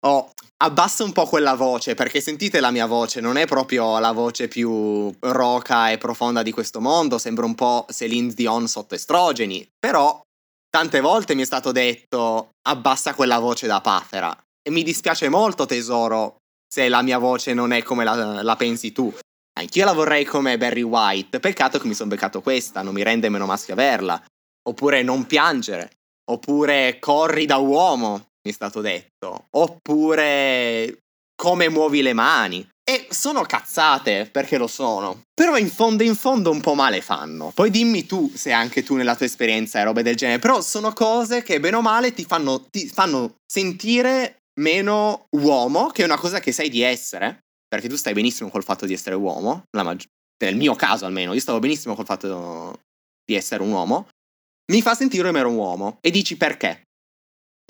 oh, 0.00 0.30
abbassa 0.58 1.04
un 1.04 1.12
po' 1.12 1.26
quella 1.26 1.54
voce, 1.54 1.94
perché 1.94 2.20
sentite 2.20 2.60
la 2.60 2.70
mia 2.70 2.86
voce, 2.86 3.20
non 3.20 3.36
è 3.36 3.46
proprio 3.46 3.98
la 3.98 4.12
voce 4.12 4.48
più 4.48 5.12
roca 5.20 5.90
e 5.90 5.98
profonda 5.98 6.42
di 6.42 6.52
questo 6.52 6.80
mondo, 6.80 7.18
sembra 7.18 7.46
un 7.46 7.54
po' 7.54 7.86
Celine 7.90 8.32
Dion 8.32 8.68
sotto 8.68 8.94
estrogeni, 8.94 9.66
però 9.78 10.20
Tante 10.70 11.00
volte 11.00 11.34
mi 11.34 11.42
è 11.42 11.46
stato 11.46 11.72
detto 11.72 12.50
abbassa 12.68 13.14
quella 13.14 13.38
voce 13.38 13.66
da 13.66 13.80
papera. 13.80 14.36
E 14.62 14.70
mi 14.70 14.82
dispiace 14.82 15.28
molto, 15.28 15.64
tesoro, 15.64 16.36
se 16.68 16.88
la 16.88 17.02
mia 17.02 17.18
voce 17.18 17.54
non 17.54 17.72
è 17.72 17.82
come 17.82 18.04
la, 18.04 18.42
la 18.42 18.56
pensi 18.56 18.92
tu. 18.92 19.12
Anch'io 19.58 19.84
la 19.84 19.92
vorrei 19.92 20.24
come 20.24 20.58
Barry 20.58 20.82
White. 20.82 21.40
Peccato 21.40 21.78
che 21.78 21.88
mi 21.88 21.94
sono 21.94 22.10
beccato 22.10 22.42
questa, 22.42 22.82
non 22.82 22.94
mi 22.94 23.02
rende 23.02 23.28
meno 23.28 23.46
maschio 23.46 23.72
averla. 23.72 24.22
Oppure 24.68 25.02
non 25.02 25.26
piangere. 25.26 25.90
Oppure 26.30 26.98
corri 27.00 27.46
da 27.46 27.56
uomo, 27.56 28.28
mi 28.42 28.50
è 28.50 28.52
stato 28.52 28.80
detto. 28.82 29.46
Oppure 29.50 30.98
come 31.34 31.68
muovi 31.70 32.02
le 32.02 32.12
mani. 32.12 32.68
E 32.88 33.06
sono 33.10 33.42
cazzate, 33.42 34.30
perché 34.32 34.56
lo 34.56 34.66
sono. 34.66 35.24
Però 35.34 35.58
in 35.58 35.68
fondo 35.68 36.02
in 36.02 36.14
fondo 36.14 36.50
un 36.50 36.62
po' 36.62 36.72
male 36.72 37.02
fanno. 37.02 37.52
Poi 37.54 37.68
dimmi 37.68 38.06
tu 38.06 38.32
se 38.34 38.50
anche 38.50 38.82
tu 38.82 38.94
nella 38.94 39.14
tua 39.14 39.26
esperienza 39.26 39.78
hai 39.78 39.84
robe 39.84 40.02
del 40.02 40.16
genere. 40.16 40.38
Però 40.38 40.62
sono 40.62 40.94
cose 40.94 41.42
che 41.42 41.60
bene 41.60 41.76
o 41.76 41.82
male 41.82 42.14
ti 42.14 42.24
fanno, 42.24 42.64
ti 42.70 42.88
fanno 42.88 43.34
sentire 43.46 44.38
meno 44.60 45.26
uomo, 45.36 45.88
che 45.88 46.00
è 46.00 46.06
una 46.06 46.16
cosa 46.16 46.40
che 46.40 46.50
sai 46.50 46.70
di 46.70 46.80
essere. 46.80 47.40
perché 47.68 47.88
tu 47.88 47.96
stai 47.96 48.14
benissimo 48.14 48.48
col 48.48 48.64
fatto 48.64 48.86
di 48.86 48.94
essere 48.94 49.14
uomo, 49.14 49.64
maggi- 49.72 50.06
nel 50.42 50.56
mio 50.56 50.74
caso 50.74 51.04
almeno, 51.04 51.34
io 51.34 51.40
stavo 51.40 51.58
benissimo 51.58 51.94
col 51.94 52.06
fatto 52.06 52.80
di 53.22 53.34
essere 53.34 53.62
un 53.62 53.70
uomo, 53.70 54.08
mi 54.72 54.80
fa 54.80 54.94
sentire 54.94 55.30
mero 55.32 55.50
un 55.50 55.56
uomo. 55.56 55.98
E 56.00 56.10
dici 56.10 56.38
perché? 56.38 56.84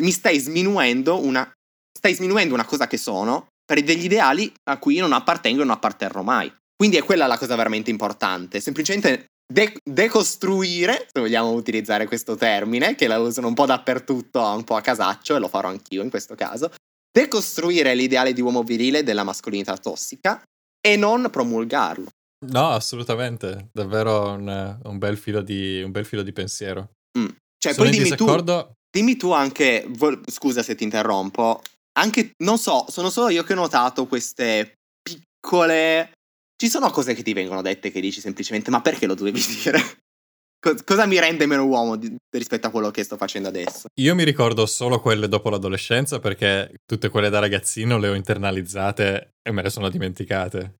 Mi 0.03 0.13
stai 0.13 0.39
sminuendo 0.39 1.21
una, 1.21 1.51
stai 1.93 2.15
sminuendo 2.15 2.55
una 2.55 2.65
cosa 2.65 2.87
che 2.87 2.97
sono 2.97 3.49
per 3.69 3.83
degli 3.83 4.05
ideali 4.05 4.51
a 4.71 4.79
cui 4.79 4.97
non 4.97 5.13
appartengo 5.13 5.61
e 5.61 5.65
non 5.65 5.75
apparterrò 5.75 6.23
mai. 6.23 6.51
Quindi 6.75 6.97
è 6.97 7.03
quella 7.03 7.27
la 7.27 7.37
cosa 7.37 7.55
veramente 7.55 7.91
importante, 7.91 8.61
semplicemente 8.61 9.27
de- 9.53 9.77
decostruire, 9.83 11.07
se 11.13 11.21
vogliamo 11.21 11.51
utilizzare 11.51 12.07
questo 12.07 12.35
termine, 12.35 12.95
che 12.95 13.07
la 13.07 13.19
usano 13.19 13.49
un 13.49 13.55
po' 13.55 13.67
dappertutto, 13.67 14.41
un 14.41 14.65
po' 14.65 14.77
a 14.77 14.81
casaccio, 14.81 15.37
e 15.37 15.39
lo 15.39 15.49
farò 15.49 15.69
anch'io 15.69 16.03
in 16.03 16.09
questo 16.09 16.35
caso, 16.35 16.73
decostruire 17.13 17.95
l'ideale 17.95 18.33
di 18.33 18.41
uomo 18.41 18.63
virile 18.63 19.03
della 19.03 19.25
mascolinità 19.25 19.77
tossica 19.77 20.41
e 20.81 20.97
non 20.97 21.29
promulgarlo. 21.31 22.09
No, 22.47 22.71
assolutamente, 22.71 23.69
davvero 23.73 24.31
un, 24.31 24.79
un, 24.83 24.99
bel, 24.99 25.19
filo 25.19 25.43
di, 25.43 25.83
un 25.83 25.91
bel 25.91 26.07
filo 26.07 26.23
di 26.23 26.33
pensiero. 26.33 26.93
Mm. 27.19 27.27
Cioè, 27.59 27.75
Sono 27.75 27.89
poi 27.89 27.99
dimmi 27.99 28.15
tu, 28.15 28.75
dimmi 28.89 29.17
tu 29.17 29.33
anche, 29.33 29.85
vol- 29.89 30.23
scusa 30.31 30.63
se 30.63 30.77
ti 30.77 30.85
interrompo, 30.85 31.61
anche, 31.99 32.33
non 32.43 32.59
so, 32.59 32.87
sono 32.89 33.11
solo 33.11 33.29
io 33.31 33.43
che 33.43 33.53
ho 33.53 33.57
notato 33.57 34.07
queste 34.07 34.75
piccole... 35.03 36.13
Ci 36.57 36.69
sono 36.69 36.91
cose 36.91 37.15
che 37.15 37.23
ti 37.23 37.33
vengono 37.33 37.63
dette 37.63 37.93
che 37.93 38.01
dici 38.01 38.21
semplicemente, 38.21 38.71
ma 38.71 38.81
perché 38.81 39.07
lo 39.07 39.15
dovevi 39.15 39.41
dire? 39.63 39.81
cosa 40.85 41.07
mi 41.07 41.21
rende 41.21 41.47
meno 41.47 41.65
uomo 41.65 41.97
di- 41.97 42.17
rispetto 42.37 42.67
a 42.67 42.71
quello 42.71 42.91
che 42.91 43.05
sto 43.05 43.17
facendo 43.17 43.49
adesso? 43.49 43.87
Io 44.01 44.15
mi 44.15 44.25
ricordo 44.25 44.67
solo 44.67 45.01
quelle 45.01 45.29
dopo 45.29 45.51
l'adolescenza 45.51 46.19
perché 46.19 46.75
tutte 46.85 47.09
quelle 47.09 47.31
da 47.31 47.39
ragazzino 47.39 47.97
le 47.97 48.09
ho 48.09 48.15
internalizzate 48.15 49.35
e 49.41 49.53
me 49.53 49.63
le 49.63 49.71
sono 49.71 49.89
dimenticate. 49.89 50.75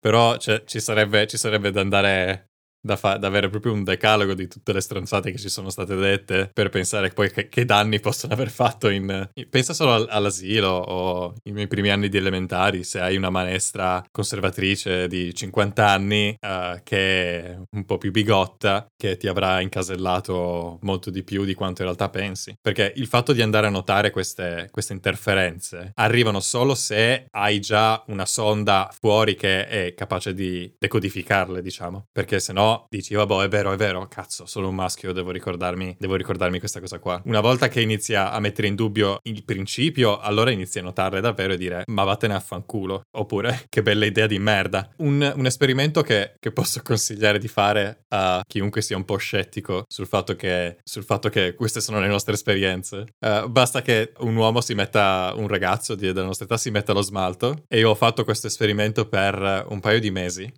Però 0.00 0.36
cioè, 0.38 0.64
ci, 0.64 0.80
sarebbe, 0.80 1.26
ci 1.26 1.36
sarebbe 1.36 1.70
da 1.70 1.80
andare 1.80 2.49
da, 2.80 2.96
fa- 2.96 3.16
da, 3.16 3.26
avere 3.26 3.48
proprio 3.48 3.72
un 3.72 3.84
decalogo 3.84 4.34
di 4.34 4.48
tutte 4.48 4.72
le 4.72 4.80
stronzate 4.80 5.30
che 5.30 5.38
ci 5.38 5.48
sono 5.48 5.70
state 5.70 5.94
dette 5.94 6.50
per 6.52 6.68
pensare 6.68 7.10
poi 7.10 7.30
che, 7.30 7.48
che 7.48 7.64
danni 7.64 8.00
possono 8.00 8.32
aver 8.32 8.50
fatto 8.50 8.88
in, 8.88 9.28
pensa 9.48 9.72
solo 9.72 9.92
all- 9.92 10.08
all'asilo 10.10 10.68
o 10.68 11.34
nei 11.44 11.54
miei 11.54 11.68
primi 11.68 11.90
anni 11.90 12.08
di 12.08 12.16
elementari 12.16 12.84
se 12.84 13.00
hai 13.00 13.16
una 13.16 13.30
maestra 13.30 14.04
conservatrice 14.10 15.06
di 15.06 15.34
50 15.34 15.86
anni 15.86 16.36
uh, 16.40 16.80
che 16.82 17.44
è 17.44 17.58
un 17.70 17.84
po' 17.84 17.98
più 17.98 18.10
bigotta 18.10 18.86
che 18.96 19.16
ti 19.16 19.28
avrà 19.28 19.60
incasellato 19.60 20.78
molto 20.82 21.10
di 21.10 21.22
più 21.22 21.44
di 21.44 21.54
quanto 21.54 21.82
in 21.82 21.88
realtà 21.88 22.08
pensi. 22.08 22.56
Perché 22.60 22.92
il 22.96 23.06
fatto 23.06 23.32
di 23.32 23.42
andare 23.42 23.66
a 23.66 23.70
notare 23.70 24.10
queste, 24.10 24.68
queste 24.70 24.92
interferenze 24.92 25.92
arrivano 25.94 26.40
solo 26.40 26.74
se 26.74 27.26
hai 27.30 27.60
già 27.60 28.02
una 28.08 28.26
sonda 28.26 28.90
fuori 28.98 29.34
che 29.34 29.66
è 29.66 29.94
capace 29.94 30.34
di 30.34 30.72
decodificarle 30.78 31.62
diciamo. 31.62 32.06
Perché 32.12 32.40
se 32.40 32.52
no 32.52 32.69
dici, 32.88 33.14
vabbè, 33.14 33.44
è 33.44 33.48
vero, 33.48 33.72
è 33.72 33.76
vero, 33.76 34.06
cazzo, 34.08 34.46
sono 34.46 34.68
un 34.68 34.74
maschio, 34.74 35.12
devo 35.12 35.30
ricordarmi, 35.30 35.96
devo 35.98 36.14
ricordarmi 36.14 36.58
questa 36.58 36.80
cosa 36.80 36.98
qua. 36.98 37.20
Una 37.24 37.40
volta 37.40 37.68
che 37.68 37.80
inizia 37.80 38.30
a 38.32 38.40
mettere 38.40 38.66
in 38.68 38.74
dubbio 38.74 39.18
il 39.24 39.44
principio, 39.44 40.18
allora 40.18 40.50
inizia 40.50 40.80
a 40.80 40.84
notarle 40.84 41.20
davvero 41.20 41.52
e 41.52 41.56
dire, 41.56 41.82
ma 41.86 42.04
vattene 42.04 42.34
a 42.34 42.40
fanculo. 42.40 43.02
Oppure, 43.16 43.66
che 43.68 43.82
bella 43.82 44.04
idea 44.04 44.26
di 44.26 44.38
merda. 44.38 44.88
Un, 44.98 45.32
un 45.36 45.46
esperimento 45.46 46.02
che, 46.02 46.34
che, 46.38 46.52
posso 46.52 46.80
consigliare 46.84 47.38
di 47.38 47.48
fare 47.48 48.04
a 48.08 48.42
chiunque 48.46 48.82
sia 48.82 48.96
un 48.96 49.04
po' 49.04 49.16
scettico 49.16 49.84
sul 49.88 50.06
fatto 50.06 50.36
che, 50.36 50.78
sul 50.82 51.04
fatto 51.04 51.28
che 51.28 51.54
queste 51.54 51.80
sono 51.80 52.00
le 52.00 52.08
nostre 52.08 52.34
esperienze. 52.34 53.06
Uh, 53.24 53.48
basta 53.48 53.82
che 53.82 54.12
un 54.18 54.36
uomo 54.36 54.60
si 54.60 54.74
metta, 54.74 55.32
un 55.36 55.48
ragazzo 55.48 55.94
di, 55.94 56.06
della 56.12 56.26
nostra 56.26 56.44
età 56.44 56.56
si 56.56 56.70
metta 56.70 56.92
lo 56.92 57.02
smalto. 57.02 57.64
E 57.68 57.78
io 57.78 57.90
ho 57.90 57.94
fatto 57.94 58.24
questo 58.24 58.46
esperimento 58.46 59.08
per 59.08 59.66
un 59.68 59.80
paio 59.80 60.00
di 60.00 60.10
mesi. 60.10 60.52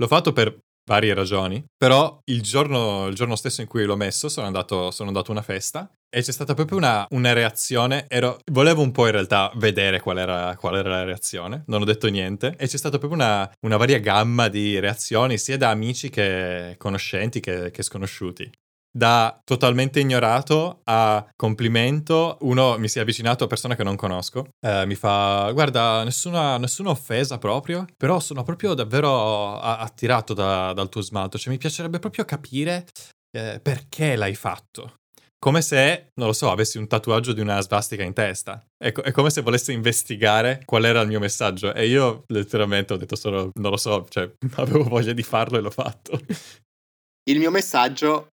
L'ho 0.00 0.06
fatto 0.06 0.32
per 0.32 0.56
varie 0.88 1.12
ragioni, 1.12 1.62
però 1.76 2.18
il 2.24 2.40
giorno, 2.40 3.06
il 3.08 3.14
giorno 3.14 3.36
stesso 3.36 3.60
in 3.60 3.66
cui 3.66 3.84
l'ho 3.84 3.94
messo 3.94 4.30
sono 4.30 4.46
andato, 4.46 4.90
sono 4.90 5.08
andato 5.08 5.30
a 5.30 5.34
una 5.34 5.42
festa 5.42 5.88
e 6.08 6.22
c'è 6.22 6.32
stata 6.32 6.54
proprio 6.54 6.78
una, 6.78 7.06
una 7.10 7.34
reazione. 7.34 8.06
Ero, 8.08 8.38
volevo 8.50 8.80
un 8.80 8.90
po' 8.90 9.04
in 9.04 9.12
realtà 9.12 9.52
vedere 9.56 10.00
qual 10.00 10.18
era, 10.18 10.56
qual 10.56 10.76
era, 10.76 10.88
la 10.88 11.04
reazione, 11.04 11.64
non 11.66 11.82
ho 11.82 11.84
detto 11.84 12.08
niente. 12.08 12.54
E 12.58 12.66
c'è 12.66 12.78
stata 12.78 12.96
proprio 12.98 13.20
una, 13.20 13.48
una 13.60 13.76
varia 13.76 13.98
gamma 13.98 14.48
di 14.48 14.78
reazioni, 14.80 15.36
sia 15.36 15.58
da 15.58 15.68
amici 15.68 16.08
che 16.08 16.74
conoscenti 16.78 17.40
che, 17.40 17.70
che 17.70 17.82
sconosciuti 17.82 18.50
da 18.90 19.40
totalmente 19.44 20.00
ignorato 20.00 20.80
a 20.84 21.26
complimento. 21.36 22.38
Uno 22.40 22.78
mi 22.78 22.88
si 22.88 22.98
è 22.98 23.02
avvicinato 23.02 23.44
a 23.44 23.46
persone 23.46 23.76
che 23.76 23.84
non 23.84 23.96
conosco, 23.96 24.48
eh, 24.60 24.86
mi 24.86 24.94
fa: 24.94 25.50
Guarda, 25.52 26.04
nessuna, 26.04 26.58
nessuna, 26.58 26.90
offesa 26.90 27.38
proprio, 27.38 27.86
però 27.96 28.20
sono 28.20 28.42
proprio 28.42 28.74
davvero 28.74 29.58
attirato 29.60 30.34
da, 30.34 30.72
dal 30.72 30.88
tuo 30.88 31.00
smalto. 31.00 31.38
Cioè, 31.38 31.52
mi 31.52 31.58
piacerebbe 31.58 31.98
proprio 31.98 32.24
capire 32.24 32.86
eh, 33.36 33.60
perché 33.62 34.16
l'hai 34.16 34.34
fatto. 34.34 34.94
Come 35.40 35.62
se, 35.62 36.10
non 36.14 36.26
lo 36.26 36.32
so, 36.32 36.50
avessi 36.50 36.78
un 36.78 36.88
tatuaggio 36.88 37.32
di 37.32 37.40
una 37.40 37.60
svastica 37.60 38.02
in 38.02 38.12
testa. 38.12 38.60
È, 38.76 38.90
co- 38.90 39.02
è, 39.02 39.12
come 39.12 39.30
se 39.30 39.40
volesse 39.40 39.70
investigare 39.70 40.62
qual 40.64 40.84
era 40.84 41.00
il 41.00 41.06
mio 41.06 41.20
messaggio. 41.20 41.72
E 41.72 41.86
io 41.86 42.24
letteralmente 42.26 42.94
ho 42.94 42.96
detto 42.96 43.14
solo, 43.14 43.52
non 43.54 43.70
lo 43.70 43.76
so, 43.76 44.04
cioè, 44.08 44.28
avevo 44.56 44.82
voglia 44.82 45.12
di 45.12 45.22
farlo 45.22 45.58
e 45.58 45.60
l'ho 45.60 45.70
fatto. 45.70 46.20
Il 47.30 47.38
mio 47.38 47.52
messaggio 47.52 48.30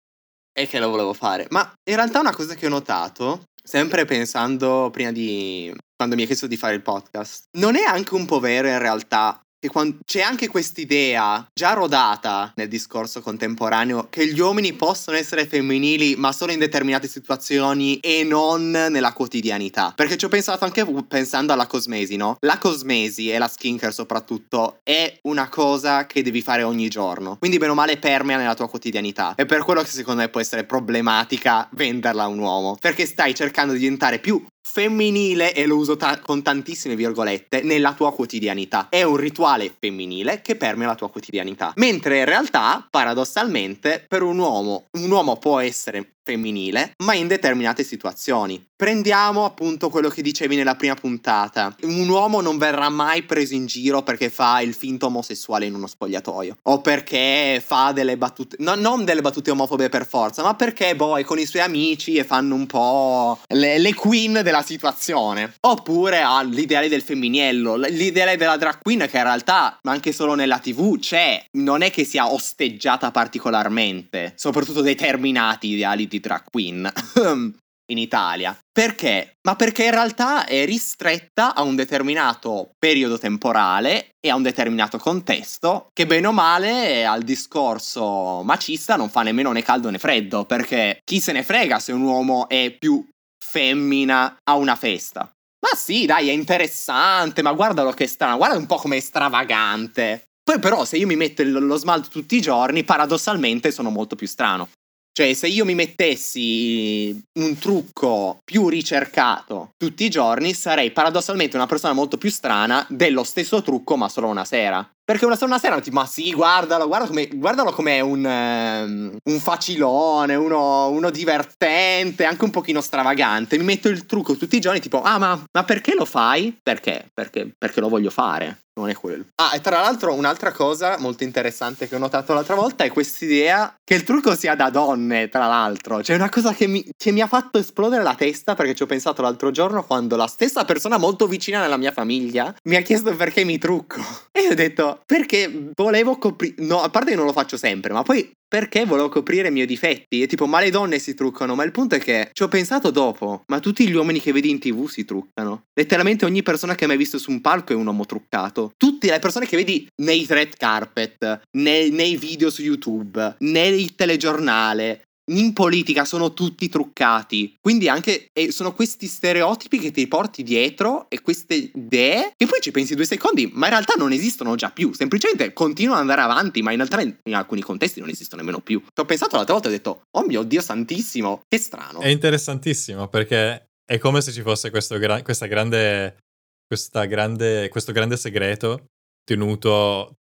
e 0.55 0.67
che 0.67 0.79
lo 0.79 0.89
volevo 0.89 1.13
fare. 1.13 1.47
Ma 1.51 1.71
in 1.85 1.97
realtà 1.97 2.21
una 2.21 2.35
cosa 2.35 2.55
che 2.55 2.67
ho 2.67 2.71
notato, 2.71 3.43
sempre 3.63 4.05
pensando 4.05 4.89
prima 4.91 5.11
di... 5.13 5.75
quando 5.97 6.15
mi 6.15 6.23
ha 6.23 6.27
chiesto 6.27 6.47
di 6.47 6.57
fare 6.57 6.75
il 6.75 6.83
podcast, 6.83 7.49
non 7.59 7.77
è 7.77 7.83
anche 7.83 8.15
un 8.15 8.25
po' 8.25 8.41
vero 8.41 8.69
in 8.69 8.79
realtà 8.79 9.44
che 9.65 9.69
quando, 9.71 9.99
c'è 10.05 10.21
anche 10.21 10.49
quest'idea 10.49 11.49
già 11.55 11.73
rodata 11.73 12.53
nel 12.57 12.69
discorso 12.69 13.23
contemporaneo 13.23 14.09
che 14.11 14.27
gli 14.27 14.39
uomini 14.39 14.75
possono 14.75 15.17
essere 15.17 15.47
femminili 15.47 16.17
ma 16.17 16.33
solo 16.33 16.53
in 16.53 16.59
determinate 16.59 17.09
situazioni 17.09 17.99
e 18.01 18.25
non 18.25 18.71
nella 18.71 19.15
quotidianità. 19.15 19.93
Perché 19.97 20.19
ci 20.19 20.27
ho 20.27 20.29
pensato 20.29 20.65
anche 20.65 20.85
pensando 21.09 21.55
alla 21.55 21.67
cosmesi, 21.67 22.17
no? 22.17 22.37
La 22.41 22.59
cosmesi 22.59 23.31
e 23.31 23.39
la 23.39 23.49
skincare 23.49 23.93
soprattutto 23.93 24.81
è 24.83 25.19
una 25.23 25.49
cosa 25.49 26.07
che 26.07 26.23
devi 26.23 26.43
fare 26.43 26.63
ogni 26.63 26.89
giorno. 26.89 27.37
Quindi 27.39 27.57
bene 27.57 27.73
o 27.73 27.75
male 27.75 27.97
permea 27.97 28.37
nella 28.37 28.55
tua 28.55 28.69
quotidianità. 28.69 29.35
È 29.35 29.47
per 29.47 29.65
quello 29.65 29.81
che 29.81 29.89
secondo 29.89 30.21
me 30.21 30.29
può 30.29 30.41
essere 30.41 30.65
problematica 30.65 31.69
venderla 31.73 32.25
a 32.25 32.29
un 32.29 32.39
uomo. 32.39 32.77
Perché 32.79 33.07
stai 33.07 33.35
cercando 33.35 33.73
di 33.73 33.79
diventare 33.79 34.19
più 34.19 34.45
femminile, 34.67 35.55
e 35.55 35.67
lo 35.67 35.77
uso 35.77 35.97
ta- 35.97 36.19
con 36.19 36.43
tantissime 36.43 36.97
virgolette, 36.97 37.63
nella 37.63 37.93
tua 37.93 38.13
quotidianità. 38.13 38.89
È 38.89 39.03
un 39.03 39.17
rituale 39.17 39.73
femminile 39.79 40.41
che 40.43 40.57
permea 40.57 40.89
la 40.89 40.95
tua 40.95 41.11
quotidianità. 41.11 41.73
Mentre 41.77 42.19
in 42.19 42.25
realtà, 42.25 42.87
paradossalmente, 42.91 44.05
per 44.09 44.23
un 44.23 44.39
uomo, 44.39 44.87
un 44.93 45.11
uomo 45.11 45.37
può 45.37 45.61
essere 45.61 46.14
femminile, 46.25 46.95
ma 47.05 47.15
in 47.15 47.29
determinate 47.29 47.85
situazioni. 47.85 48.65
Prendiamo 48.75 49.45
appunto 49.45 49.89
quello 49.89 50.09
che 50.09 50.23
dicevi 50.23 50.57
nella 50.57 50.75
prima 50.75 50.95
puntata. 50.95 51.75
Un 51.83 52.09
uomo 52.09 52.41
non 52.41 52.59
verrà 52.59 52.89
mai 52.89 53.23
preso 53.23 53.55
in 53.55 53.67
giro 53.67 54.03
perché 54.03 54.31
fa 54.31 54.61
il 54.61 54.75
finto 54.75 55.07
omosessuale 55.07 55.67
in 55.67 55.75
uno 55.75 55.87
spogliatoio. 55.87 56.59
O 56.63 56.81
perché 56.81 57.63
fa 57.65 57.93
delle 57.93 58.17
battute. 58.17 58.57
No, 58.61 58.75
non 58.75 59.05
delle 59.05 59.21
battute 59.21 59.51
omofobe 59.51 59.89
per 59.89 60.07
forza, 60.07 60.43
ma 60.43 60.55
perché 60.55 60.97
boh, 60.97 61.19
è 61.19 61.25
con 61.25 61.39
i 61.39 61.47
suoi 61.47 61.63
amici 61.63 62.17
e 62.17 62.25
fanno 62.25 62.55
un 62.55 62.67
po' 62.67 63.39
le, 63.49 63.79
le 63.79 63.95
queen 63.95 64.41
della 64.43 64.63
situazione. 64.63 65.55
Oppure 65.61 66.23
ha 66.23 66.43
l'ideale 66.43 66.89
del 66.89 67.03
femminillo, 67.03 67.77
l'ideale 67.77 68.37
della 68.37 68.57
drag 68.57 68.79
queen 68.83 69.07
che 69.09 69.19
in 69.19 69.23
realtà 69.23 69.79
anche 69.83 70.13
solo 70.13 70.35
nella 70.35 70.59
TV 70.59 70.99
c'è. 70.99 71.45
Non 71.53 71.83
è 71.83 71.91
che 71.91 72.05
sia 72.05 72.33
osteggiata 72.33 73.11
particolarmente. 73.11 74.33
Soprattutto 74.37 74.81
determinati 74.81 75.69
ideali 75.69 76.09
di 76.15 76.21
drag 76.21 76.45
queen 76.51 76.91
in 77.91 77.99
Italia. 77.99 78.57
Perché? 78.73 79.35
Ma 79.47 79.57
perché 79.57 79.85
in 79.85 79.91
realtà 79.91 80.47
è 80.47 80.65
ristretta 80.65 81.55
a 81.55 81.63
un 81.63 81.75
determinato 81.75 82.71
periodo 82.79 83.19
temporale 83.19 84.11
e 84.25 84.31
a 84.31 84.37
un 84.37 84.43
determinato 84.43 84.99
contesto 84.99 85.89
che 85.93 86.07
bene 86.07 86.27
o 86.27 86.33
male 86.33 87.05
al 87.05 87.23
discorso 87.23 88.43
macista 88.43 88.97
non 88.97 89.11
fa 89.11 89.23
nemmeno 89.23 89.53
né 89.53 89.63
caldo 89.63 89.91
né 89.91 89.99
freddo, 89.99 90.45
perché 90.45 91.01
chi 91.05 91.21
se 91.21 91.33
ne 91.33 91.43
frega 91.43 91.79
se 91.79 91.93
un 91.93 92.03
uomo 92.03 92.49
è 92.49 92.75
più 92.79 93.07
femmina 93.43 94.37
a 94.43 94.55
una 94.55 94.77
festa. 94.77 95.31
Ma 95.61 95.77
sì, 95.77 96.05
dai, 96.05 96.29
è 96.29 96.33
interessante, 96.33 97.43
ma 97.43 97.53
guardalo 97.53 97.93
che 97.93 98.07
strano, 98.07 98.37
guarda 98.37 98.57
un 98.57 98.67
po' 98.67 98.77
come 98.77 98.97
è 98.97 99.01
stravagante. 99.01 100.25
Poi 100.43 100.59
però 100.59 100.85
se 100.85 100.99
io 100.99 101.07
mi 101.07 101.17
metto 101.17 101.43
lo 101.43 101.77
smalto 101.77 102.09
tutti 102.09 102.37
i 102.37 102.41
giorni, 102.41 102.85
paradossalmente 102.85 103.71
sono 103.71 103.89
molto 103.89 104.15
più 104.15 104.27
strano. 104.27 104.69
Cioè, 105.17 105.33
se 105.33 105.47
io 105.47 105.65
mi 105.65 105.77
mettessi 105.77 107.17
un 107.35 107.57
trucco 107.57 108.41
più 108.45 108.69
ricercato 108.69 109.75
tutti 109.77 110.05
i 110.05 110.11
giorni, 110.11 110.55
sarei 110.55 110.91
paradossalmente 110.91 111.55
una 111.55 111.69
persona 111.69 111.93
molto 111.93 112.19
più 112.19 112.31
strana 112.31 112.85
dello 112.89 113.23
stesso 113.23 113.63
trucco, 113.63 113.97
ma 113.97 114.09
solo 114.09 114.27
una 114.27 114.45
sera. 114.45 114.85
Perché 115.05 115.27
una, 115.27 115.37
una 115.43 115.59
sera 115.59 115.79
tipo, 115.81 115.97
ma 115.97 116.07
sì, 116.07 116.33
guardalo, 116.33 116.87
guardalo 116.87 117.11
come, 117.11 117.29
guardalo 117.29 117.73
come 117.73 118.01
un, 118.01 118.25
um, 118.25 119.17
un 119.23 119.39
facilone, 119.39 120.35
uno, 120.35 120.89
uno, 120.89 121.11
divertente, 121.11 122.25
anche 122.25 122.45
un 122.45 122.51
pochino 122.51 122.81
stravagante. 122.81 123.59
Mi 123.59 123.65
metto 123.65 123.89
il 123.89 124.07
trucco 124.07 124.37
tutti 124.37 124.57
i 124.57 124.61
giorni, 124.61 124.81
tipo, 124.81 125.03
ah, 125.03 125.19
ma, 125.19 125.45
ma 125.53 125.65
perché 125.65 125.95
lo 125.95 126.07
fai? 126.07 126.59
Perché? 126.63 127.11
Perché, 127.13 127.55
perché 127.57 127.81
lo 127.81 127.89
voglio 127.91 128.11
fare 128.11 128.65
non 128.75 128.89
è 128.89 128.95
quello. 128.95 129.25
Ah, 129.37 129.55
e 129.55 129.61
tra 129.61 129.81
l'altro 129.81 130.15
un'altra 130.15 130.53
cosa 130.53 130.99
molto 130.99 131.23
interessante 131.25 131.89
che 131.89 131.95
ho 131.95 131.99
notato 131.99 132.33
l'altra 132.35 132.55
volta 132.55 132.85
è 132.85 132.91
quest'idea 132.91 133.75
che 133.85 133.95
il 133.95 134.03
trucco 134.03 134.35
sia 134.35 134.55
da 134.55 134.71
donne, 134.71 135.29
tra 135.29 135.47
l'altro. 135.47 136.03
Cioè, 136.03 136.17
una 136.17 136.29
cosa 136.29 136.53
che 136.53 136.67
mi, 136.67 136.85
che 136.97 137.13
mi 137.13 137.21
ha 137.21 137.27
fatto 137.27 137.59
esplodere 137.59 138.03
la 138.03 138.15
testa 138.15 138.55
perché 138.55 138.75
ci 138.75 138.83
ho 138.83 138.87
pensato 138.87 139.23
l'altro 139.23 139.51
giorno 139.51 139.85
quando 139.85 140.17
la 140.17 140.27
stessa 140.27 140.65
persona 140.65 140.99
molto 140.99 141.27
vicina 141.27 141.61
nella 141.61 141.77
mia 141.77 141.93
famiglia 141.93 142.55
mi 142.65 142.77
ha 142.77 142.81
chiesto 142.81 143.15
perché 143.15 143.45
mi 143.45 143.59
trucco. 143.59 144.03
E 144.37 144.41
io 144.41 144.51
ho 144.51 144.55
detto, 144.55 144.94
perché 145.05 145.71
volevo 145.75 146.19
coprire... 146.19 146.55
No, 146.59 146.83
a 146.83 146.91
parte 146.91 147.11
che 147.11 147.17
non 147.17 147.27
lo 147.27 147.33
faccio 147.33 147.57
sempre, 147.57 147.93
ma 147.93 148.03
poi 148.03 148.31
perché 148.47 148.85
volevo 148.85 149.09
coprire 149.09 149.49
i 149.49 149.51
miei 149.51 149.67
difetti. 149.67 150.23
E 150.23 150.27
tipo, 150.27 150.47
ma 150.47 150.61
le 150.61 150.71
donne 150.71 151.01
si 151.01 151.15
truccano. 151.15 151.55
Ma 151.55 151.65
il 151.65 151.73
punto 151.73 151.97
è 151.97 151.99
che 151.99 152.31
ci 152.33 152.45
ho 152.45 152.49
pensato 152.49 152.91
dopo. 152.91 153.43
Ma 153.49 153.59
tutti 153.59 153.89
gli 153.89 153.95
uomini 153.95 154.21
che 154.21 154.33
vedi 154.33 154.51
in 154.51 154.61
tv 154.61 154.89
si 154.89 155.05
truccano. 155.05 155.65
Letteralmente 155.75 156.25
ogni 156.25 156.43
persona 156.43 156.75
che 156.75 156.85
hai 156.85 156.91
mai 156.91 156.99
visto 156.99 157.19
su 157.19 157.33
un 157.33 157.41
palco 157.41 157.73
è 157.73 157.77
un 157.77 157.87
uomo 157.87 158.07
truccato. 158.07 158.71
Tutte 158.77 159.11
le 159.11 159.19
persone 159.19 159.47
che 159.47 159.57
vedi 159.57 159.89
nei 160.03 160.25
red 160.29 160.57
carpet, 160.57 161.41
nei, 161.59 161.91
nei 161.91 162.17
video 162.17 162.49
su 162.49 162.63
YouTube, 162.63 163.37
nel 163.41 163.95
telegiornale, 163.97 165.03
in 165.33 165.53
politica 165.53 166.05
sono 166.05 166.35
tutti 166.35 166.69
truccati. 166.69 167.55
Quindi 167.61 167.89
anche 167.89 168.27
eh, 168.33 168.53
sono 168.53 168.75
questi 168.75 169.07
stereotipi 169.07 169.79
che 169.79 169.91
ti 169.91 170.07
porti 170.07 170.43
dietro 170.43 171.07
e 171.09 171.21
queste 171.21 171.55
idee 171.55 172.33
che 172.37 172.47
poi 172.47 172.61
ci 172.61 172.71
pensi 172.71 172.95
due 172.95 173.07
secondi, 173.07 173.51
ma 173.53 173.67
in 173.67 173.73
realtà 173.73 173.95
non 173.97 174.13
esistono 174.13 174.55
già 174.55 174.71
più. 174.71 174.93
Semplicemente 174.93 175.53
continuano 175.53 176.03
ad 176.03 176.09
andare 176.09 176.21
avanti, 176.21 176.63
ma 176.63 176.73
in 176.73 176.77
realtà 176.77 177.01
in, 177.01 177.35
alcuni 177.35 177.63
contesti 177.63 178.01
non 178.01 178.09
esistono 178.09 178.43
nemmeno 178.43 178.61
più. 178.61 178.81
Ci 178.81 179.01
ho 179.01 179.05
pensato 179.05 179.37
l'altra 179.37 179.55
volta 179.55 179.69
e 179.69 179.73
ho 179.73 179.75
detto, 179.77 180.03
oh 180.11 180.27
mio 180.27 180.43
Dio 180.43 180.61
santissimo, 180.61 181.41
che 181.49 181.59
strano. 181.59 182.01
È 182.01 182.09
interessantissimo 182.09 183.09
perché 183.09 183.67
è 183.85 183.99
come 183.99 184.21
se 184.21 184.33
ci 184.33 184.43
fosse 184.43 184.71
gra- 184.71 185.23
questa 185.23 185.47
grande, 185.47 186.19
questa 186.67 187.05
grande, 187.07 187.69
questo 187.69 187.93
grande 187.93 188.17
segreto 188.17 188.87
tenuto, 189.25 190.15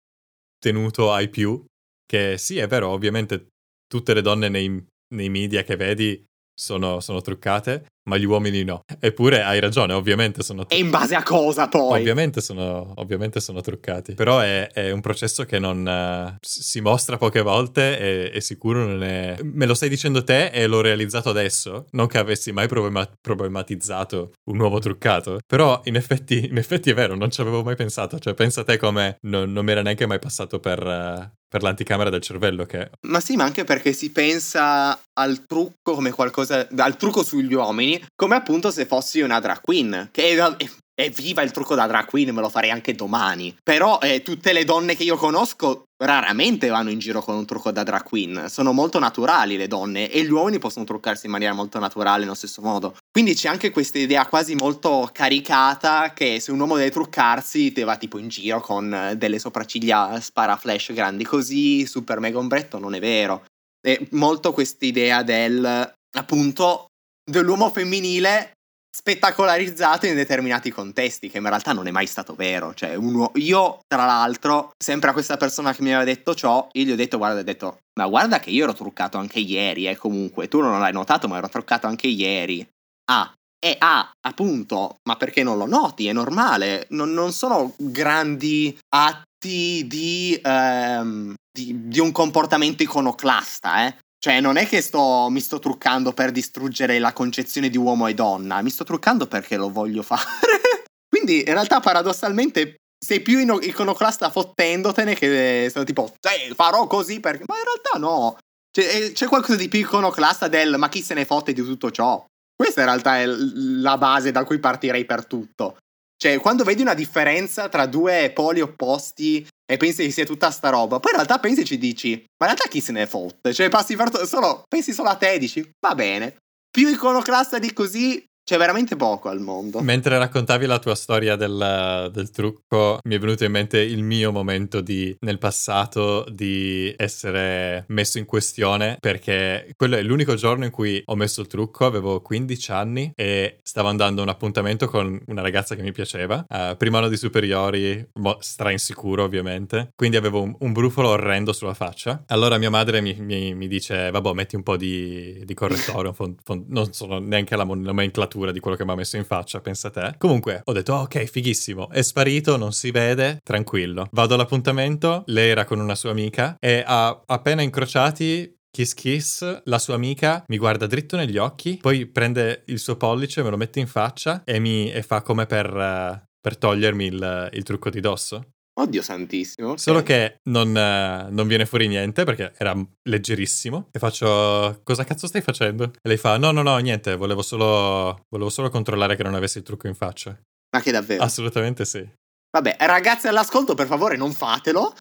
tenuto 0.59 1.11
ai 1.11 1.29
più. 1.29 1.63
Che 2.05 2.37
sì, 2.37 2.57
è 2.57 2.67
vero, 2.67 2.89
ovviamente 2.89 3.47
tutte 3.87 4.13
le 4.13 4.21
donne 4.21 4.49
nei 4.49 4.85
nei 5.09 5.29
media 5.29 5.63
che 5.63 5.75
vedi 5.75 6.25
sono, 6.53 6.99
sono, 6.99 7.21
truccate, 7.21 7.87
ma 8.03 8.17
gli 8.17 8.25
uomini 8.25 8.63
no. 8.63 8.83
Eppure 8.99 9.43
hai 9.43 9.59
ragione, 9.59 9.93
ovviamente 9.93 10.43
sono. 10.43 10.67
E 10.67 10.77
in 10.77 10.89
base 10.89 11.15
a 11.15 11.23
cosa 11.23 11.67
poi? 11.67 11.99
Ovviamente 11.99 12.41
sono, 12.41 12.93
ovviamente 12.95 13.39
sono 13.39 13.61
truccati. 13.61 14.13
Però 14.13 14.39
è, 14.39 14.69
è, 14.71 14.91
un 14.91 15.01
processo 15.01 15.45
che 15.45 15.59
non 15.59 15.85
uh, 15.85 16.37
si 16.41 16.81
mostra 16.81 17.17
poche 17.17 17.41
volte 17.41 17.99
e, 17.99 18.31
e, 18.33 18.41
sicuro 18.41 18.85
non 18.85 19.03
è... 19.03 19.37
Me 19.43 19.65
lo 19.65 19.73
stai 19.73 19.89
dicendo 19.89 20.23
te 20.23 20.47
e 20.47 20.67
l'ho 20.67 20.81
realizzato 20.81 21.29
adesso, 21.29 21.87
non 21.91 22.07
che 22.07 22.17
avessi 22.17 22.51
mai 22.51 22.67
problema- 22.67 23.09
problematizzato 23.21 24.33
un 24.45 24.57
nuovo 24.57 24.79
truccato. 24.79 25.39
Però 25.45 25.81
in 25.85 25.95
effetti, 25.95 26.45
in 26.45 26.57
effetti 26.57 26.89
è 26.89 26.93
vero, 26.93 27.15
non 27.15 27.31
ci 27.31 27.41
avevo 27.41 27.63
mai 27.63 27.75
pensato. 27.75 28.19
Cioè 28.19 28.33
pensa 28.33 28.61
a 28.61 28.63
te 28.63 28.77
come 28.77 29.17
non, 29.21 29.51
non 29.51 29.65
mi 29.65 29.71
era 29.71 29.81
neanche 29.81 30.05
mai 30.05 30.19
passato 30.19 30.59
per... 30.59 30.83
Uh, 30.85 31.41
per 31.53 31.61
l'anticamera 31.61 32.09
del 32.09 32.21
cervello 32.21 32.65
che... 32.65 32.89
Ma 33.01 33.19
sì, 33.19 33.35
ma 33.35 33.43
anche 33.43 33.63
perché 33.63 33.93
si 33.93 34.09
pensa 34.11 34.99
al 35.13 35.45
trucco 35.45 35.93
come 35.93 36.09
qualcosa... 36.09 36.67
al 36.77 36.97
trucco 36.97 37.21
sugli 37.21 37.53
uomini 37.53 37.92
come 38.15 38.35
appunto 38.35 38.71
se 38.71 38.85
fossi 38.85 39.21
una 39.21 39.39
drag 39.39 39.61
queen. 39.61 40.09
Che 40.11 40.35
è, 40.35 40.55
è 40.95 41.09
viva 41.09 41.41
il 41.41 41.51
trucco 41.51 41.73
da 41.73 41.87
drag 41.87 42.05
queen, 42.05 42.33
me 42.33 42.41
lo 42.41 42.49
farei 42.49 42.69
anche 42.69 42.93
domani. 42.93 43.55
Però 43.63 43.99
eh, 43.99 44.21
tutte 44.21 44.53
le 44.53 44.63
donne 44.63 44.95
che 44.95 45.03
io 45.03 45.17
conosco 45.17 45.85
raramente 46.03 46.67
vanno 46.67 46.91
in 46.91 46.99
giro 46.99 47.21
con 47.21 47.35
un 47.35 47.45
trucco 47.45 47.71
da 47.71 47.83
drag 47.83 48.03
queen. 48.03 48.45
Sono 48.47 48.73
molto 48.73 48.99
naturali 48.99 49.57
le 49.57 49.67
donne 49.67 50.11
e 50.11 50.23
gli 50.23 50.29
uomini 50.29 50.59
possono 50.59 50.85
truccarsi 50.85 51.25
in 51.25 51.31
maniera 51.31 51.53
molto 51.53 51.79
naturale 51.79 52.21
nello 52.23 52.35
stesso 52.35 52.61
modo. 52.61 52.95
Quindi 53.11 53.33
c'è 53.33 53.47
anche 53.47 53.71
questa 53.71 53.97
idea 53.97 54.27
quasi 54.27 54.53
molto 54.53 55.09
caricata 55.11 56.13
che 56.13 56.39
se 56.39 56.51
un 56.51 56.59
uomo 56.59 56.75
deve 56.75 56.91
truccarsi 56.91 57.71
te 57.71 57.83
va 57.83 57.97
tipo 57.97 58.17
in 58.19 58.27
giro 58.27 58.59
con 58.61 59.13
delle 59.17 59.39
sopracciglia 59.39 60.19
spara 60.19 60.57
flash 60.57 60.93
grandi 60.93 61.23
così, 61.23 61.85
super 61.87 62.19
mega 62.19 62.37
ombretto, 62.37 62.77
non 62.77 62.93
è 62.93 62.99
vero. 62.99 63.45
È 63.81 63.99
molto 64.11 64.53
questa 64.53 64.85
idea 64.85 65.23
del 65.23 65.91
appunto 66.15 66.89
dell'uomo 67.23 67.69
femminile 67.69 68.51
spettacolarizzato 68.95 70.05
in 70.05 70.13
determinati 70.13 70.69
contesti, 70.69 71.29
che 71.29 71.39
in 71.39 71.47
realtà 71.47 71.73
non 71.73 71.87
è 71.87 71.91
mai 71.91 72.05
stato 72.05 72.35
vero. 72.35 72.73
Cioè, 72.75 72.93
uno, 72.93 73.31
io, 73.35 73.79
tra 73.87 74.05
l'altro, 74.05 74.71
sempre 74.77 75.09
a 75.09 75.13
questa 75.13 75.35
persona 75.35 75.73
che 75.73 75.81
mi 75.81 75.89
aveva 75.89 76.03
detto 76.03 76.35
ciò, 76.35 76.67
io 76.73 76.83
gli 76.83 76.91
ho 76.91 76.95
detto, 76.95 77.17
guarda, 77.17 77.39
ho 77.39 77.43
detto, 77.43 77.79
ma 77.99 78.07
guarda 78.07 78.39
che 78.39 78.51
io 78.51 78.63
ero 78.63 78.73
truccato 78.73 79.17
anche 79.17 79.39
ieri, 79.39 79.87
eh, 79.87 79.97
comunque, 79.97 80.47
tu 80.47 80.61
non 80.61 80.79
l'hai 80.79 80.93
notato, 80.93 81.27
ma 81.27 81.37
ero 81.37 81.49
truccato 81.49 81.87
anche 81.87 82.07
ieri. 82.07 82.67
Ah, 83.11 83.33
e 83.63 83.75
ah, 83.79 84.11
appunto, 84.27 84.97
ma 85.07 85.15
perché 85.15 85.41
non 85.41 85.57
lo 85.57 85.65
noti? 85.65 86.07
È 86.07 86.13
normale, 86.13 86.85
non, 86.89 87.13
non 87.13 87.31
sono 87.31 87.73
grandi 87.77 88.77
atti 88.89 89.85
di, 89.87 90.39
ehm, 90.43 91.33
di, 91.49 91.87
di 91.87 91.99
un 91.99 92.11
comportamento 92.11 92.83
iconoclasta, 92.83 93.87
eh. 93.87 93.95
Cioè, 94.23 94.39
non 94.39 94.55
è 94.55 94.65
che 94.65 94.79
sto, 94.79 95.27
mi 95.29 95.41
sto 95.41 95.59
truccando 95.59 96.13
per 96.13 96.31
distruggere 96.31 96.97
la 96.97 97.11
concezione 97.11 97.67
di 97.67 97.75
uomo 97.75 98.07
e 98.07 98.13
donna, 98.13 98.61
mi 98.61 98.69
sto 98.69 98.85
truccando 98.85 99.27
perché 99.27 99.57
lo 99.57 99.69
voglio 99.69 100.01
fare. 100.01 100.23
Quindi, 101.09 101.39
in 101.39 101.51
realtà, 101.51 101.81
paradossalmente, 101.81 102.75
sei 103.05 103.19
più 103.19 103.37
iconoclasta 103.39 104.29
fottendotene 104.29 105.13
che 105.13 105.67
sono 105.69 105.83
tipo, 105.83 106.13
sì, 106.21 106.53
farò 106.55 106.87
così 106.87 107.19
perché... 107.19 107.43
Ma 107.47 107.57
in 107.57 107.65
realtà 107.65 107.97
no. 107.99 108.37
C'è, 108.71 109.11
c'è 109.11 109.27
qualcosa 109.27 109.57
di 109.57 109.67
più 109.67 109.79
iconoclasta 109.79 110.47
del 110.47 110.77
ma 110.77 110.87
chi 110.87 111.01
se 111.01 111.13
ne 111.15 111.25
fotte 111.25 111.51
di 111.51 111.61
tutto 111.61 111.91
ciò? 111.91 112.25
Questa 112.55 112.79
in 112.79 112.87
realtà 112.87 113.19
è 113.19 113.25
la 113.25 113.97
base 113.97 114.31
da 114.31 114.45
cui 114.45 114.57
partirei 114.57 115.03
per 115.03 115.25
tutto. 115.25 115.75
Cioè, 116.23 116.39
quando 116.39 116.63
vedi 116.63 116.81
una 116.81 116.93
differenza 116.93 117.67
tra 117.67 117.85
due 117.85 118.31
poli 118.33 118.61
opposti 118.61 119.45
e 119.69 119.75
pensi 119.75 120.05
che 120.05 120.11
sia 120.11 120.23
tutta 120.23 120.51
sta 120.51 120.69
roba, 120.69 121.01
poi 121.01 121.11
in 121.11 121.17
realtà 121.17 121.37
pensi 121.37 121.59
e 121.59 121.65
ci 121.65 121.77
dici, 121.77 122.11
ma 122.11 122.47
in 122.47 122.53
realtà 122.53 122.69
chi 122.69 122.79
se 122.79 122.93
ne 122.93 123.05
fotte? 123.07 123.53
Cioè, 123.53 123.67
passi 123.67 123.97
per 123.97 124.09
solo, 124.25 124.63
pensi 124.65 124.93
solo 124.93 125.09
a 125.09 125.15
te 125.15 125.33
e 125.33 125.37
dici, 125.37 125.69
va 125.85 125.93
bene. 125.95 126.37
Più 126.71 126.87
iconoclasta 126.87 127.59
di 127.59 127.73
così, 127.73 128.23
c'è 128.45 128.57
veramente 128.57 128.97
poco 128.97 129.29
al 129.29 129.39
mondo. 129.39 129.79
Mentre 129.81 130.17
raccontavi 130.17 130.65
la 130.65 130.79
tua 130.79 130.95
storia 130.95 131.37
del, 131.37 132.09
del, 132.11 132.29
trucco, 132.29 132.99
mi 133.03 133.15
è 133.15 133.19
venuto 133.19 133.45
in 133.45 133.51
mente 133.51 133.79
il 133.79 134.03
mio 134.03 134.33
momento 134.33 134.81
di, 134.81 135.15
nel 135.21 135.37
passato 135.37 136.25
di 136.29 136.93
essere 136.97 137.85
messo 137.87 138.17
in 138.17 138.25
questione 138.25 138.97
perché 138.99 139.71
quello 139.77 139.95
è 139.95 140.01
l'unico 140.01 140.35
giorno 140.35 140.65
in 140.65 140.71
cui 140.71 141.01
ho 141.05 141.15
messo 141.15 141.39
il 141.39 141.47
trucco, 141.47 141.85
avevo 141.85 142.21
15 142.21 142.71
anni 142.71 143.11
e 143.15 143.59
stavo 143.63 143.87
andando 143.87 144.19
a 144.19 144.23
un 144.23 144.29
appuntamento 144.29 144.87
con 144.87 145.21
una 145.27 145.41
ragazza 145.41 145.75
che 145.75 145.81
mi 145.81 145.93
piaceva, 145.93 146.45
uh, 146.47 146.75
primo 146.75 146.97
anno 146.97 147.07
di 147.07 147.17
superiori, 147.17 148.05
mo, 148.15 148.37
stra 148.41 148.71
insicuro 148.71 149.23
ovviamente, 149.23 149.91
quindi 149.95 150.17
avevo 150.17 150.41
un, 150.41 150.53
un, 150.59 150.73
brufolo 150.73 151.09
orrendo 151.09 151.53
sulla 151.53 151.73
faccia. 151.73 152.23
Allora 152.27 152.57
mia 152.57 152.69
madre 152.69 152.99
mi, 152.99 153.15
mi, 153.19 153.53
mi 153.53 153.67
dice, 153.67 154.11
vabbè 154.11 154.33
metti 154.33 154.55
un 154.55 154.63
po' 154.63 154.75
di, 154.75 155.43
di 155.45 155.53
correttore, 155.53 156.11
fond, 156.13 156.39
fond, 156.43 156.65
non 156.67 156.91
so 156.91 157.19
neanche 157.19 157.55
la 157.55 157.63
nomenclatura 157.63 158.32
sfumatura 158.33 158.51
di 158.51 158.59
quello 158.59 158.75
che 158.75 158.83
mi 158.83 158.91
ha 158.91 158.95
messo 158.95 159.17
in 159.17 159.25
faccia, 159.25 159.61
pensa 159.61 159.89
te. 159.89 160.15
Comunque, 160.17 160.61
ho 160.63 160.71
detto, 160.73 160.93
ok, 160.93 161.23
fighissimo, 161.25 161.89
è 161.89 162.01
sparito, 162.01 162.57
non 162.57 162.73
si 162.73 162.91
vede, 162.91 163.39
tranquillo. 163.43 164.07
Vado 164.11 164.33
all'appuntamento, 164.33 165.23
lei 165.27 165.49
era 165.49 165.65
con 165.65 165.79
una 165.79 165.95
sua 165.95 166.11
amica 166.11 166.57
e 166.59 166.83
a, 166.85 167.23
appena 167.25 167.61
incrociati 167.61 168.57
Kiss 168.71 168.93
Kiss, 168.95 169.61
la 169.65 169.77
sua 169.77 169.93
amica 169.93 170.43
mi 170.47 170.57
guarda 170.57 170.87
dritto 170.87 171.15
negli 171.15 171.37
occhi, 171.37 171.77
poi 171.79 172.07
prende 172.07 172.63
il 172.67 172.79
suo 172.79 172.97
pollice, 172.97 173.43
me 173.43 173.51
lo 173.51 173.57
mette 173.57 173.79
in 173.79 173.85
faccia 173.85 174.41
e, 174.43 174.59
mi, 174.59 174.91
e 174.91 175.03
fa 175.03 175.21
come 175.21 175.45
per, 175.45 175.71
uh, 175.71 176.19
per 176.41 176.57
togliermi 176.57 177.05
il, 177.05 177.49
il, 177.53 177.63
trucco 177.63 177.91
di 177.91 177.99
dosso. 177.99 178.52
Oddio 178.75 179.01
santissimo. 179.03 179.67
Okay. 179.67 179.79
Solo 179.79 180.01
che 180.01 180.39
non, 180.49 180.69
uh, 180.69 181.31
non, 181.31 181.47
viene 181.47 181.65
fuori 181.65 181.87
niente 181.87 182.23
perché 182.23 182.53
era 182.57 182.75
leggerissimo. 183.03 183.89
E 183.91 183.99
faccio, 183.99 184.81
cosa 184.83 185.03
cazzo 185.03 185.27
stai 185.27 185.41
facendo? 185.41 185.83
E 185.83 186.09
lei 186.09 186.17
fa, 186.17 186.37
no, 186.37 186.51
no, 186.51 186.63
no, 186.63 186.77
niente, 186.77 187.15
volevo 187.15 187.43
solo, 187.43 188.25
volevo 188.29 188.49
solo 188.49 188.69
controllare 188.69 189.15
che 189.15 189.23
non 189.23 189.35
avessi 189.35 189.59
il 189.59 189.63
trucco 189.63 189.87
in 189.87 189.93
faccia. 189.93 190.35
Ma 190.71 190.81
che 190.81 190.91
davvero? 190.91 191.21
Assolutamente 191.21 191.85
sì. 191.85 192.07
Vabbè, 192.49 192.77
ragazzi 192.79 193.27
all'ascolto, 193.27 193.75
per 193.75 193.85
favore, 193.85 194.17
non 194.17 194.31
fatelo. 194.31 194.95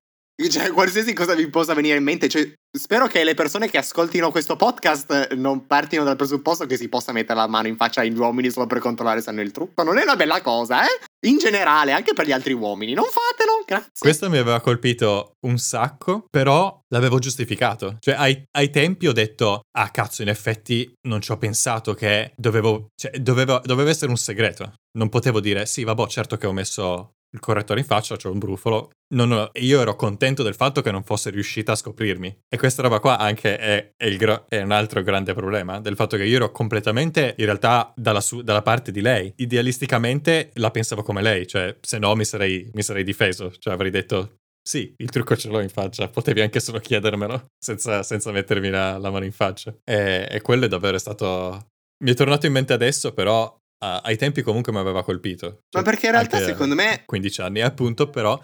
Cioè, 0.49 0.71
qualsiasi 0.71 1.13
cosa 1.13 1.35
vi 1.35 1.49
possa 1.49 1.75
venire 1.75 1.97
in 1.97 2.03
mente, 2.03 2.29
cioè, 2.29 2.53
spero 2.77 3.07
che 3.07 3.25
le 3.25 3.35
persone 3.35 3.69
che 3.69 3.79
ascoltino 3.79 4.31
questo 4.31 4.57
podcast 4.57 5.33
non 5.35 5.67
partino 5.67 6.05
dal 6.05 6.17
presupposto 6.17 6.67
che 6.67 6.77
si 6.77 6.89
possa 6.89 7.13
mettere 7.13 7.39
la 7.39 7.47
mano 7.47 7.69
in 7.69 7.77
faccia 7.77 8.01
agli 8.01 8.17
uomini 8.17 8.51
solo 8.51 8.67
per 8.67 8.79
controllare 8.79 9.21
se 9.21 9.31
hanno 9.31 9.41
il 9.41 9.51
trucco. 9.51 9.83
Non 9.83 9.99
è 9.99 10.03
una 10.03 10.17
bella 10.17 10.41
cosa, 10.41 10.85
eh? 10.85 11.01
In 11.27 11.39
generale, 11.39 11.93
anche 11.93 12.13
per 12.13 12.27
gli 12.27 12.33
altri 12.33 12.53
uomini. 12.53 12.93
Non 12.95 13.05
fatelo, 13.05 13.63
grazie. 13.65 13.91
Questo 13.99 14.29
mi 14.29 14.39
aveva 14.39 14.61
colpito 14.61 15.33
un 15.47 15.59
sacco, 15.59 16.25
però 16.31 16.81
l'avevo 16.89 17.19
giustificato. 17.19 17.97
Cioè, 18.01 18.15
ai, 18.15 18.43
ai 18.57 18.71
tempi 18.71 19.07
ho 19.07 19.13
detto, 19.13 19.63
ah 19.77 19.91
cazzo, 19.91 20.23
in 20.23 20.29
effetti 20.29 20.93
non 21.07 21.21
ci 21.21 21.31
ho 21.31 21.37
pensato 21.37 21.95
che 21.95 22.33
dovevo, 22.37 22.89
cioè, 22.95 23.13
dovevo, 23.19 23.61
doveva 23.65 23.91
essere 23.91 24.11
un 24.11 24.17
segreto. 24.17 24.73
Non 24.99 25.09
potevo 25.09 25.41
dire, 25.41 25.67
sì, 25.67 25.85
vabbè, 25.85 26.07
certo 26.09 26.37
che 26.37 26.47
ho 26.47 26.53
messo 26.53 27.13
il 27.35 27.41
correttore 27.41 27.81
in 27.81 27.87
faccia, 27.87 28.17
c'ho 28.17 28.31
un 28.31 28.39
brufolo. 28.39 28.91
Non 29.15 29.33
ho- 29.33 29.51
io 29.55 29.81
ero 29.81 29.97
contento 29.97 30.43
del 30.43 30.55
fatto 30.55 30.81
che 30.81 30.91
non 30.91 31.03
fosse 31.03 31.31
riuscita 31.31 31.73
a 31.73 31.75
scoprirmi. 31.77 32.41
E 32.49 32.59
questa 32.59 32.83
roba 32.83 33.01
qua 33.01 33.19
anche 33.19 33.57
è, 33.59 33.93
è 33.97 34.17
gro- 34.17 34.45
è 34.49 34.61
un 34.63 34.71
altro 34.71 35.03
grande 35.03 35.35
problema, 35.35 35.81
del 35.81 35.97
fatto 35.97 36.17
che 36.17 36.25
io 36.25 36.37
ero 36.37 36.51
completamente, 36.51 37.35
in 37.37 37.45
realtà, 37.45 37.93
dalla, 37.97 38.21
su- 38.21 38.43
dalla 38.43 38.63
parte 38.63 38.93
di 38.93 39.01
lei. 39.01 39.33
Idealisticamente 39.37 40.51
la 40.55 40.71
pensavo 40.71 41.03
come 41.03 41.23
lei, 41.23 41.47
cioè 41.47 41.77
se 41.81 41.99
no 41.99 42.15
mi 42.15 42.25
sarei, 42.25 42.71
mi 42.73 42.83
sarei 42.83 43.05
difeso, 43.05 43.53
cioè 43.59 43.75
avrei 43.75 43.91
detto 43.91 44.37
sì, 44.65 44.95
il 44.99 45.11
trucco 45.11 45.37
ce 45.37 45.49
l'ho 45.49 45.61
in 45.61 45.69
faccia, 45.69 46.09
potevi 46.09 46.41
anche 46.41 46.61
solo 46.61 46.79
chiedermelo 46.79 47.47
senza, 47.59 48.05
senza 48.05 48.31
mettermi 48.31 48.71
la, 48.71 48.97
la 48.97 49.11
mano 49.11 49.25
in 49.25 49.33
faccia. 49.33 49.75
E, 49.85 50.29
e 50.31 50.41
quello 50.41 50.67
è 50.67 50.69
davvero 50.69 50.99
stato... 50.99 51.67
Mi 52.05 52.13
è 52.13 52.15
tornato 52.15 52.47
in 52.47 52.53
mente 52.53 52.73
adesso, 52.73 53.13
però 53.13 53.57
a- 53.83 54.01
ai 54.05 54.17
tempi 54.17 54.43
comunque 54.43 54.73
mi 54.73 54.79
aveva 54.79 55.03
colpito. 55.03 55.47
Ma 55.47 55.81
Cioè, 55.81 55.83
perché 55.83 56.07
in 56.07 56.13
realtà 56.13 56.39
secondo 56.41 56.75
me 56.75 57.03
15 57.05 57.41
anni, 57.43 57.61
appunto, 57.61 58.09
però 58.09 58.41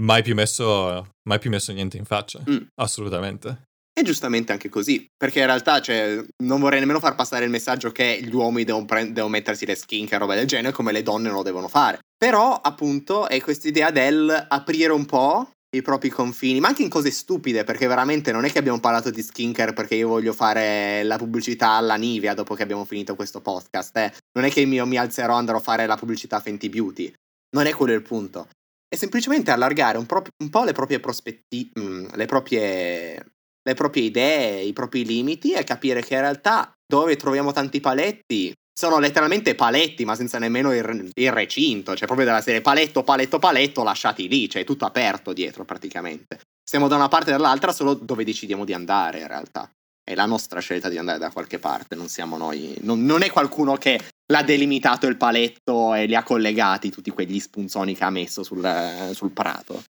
mai 0.00 0.22
più 0.22 0.34
messo, 0.34 1.08
mai 1.28 1.38
più 1.38 1.50
messo 1.50 1.72
niente 1.72 1.96
in 1.96 2.04
faccia. 2.04 2.40
Mm. 2.48 2.58
Assolutamente. 2.80 3.62
è 3.94 4.02
giustamente 4.02 4.52
anche 4.52 4.70
così. 4.70 5.04
Perché 5.14 5.40
in 5.40 5.46
realtà, 5.46 5.80
cioè, 5.82 6.18
non 6.44 6.60
vorrei 6.60 6.80
nemmeno 6.80 6.98
far 6.98 7.14
passare 7.14 7.44
il 7.44 7.50
messaggio 7.50 7.92
che 7.92 8.20
gli 8.22 8.34
uomini 8.34 8.64
devono, 8.64 8.86
pre- 8.86 9.12
devono 9.12 9.28
mettersi 9.28 9.66
le 9.66 9.74
skin 9.74 10.08
e 10.10 10.16
roba 10.18 10.34
del 10.34 10.46
genere, 10.46 10.72
come 10.72 10.92
le 10.92 11.02
donne 11.02 11.26
non 11.28 11.36
lo 11.36 11.42
devono 11.42 11.68
fare. 11.68 11.98
Però, 12.16 12.54
appunto, 12.54 13.28
è 13.28 13.38
questa 13.42 13.68
idea 13.68 13.90
del 13.90 14.46
aprire 14.48 14.92
un 14.92 15.04
po' 15.04 15.50
i 15.74 15.82
propri 15.82 16.10
confini, 16.10 16.60
ma 16.60 16.68
anche 16.68 16.82
in 16.82 16.90
cose 16.90 17.10
stupide, 17.10 17.64
perché 17.64 17.86
veramente 17.86 18.30
non 18.30 18.44
è 18.44 18.52
che 18.52 18.58
abbiamo 18.58 18.80
parlato 18.80 19.10
di 19.10 19.22
skincare 19.22 19.72
perché 19.72 19.94
io 19.94 20.08
voglio 20.08 20.32
fare 20.32 21.02
la 21.02 21.16
pubblicità 21.16 21.70
alla 21.70 21.94
Nivea 21.94 22.34
dopo 22.34 22.54
che 22.54 22.62
abbiamo 22.62 22.84
finito 22.84 23.14
questo 23.14 23.40
podcast. 23.40 23.96
Eh. 23.96 24.12
Non 24.32 24.44
è 24.44 24.50
che 24.50 24.60
io 24.60 24.86
mi 24.86 24.98
alzerò 24.98 25.34
e 25.34 25.38
andrò 25.38 25.56
a 25.56 25.60
fare 25.60 25.86
la 25.86 25.96
pubblicità 25.96 26.36
a 26.36 26.40
Fenty 26.40 26.68
Beauty. 26.68 27.12
Non 27.56 27.66
è 27.66 27.72
quello 27.72 27.94
il 27.94 28.02
punto. 28.02 28.48
È 28.86 28.96
semplicemente 28.96 29.50
allargare 29.50 29.96
un, 29.96 30.04
pro- 30.04 30.24
un 30.42 30.50
po' 30.50 30.64
le 30.64 30.72
proprie 30.72 31.00
prospettive, 31.00 32.06
le 32.14 32.26
proprie, 32.26 33.32
le 33.62 33.74
proprie 33.74 34.02
idee, 34.02 34.62
i 34.62 34.74
propri 34.74 35.06
limiti 35.06 35.52
e 35.52 35.64
capire 35.64 36.02
che 36.02 36.14
in 36.14 36.20
realtà 36.20 36.70
dove 36.86 37.16
troviamo 37.16 37.52
tanti 37.52 37.80
paletti 37.80 38.52
sono 38.72 38.98
letteralmente 38.98 39.54
paletti, 39.54 40.04
ma 40.04 40.14
senza 40.14 40.38
nemmeno 40.38 40.72
il, 40.74 41.10
il 41.14 41.32
recinto, 41.32 41.94
cioè 41.94 42.06
proprio 42.06 42.26
della 42.26 42.40
serie 42.40 42.60
paletto, 42.60 43.02
paletto, 43.02 43.38
paletto, 43.38 43.82
lasciati 43.82 44.28
lì, 44.28 44.48
cioè 44.48 44.62
è 44.62 44.64
tutto 44.64 44.84
aperto 44.84 45.32
dietro 45.32 45.64
praticamente. 45.64 46.40
Stiamo 46.62 46.88
da 46.88 46.96
una 46.96 47.08
parte 47.08 47.30
e 47.30 47.32
dall'altra 47.32 47.72
solo 47.72 47.94
dove 47.94 48.24
decidiamo 48.24 48.64
di 48.64 48.72
andare 48.72 49.20
in 49.20 49.26
realtà. 49.26 49.70
È 50.04 50.14
la 50.14 50.26
nostra 50.26 50.58
scelta 50.60 50.88
di 50.88 50.98
andare 50.98 51.18
da 51.18 51.30
qualche 51.30 51.58
parte, 51.58 51.94
non 51.94 52.08
siamo 52.08 52.36
noi, 52.36 52.74
non, 52.80 53.04
non 53.04 53.22
è 53.22 53.30
qualcuno 53.30 53.76
che 53.76 54.00
l'ha 54.32 54.42
delimitato 54.42 55.06
il 55.06 55.16
paletto 55.16 55.94
e 55.94 56.06
li 56.06 56.16
ha 56.16 56.24
collegati 56.24 56.90
tutti 56.90 57.10
quegli 57.10 57.38
spunzoni 57.38 57.94
che 57.94 58.02
ha 58.02 58.10
messo 58.10 58.42
sul, 58.42 59.10
sul 59.12 59.30
prato. 59.30 59.82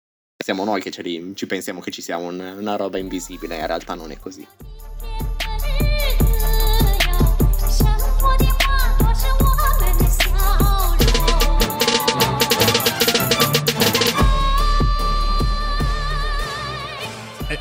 Siamo 0.43 0.65
noi 0.65 0.81
che 0.81 0.91
li- 1.03 1.33
ci 1.37 1.47
pensiamo 1.47 1.81
che 1.81 1.91
ci 1.91 2.03
sia 2.03 2.17
un- 2.17 2.57
una 2.59 2.77
roba 2.77 2.99
invisibile, 2.99 3.57
in 3.57 3.67
realtà 3.67 3.95
non 3.95 4.11
è 4.11 4.19
così. 4.19 4.45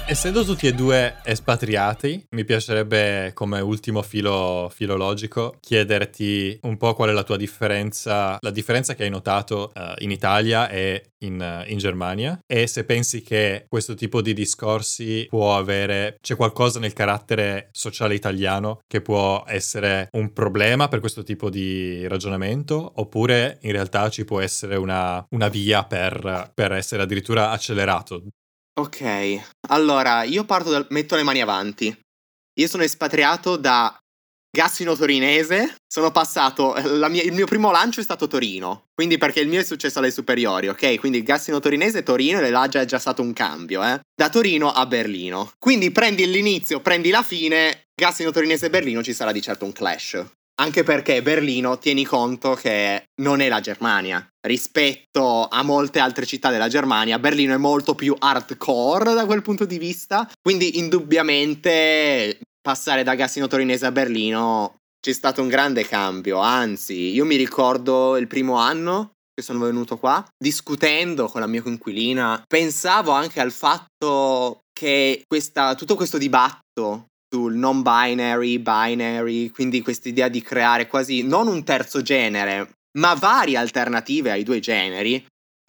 Essendo 0.10 0.44
tutti 0.44 0.66
e 0.66 0.74
due 0.74 1.18
espatriati, 1.24 2.26
mi 2.32 2.44
piacerebbe 2.44 3.30
come 3.36 3.60
ultimo 3.60 4.02
filo 4.02 4.68
filologico 4.74 5.58
chiederti 5.60 6.62
un 6.64 6.78
po' 6.78 6.96
qual 6.96 7.10
è 7.10 7.14
la 7.14 7.22
tua 7.22 7.38
differenza, 7.38 8.40
la 8.42 8.50
differenza 8.50 8.96
che 8.96 9.04
hai 9.04 9.12
notato 9.12 9.72
eh, 9.72 9.94
in 10.00 10.10
Italia 10.10 10.68
e 10.68 11.12
in, 11.20 11.40
eh, 11.40 11.64
in 11.68 11.78
Germania. 11.78 12.40
E 12.48 12.66
se 12.66 12.86
pensi 12.86 13.22
che 13.22 13.66
questo 13.70 13.94
tipo 13.94 14.24
di 14.24 14.34
discorsi 14.34 15.28
può 15.30 15.56
avere, 15.56 16.18
c'è 16.22 16.36
qualcosa 16.36 16.80
nel 16.80 16.94
carattere 16.94 17.70
sociale 17.72 18.16
italiano 18.16 18.80
che 18.88 19.02
può 19.02 19.44
essere 19.46 20.10
un 20.14 20.34
problema 20.34 20.88
per 20.88 21.02
questo 21.02 21.22
tipo 21.22 21.52
di 21.52 22.08
ragionamento 22.08 22.94
oppure 22.96 23.60
in 23.62 23.74
realtà 23.74 24.10
ci 24.10 24.26
può 24.26 24.40
essere 24.40 24.76
una, 24.76 25.24
una 25.30 25.50
via 25.50 25.84
per, 25.84 26.50
per 26.56 26.72
essere 26.72 27.04
addirittura 27.04 27.52
accelerato 27.52 28.24
Ok, 28.80 29.42
allora 29.68 30.24
io 30.24 30.46
parto 30.46 30.70
dal... 30.70 30.88
metto 30.92 31.18
le 31.18 31.24
mani 31.24 31.42
avanti. 31.42 31.94
Io 32.60 32.68
sono 32.70 32.84
espatriato 32.84 33.58
da 33.58 33.94
Gassino 34.50 34.96
Torinese, 34.96 35.76
sono 35.86 36.12
passato... 36.12 36.76
mia- 37.10 37.24
il 37.24 37.34
mio 37.34 37.46
primo 37.46 37.72
lancio 37.72 38.00
è 38.00 38.04
stato 38.04 38.28
Torino, 38.28 38.86
quindi 38.94 39.18
perché 39.18 39.42
il 39.42 39.50
mio 39.50 39.60
è 39.60 39.66
successo 39.66 40.00
alle 40.00 40.12
superiori, 40.12 40.70
ok? 40.70 40.98
Quindi 40.98 41.24
Gassino 41.24 41.60
Torinese, 41.60 42.04
Torino 42.04 42.40
e 42.40 42.50
là 42.50 42.70
già 42.70 42.80
è 42.80 42.86
già 42.86 43.00
stato 43.00 43.22
un 43.22 43.34
cambio, 43.34 43.84
eh? 43.84 44.00
Da 44.16 44.30
Torino 44.30 44.72
a 44.72 44.86
Berlino. 44.86 45.52
Quindi 45.60 45.92
prendi 45.92 46.26
l'inizio, 46.26 46.80
prendi 46.80 47.10
la 47.10 47.22
fine, 47.22 47.88
Gassino 47.94 48.32
Torinese 48.32 48.68
e 48.68 48.70
Berlino 48.70 49.04
ci 49.04 49.12
sarà 49.12 49.34
di 49.34 49.42
certo 49.42 49.66
un 49.66 49.74
clash. 49.74 50.26
Anche 50.60 50.84
perché 50.84 51.22
Berlino, 51.22 51.78
tieni 51.78 52.04
conto 52.04 52.54
che 52.54 53.06
non 53.22 53.40
è 53.40 53.48
la 53.48 53.62
Germania. 53.62 54.28
Rispetto 54.46 55.48
a 55.48 55.64
molte 55.64 56.00
altre 56.00 56.26
città 56.26 56.50
della 56.52 56.68
Germania, 56.68 57.18
Berlino 57.18 57.54
è 57.54 57.58
molto 57.58 57.96
più 57.96 58.14
hardcore 58.18 59.14
da 59.14 59.26
quel 59.26 59.42
punto 59.42 59.64
di 59.64 59.78
vista. 59.78 60.30
Quindi, 60.42 60.78
indubbiamente, 60.78 62.40
passare 62.62 63.04
da 63.04 63.16
Gassino 63.16 63.48
Torinese 63.48 63.86
a 63.86 63.92
Berlino 63.94 64.76
c'è 65.00 65.14
stato 65.14 65.42
un 65.42 65.48
grande 65.48 65.86
cambio. 65.86 66.40
Anzi, 66.40 67.14
io 67.14 67.24
mi 67.24 67.38
ricordo 67.38 68.18
il 68.18 68.28
primo 68.28 68.56
anno 68.56 69.12
che 69.34 69.42
sono 69.42 69.64
venuto 69.64 69.98
qua, 69.98 70.26
discutendo 70.38 71.28
con 71.28 71.40
la 71.40 71.48
mia 71.48 71.62
coinquilina, 71.62 72.44
pensavo 72.46 73.12
anche 73.12 73.40
al 73.40 73.54
fatto 73.54 74.60
che 74.74 75.24
questa, 75.26 75.76
tutto 75.76 75.96
questo 75.96 76.18
dibattito 76.18 77.06
sul 77.32 77.56
non 77.56 77.82
binary, 77.82 78.60
binary, 78.60 79.50
quindi 79.50 79.82
questa 79.82 80.10
idea 80.10 80.28
di 80.28 80.42
creare 80.42 80.88
quasi 80.88 81.22
non 81.22 81.48
un 81.48 81.64
terzo 81.64 82.02
genere, 82.02 82.78
ma 82.98 83.14
varie 83.14 83.58
alternative 83.58 84.32
ai 84.32 84.44
due 84.44 84.60
generi. 84.60 85.14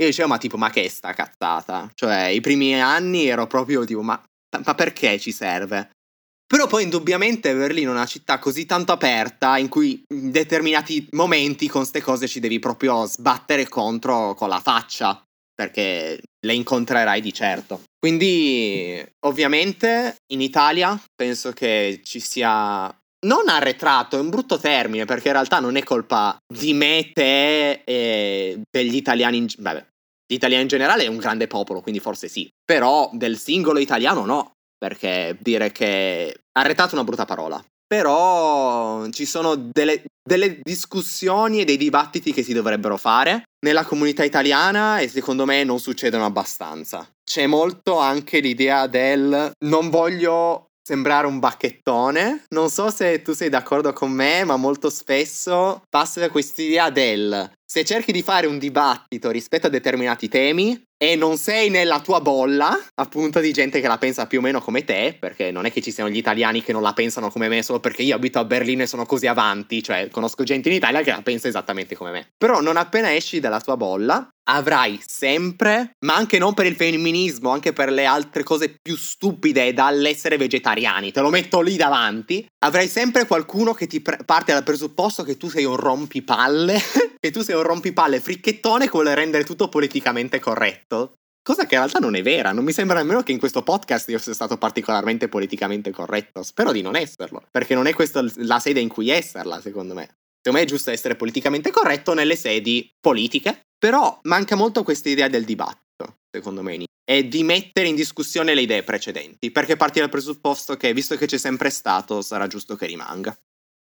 Io 0.01 0.07
dicevo, 0.07 0.29
ma 0.29 0.39
tipo, 0.39 0.57
ma 0.57 0.71
che 0.71 0.85
è 0.85 0.89
sta 0.89 1.13
cazzata? 1.13 1.91
Cioè, 1.95 2.25
i 2.27 2.41
primi 2.41 2.81
anni 2.81 3.27
ero 3.27 3.47
proprio 3.47 3.85
tipo, 3.85 4.03
ma, 4.03 4.21
ma 4.65 4.75
perché 4.75 5.19
ci 5.19 5.31
serve? 5.31 5.91
Però 6.47 6.67
poi 6.67 6.83
indubbiamente 6.83 7.55
Berlino 7.55 7.91
è 7.91 7.95
una 7.95 8.07
città 8.07 8.41
così 8.41 8.67
tanto 8.67 8.91
aperta 8.91 9.57
in 9.57 9.69
cui 9.69 10.03
in 10.15 10.33
determinati 10.33 11.07
momenti 11.13 11.69
con 11.69 11.85
ste 11.85 12.01
cose 12.01 12.27
ci 12.27 12.41
devi 12.41 12.59
proprio 12.59 13.05
sbattere 13.05 13.69
contro 13.69 14.35
con 14.35 14.49
la 14.49 14.59
faccia, 14.59 15.23
perché 15.55 16.21
le 16.41 16.55
incontrerai 16.55 17.21
di 17.21 17.33
certo. 17.33 17.83
Quindi, 17.99 19.05
ovviamente, 19.27 20.17
in 20.33 20.41
Italia 20.41 20.99
penso 21.15 21.53
che 21.53 22.01
ci 22.03 22.21
sia 22.21 22.95
non 23.27 23.49
arretrato, 23.49 24.17
è 24.17 24.21
un 24.21 24.31
brutto 24.31 24.59
termine, 24.59 25.05
perché 25.05 25.29
in 25.29 25.35
realtà 25.35 25.61
non 25.61 25.77
è 25.77 25.83
colpa 25.83 26.39
di 26.47 26.73
me, 26.73 27.11
te 27.13 27.83
e 27.85 28.61
degli 28.71 28.97
italiani 28.97 29.37
in... 29.37 29.47
Vabbè, 29.59 29.87
gli 30.27 30.39
in 30.53 30.69
generale 30.69 31.05
è 31.05 31.09
un 31.09 31.17
grande 31.17 31.47
popolo, 31.49 31.81
quindi 31.81 32.01
forse 32.01 32.29
sì. 32.29 32.49
Però 32.65 33.11
del 33.13 33.37
singolo 33.37 33.81
italiano 33.81 34.25
no, 34.25 34.53
perché 34.79 35.37
dire 35.41 35.73
che 35.73 36.43
arretrato 36.53 36.93
è 36.93 36.95
una 36.95 37.05
brutta 37.05 37.25
parola. 37.25 37.63
Però 37.93 39.05
ci 39.11 39.25
sono 39.25 39.57
delle, 39.57 40.05
delle 40.23 40.61
discussioni 40.63 41.61
e 41.61 41.65
dei 41.65 41.77
dibattiti 41.77 42.33
che 42.33 42.45
si 42.45 42.53
dovrebbero 42.53 42.97
fare 42.97 43.43
nella 43.67 43.85
comunità 43.85 44.23
italiana 44.23 45.01
e 45.01 45.09
secondo 45.09 45.45
me 45.45 45.65
non 45.65 45.81
succedono 45.81 46.25
abbastanza. 46.25 47.05
C'è 47.25 47.49
molto 47.49 47.99
anche 47.99 48.39
l'idea 48.39 48.87
del 48.87 49.51
non 49.65 49.91
voglio 49.91 50.67
sembrare 50.81 51.27
un 51.27 51.41
bacchettone. 51.41 52.45
Non 52.51 52.71
so 52.71 52.91
se 52.91 53.23
tu 53.23 53.33
sei 53.33 53.49
d'accordo 53.49 53.93
con 53.93 54.13
me, 54.13 54.45
ma 54.45 54.57
molto 54.57 54.89
spesso 54.89 55.83
passa 55.89 56.31
questa 56.31 56.63
idea 56.63 56.91
del 56.91 57.51
se 57.73 57.85
cerchi 57.85 58.11
di 58.11 58.23
fare 58.23 58.49
un 58.49 58.59
dibattito 58.59 59.31
rispetto 59.31 59.69
a 59.69 59.71
determinati 59.71 60.29
temi 60.29 60.89
e 60.99 61.15
non 61.15 61.39
sei 61.39 61.71
nella 61.71 62.01
tua 62.01 62.21
bolla, 62.21 62.77
appunto 62.97 63.39
di 63.39 63.53
gente 63.53 63.81
che 63.81 63.87
la 63.87 63.97
pensa 63.97 64.27
più 64.27 64.41
o 64.41 64.43
meno 64.43 64.61
come 64.61 64.85
te, 64.85 65.17
perché 65.19 65.53
non 65.53 65.65
è 65.65 65.71
che 65.71 65.81
ci 65.81 65.93
siano 65.93 66.11
gli 66.11 66.17
italiani 66.17 66.65
che 66.65 66.73
non 66.73 66.83
la 66.83 66.93
pensano 66.93 67.31
come 67.31 67.47
me 67.47 67.63
solo 67.63 67.79
perché 67.79 68.03
io 68.03 68.17
abito 68.17 68.41
a 68.41 68.45
Berlino 68.45 68.83
e 68.83 68.87
sono 68.89 69.07
così 69.07 69.29
avanti, 69.29 69.85
cioè 69.85 70.09
conosco 70.11 70.43
gente 70.43 70.69
in 70.69 70.75
Italia 70.75 71.01
che 71.03 71.11
la 71.11 71.23
pensa 71.23 71.47
esattamente 71.47 71.95
come 71.95 72.11
me. 72.11 72.29
Però 72.37 72.61
non 72.61 72.77
appena 72.77 73.15
esci 73.15 73.39
dalla 73.39 73.61
tua 73.61 73.77
bolla, 73.77 74.29
avrai 74.51 75.01
sempre, 75.07 75.93
ma 76.05 76.17
anche 76.17 76.39
non 76.39 76.55
per 76.55 76.67
il 76.67 76.75
femminismo, 76.75 77.51
anche 77.51 77.73
per 77.73 77.91
le 77.91 78.05
altre 78.05 78.43
cose 78.43 78.75
più 78.83 78.97
stupide 78.97 79.73
dall'essere 79.73 80.37
vegetariani, 80.37 81.13
te 81.13 81.21
lo 81.21 81.31
metto 81.31 81.61
lì 81.61 81.77
davanti, 81.77 82.47
avrai 82.65 82.89
sempre 82.89 83.27
qualcuno 83.27 83.73
che 83.73 83.87
ti 83.87 84.01
pre- 84.01 84.19
parte 84.27 84.53
dal 84.53 84.65
presupposto 84.65 85.23
che 85.23 85.37
tu 85.37 85.49
sei 85.49 85.65
un 85.65 85.77
rompipalle, 85.77 86.79
che 87.19 87.31
tu 87.31 87.43
sei 87.43 87.55
un 87.55 87.60
rompipalle 87.63 88.21
fricchettone 88.21 88.85
che 88.85 88.91
vuole 88.91 89.15
rendere 89.15 89.45
tutto 89.45 89.69
politicamente 89.69 90.39
corretto. 90.39 91.15
Cosa 91.43 91.65
che 91.67 91.75
in 91.75 91.81
realtà 91.81 91.99
non 91.99 92.15
è 92.17 92.23
vera, 92.23 92.53
non 92.53 92.65
mi 92.65 92.73
sembra 92.73 92.99
nemmeno 92.99 93.23
che 93.23 93.33
in 93.33 93.39
questo 93.39 93.63
podcast 93.63 94.09
io 94.11 94.19
sia 94.19 94.35
stato 94.35 94.59
particolarmente 94.59 95.29
politicamente 95.29 95.91
corretto. 95.91 96.43
Spero 96.43 96.73
di 96.73 96.83
non 96.83 96.97
esserlo, 96.97 97.43
perché 97.51 97.75
non 97.75 97.87
è 97.87 97.95
questa 97.95 98.25
la 98.37 98.59
sede 98.59 98.81
in 98.81 98.89
cui 98.89 99.09
esserla, 99.09 99.61
secondo 99.61 99.95
me. 99.95 100.17
Secondo 100.43 100.59
me 100.59 100.65
è 100.65 100.71
giusto 100.71 100.91
essere 100.91 101.17
politicamente 101.17 101.71
corretto 101.71 102.15
nelle 102.15 102.37
sedi 102.37 102.91
politiche, 103.01 103.63
Però 103.81 104.21
manca 104.25 104.57
molto 104.57 104.83
questa 104.83 105.09
idea 105.09 105.29
del 105.29 105.47
dibattito, 105.47 106.19
secondo 106.31 106.63
me, 106.63 106.85
e 107.03 107.27
di 107.27 107.43
mettere 107.43 107.89
in 107.89 107.95
discussione 107.95 108.53
le 108.53 108.61
idee 108.61 108.83
precedenti, 108.83 109.51
perché 109.51 109.77
parti 109.77 110.01
dal 110.01 110.11
presupposto 110.11 110.77
che, 110.77 110.93
visto 110.93 111.17
che 111.17 111.25
c'è 111.25 111.39
sempre 111.39 111.71
stato, 111.71 112.21
sarà 112.21 112.47
giusto 112.47 112.77
che 112.77 112.85
rimanga. 112.85 113.35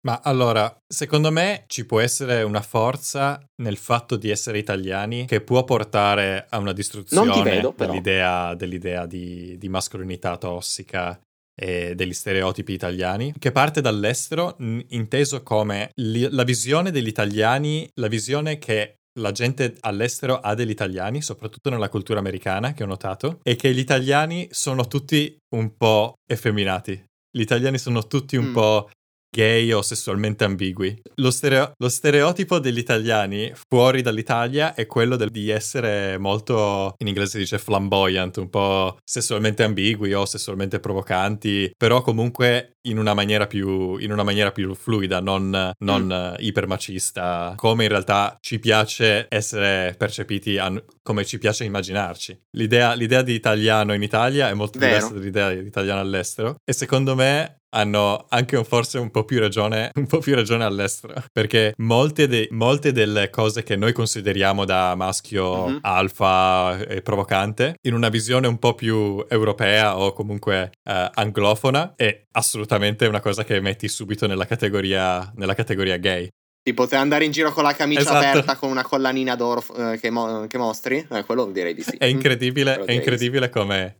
Ma 0.05 0.19
allora, 0.21 0.75
secondo 0.85 1.31
me 1.31 1.63
ci 1.67 1.85
può 1.85 2.01
essere 2.01 2.43
una 2.43 2.61
forza 2.61 3.41
nel 3.61 3.77
fatto 3.77 4.17
di 4.17 4.29
essere 4.29 4.57
italiani 4.57 5.25
che 5.25 5.39
può 5.39 5.63
portare 5.63 6.45
a 6.49 6.57
una 6.57 6.73
distruzione 6.73 7.41
vedo, 7.41 7.73
dell'idea, 7.77 8.53
dell'idea 8.53 9.05
di, 9.05 9.57
di 9.57 9.69
mascolinità 9.69 10.35
tossica 10.37 11.17
e 11.55 11.95
degli 11.95 12.13
stereotipi 12.13 12.73
italiani, 12.73 13.33
che 13.39 13.51
parte 13.53 13.79
dall'estero, 13.79 14.55
n- 14.59 14.83
inteso 14.89 15.41
come 15.43 15.91
li- 15.95 16.27
la 16.29 16.43
visione 16.43 16.91
degli 16.91 17.07
italiani, 17.07 17.87
la 17.99 18.07
visione 18.07 18.57
che 18.57 18.95
la 19.19 19.31
gente 19.31 19.75
all'estero 19.81 20.39
ha 20.39 20.53
degli 20.55 20.71
italiani, 20.71 21.21
soprattutto 21.21 21.69
nella 21.69 21.87
cultura 21.89 22.19
americana, 22.19 22.73
che 22.73 22.83
ho 22.83 22.87
notato, 22.87 23.39
è 23.43 23.55
che 23.55 23.71
gli 23.73 23.79
italiani 23.79 24.47
sono 24.51 24.85
tutti 24.87 25.37
un 25.55 25.77
po' 25.77 26.15
effeminati. 26.27 27.01
Gli 27.31 27.41
italiani 27.41 27.77
sono 27.77 28.05
tutti 28.07 28.35
un 28.35 28.47
Mm. 28.47 28.53
po' 28.53 28.89
gay 29.33 29.71
o 29.71 29.81
sessualmente 29.81 30.43
ambigui. 30.43 31.01
Lo, 31.15 31.31
stereo- 31.31 31.73
lo 31.77 31.89
stereotipo 31.89 32.59
degli 32.59 32.77
italiani 32.77 33.51
fuori 33.67 34.01
dall'Italia 34.03 34.75
è 34.75 34.85
quello 34.85 35.15
del- 35.15 35.31
di 35.31 35.49
essere 35.49 36.17
molto, 36.19 36.93
in 36.99 37.07
inglese 37.07 37.31
si 37.31 37.37
dice 37.39 37.57
flamboyant, 37.57 38.37
un 38.37 38.49
po' 38.49 38.97
sessualmente 39.03 39.63
ambigui 39.63 40.13
o 40.13 40.25
sessualmente 40.25 40.79
provocanti, 40.79 41.73
però 41.75 42.01
comunque 42.03 42.75
in 42.87 42.97
una 42.99 43.13
maniera 43.13 43.47
più, 43.47 43.97
in 43.97 44.11
una 44.11 44.23
maniera 44.23 44.51
più 44.51 44.73
fluida, 44.75 45.19
non, 45.21 45.71
non 45.79 46.11
eh, 46.11 46.35
ipermacista, 46.43 47.53
come 47.55 47.83
in 47.83 47.89
realtà 47.89 48.37
ci 48.41 48.59
piace 48.59 49.25
essere 49.29 49.95
percepiti, 49.97 50.57
a- 50.57 50.83
come 51.01 51.25
ci 51.25 51.37
piace 51.39 51.63
immaginarci. 51.63 52.39
L'idea, 52.57 52.93
l'idea 52.93 53.21
di 53.21 53.33
italiano 53.33 53.93
in 53.93 54.03
Italia 54.03 54.49
è 54.49 54.53
molto 54.53 54.77
Vero. 54.79 54.91
diversa 54.93 55.13
dall'idea 55.13 55.49
di 55.53 55.65
italiano 55.67 56.01
all'estero 56.01 56.55
e 56.63 56.73
secondo 56.73 57.15
me 57.15 57.57
hanno 57.73 58.25
anche 58.29 58.55
un- 58.55 58.63
forse 58.65 58.97
un 58.99 59.09
po' 59.11 59.23
più 59.25 59.39
ragione, 59.39 59.91
un 59.99 60.05
po' 60.07 60.19
più 60.19 60.35
ragione 60.35 60.63
all'estero. 60.63 61.13
Perché 61.31 61.73
molte, 61.77 62.27
de- 62.27 62.47
molte 62.51 62.91
delle 62.91 63.29
cose 63.29 63.63
che 63.63 63.75
noi 63.75 63.91
consideriamo 63.93 64.63
da 64.65 64.95
maschio 64.95 65.67
Mhm. 65.67 65.79
alfa 65.81 66.77
e 66.79 67.01
provocante, 67.01 67.75
in 67.87 67.93
una 67.93 68.09
visione 68.09 68.47
un 68.47 68.57
po' 68.59 68.75
più 68.75 69.25
europea 69.27 69.97
o 69.97 70.13
comunque 70.13 70.71
eh, 70.87 71.09
anglofona, 71.13 71.93
è 71.95 72.23
assolutamente 72.33 73.05
una 73.07 73.19
cosa 73.21 73.43
che 73.43 73.59
metti 73.59 73.87
subito 73.87 74.27
nella 74.27 74.45
categoria, 74.45 75.31
nella 75.35 75.55
categoria 75.55 75.97
gay. 75.97 76.27
Tipo, 76.61 76.87
te 76.87 76.95
andare 76.95 77.25
in 77.25 77.31
giro 77.31 77.51
con 77.51 77.63
la 77.63 77.73
camicia 77.73 78.01
Esatto. 78.01 78.17
aperta 78.25 78.55
con 78.55 78.69
una 78.69 78.83
collanina 78.83 79.35
d'oro 79.35 79.61
eh, 79.77 79.97
che, 79.99 80.09
mo- 80.09 80.45
che 80.47 80.57
mostri? 80.57 81.05
Eh, 81.11 81.23
quello 81.25 81.45
direi 81.47 81.73
di 81.73 81.81
sì. 81.83 81.97
È 81.97 82.05
incredibile, 82.05 82.85
è 82.85 82.91
incredibile 82.93 83.49
come 83.49 83.97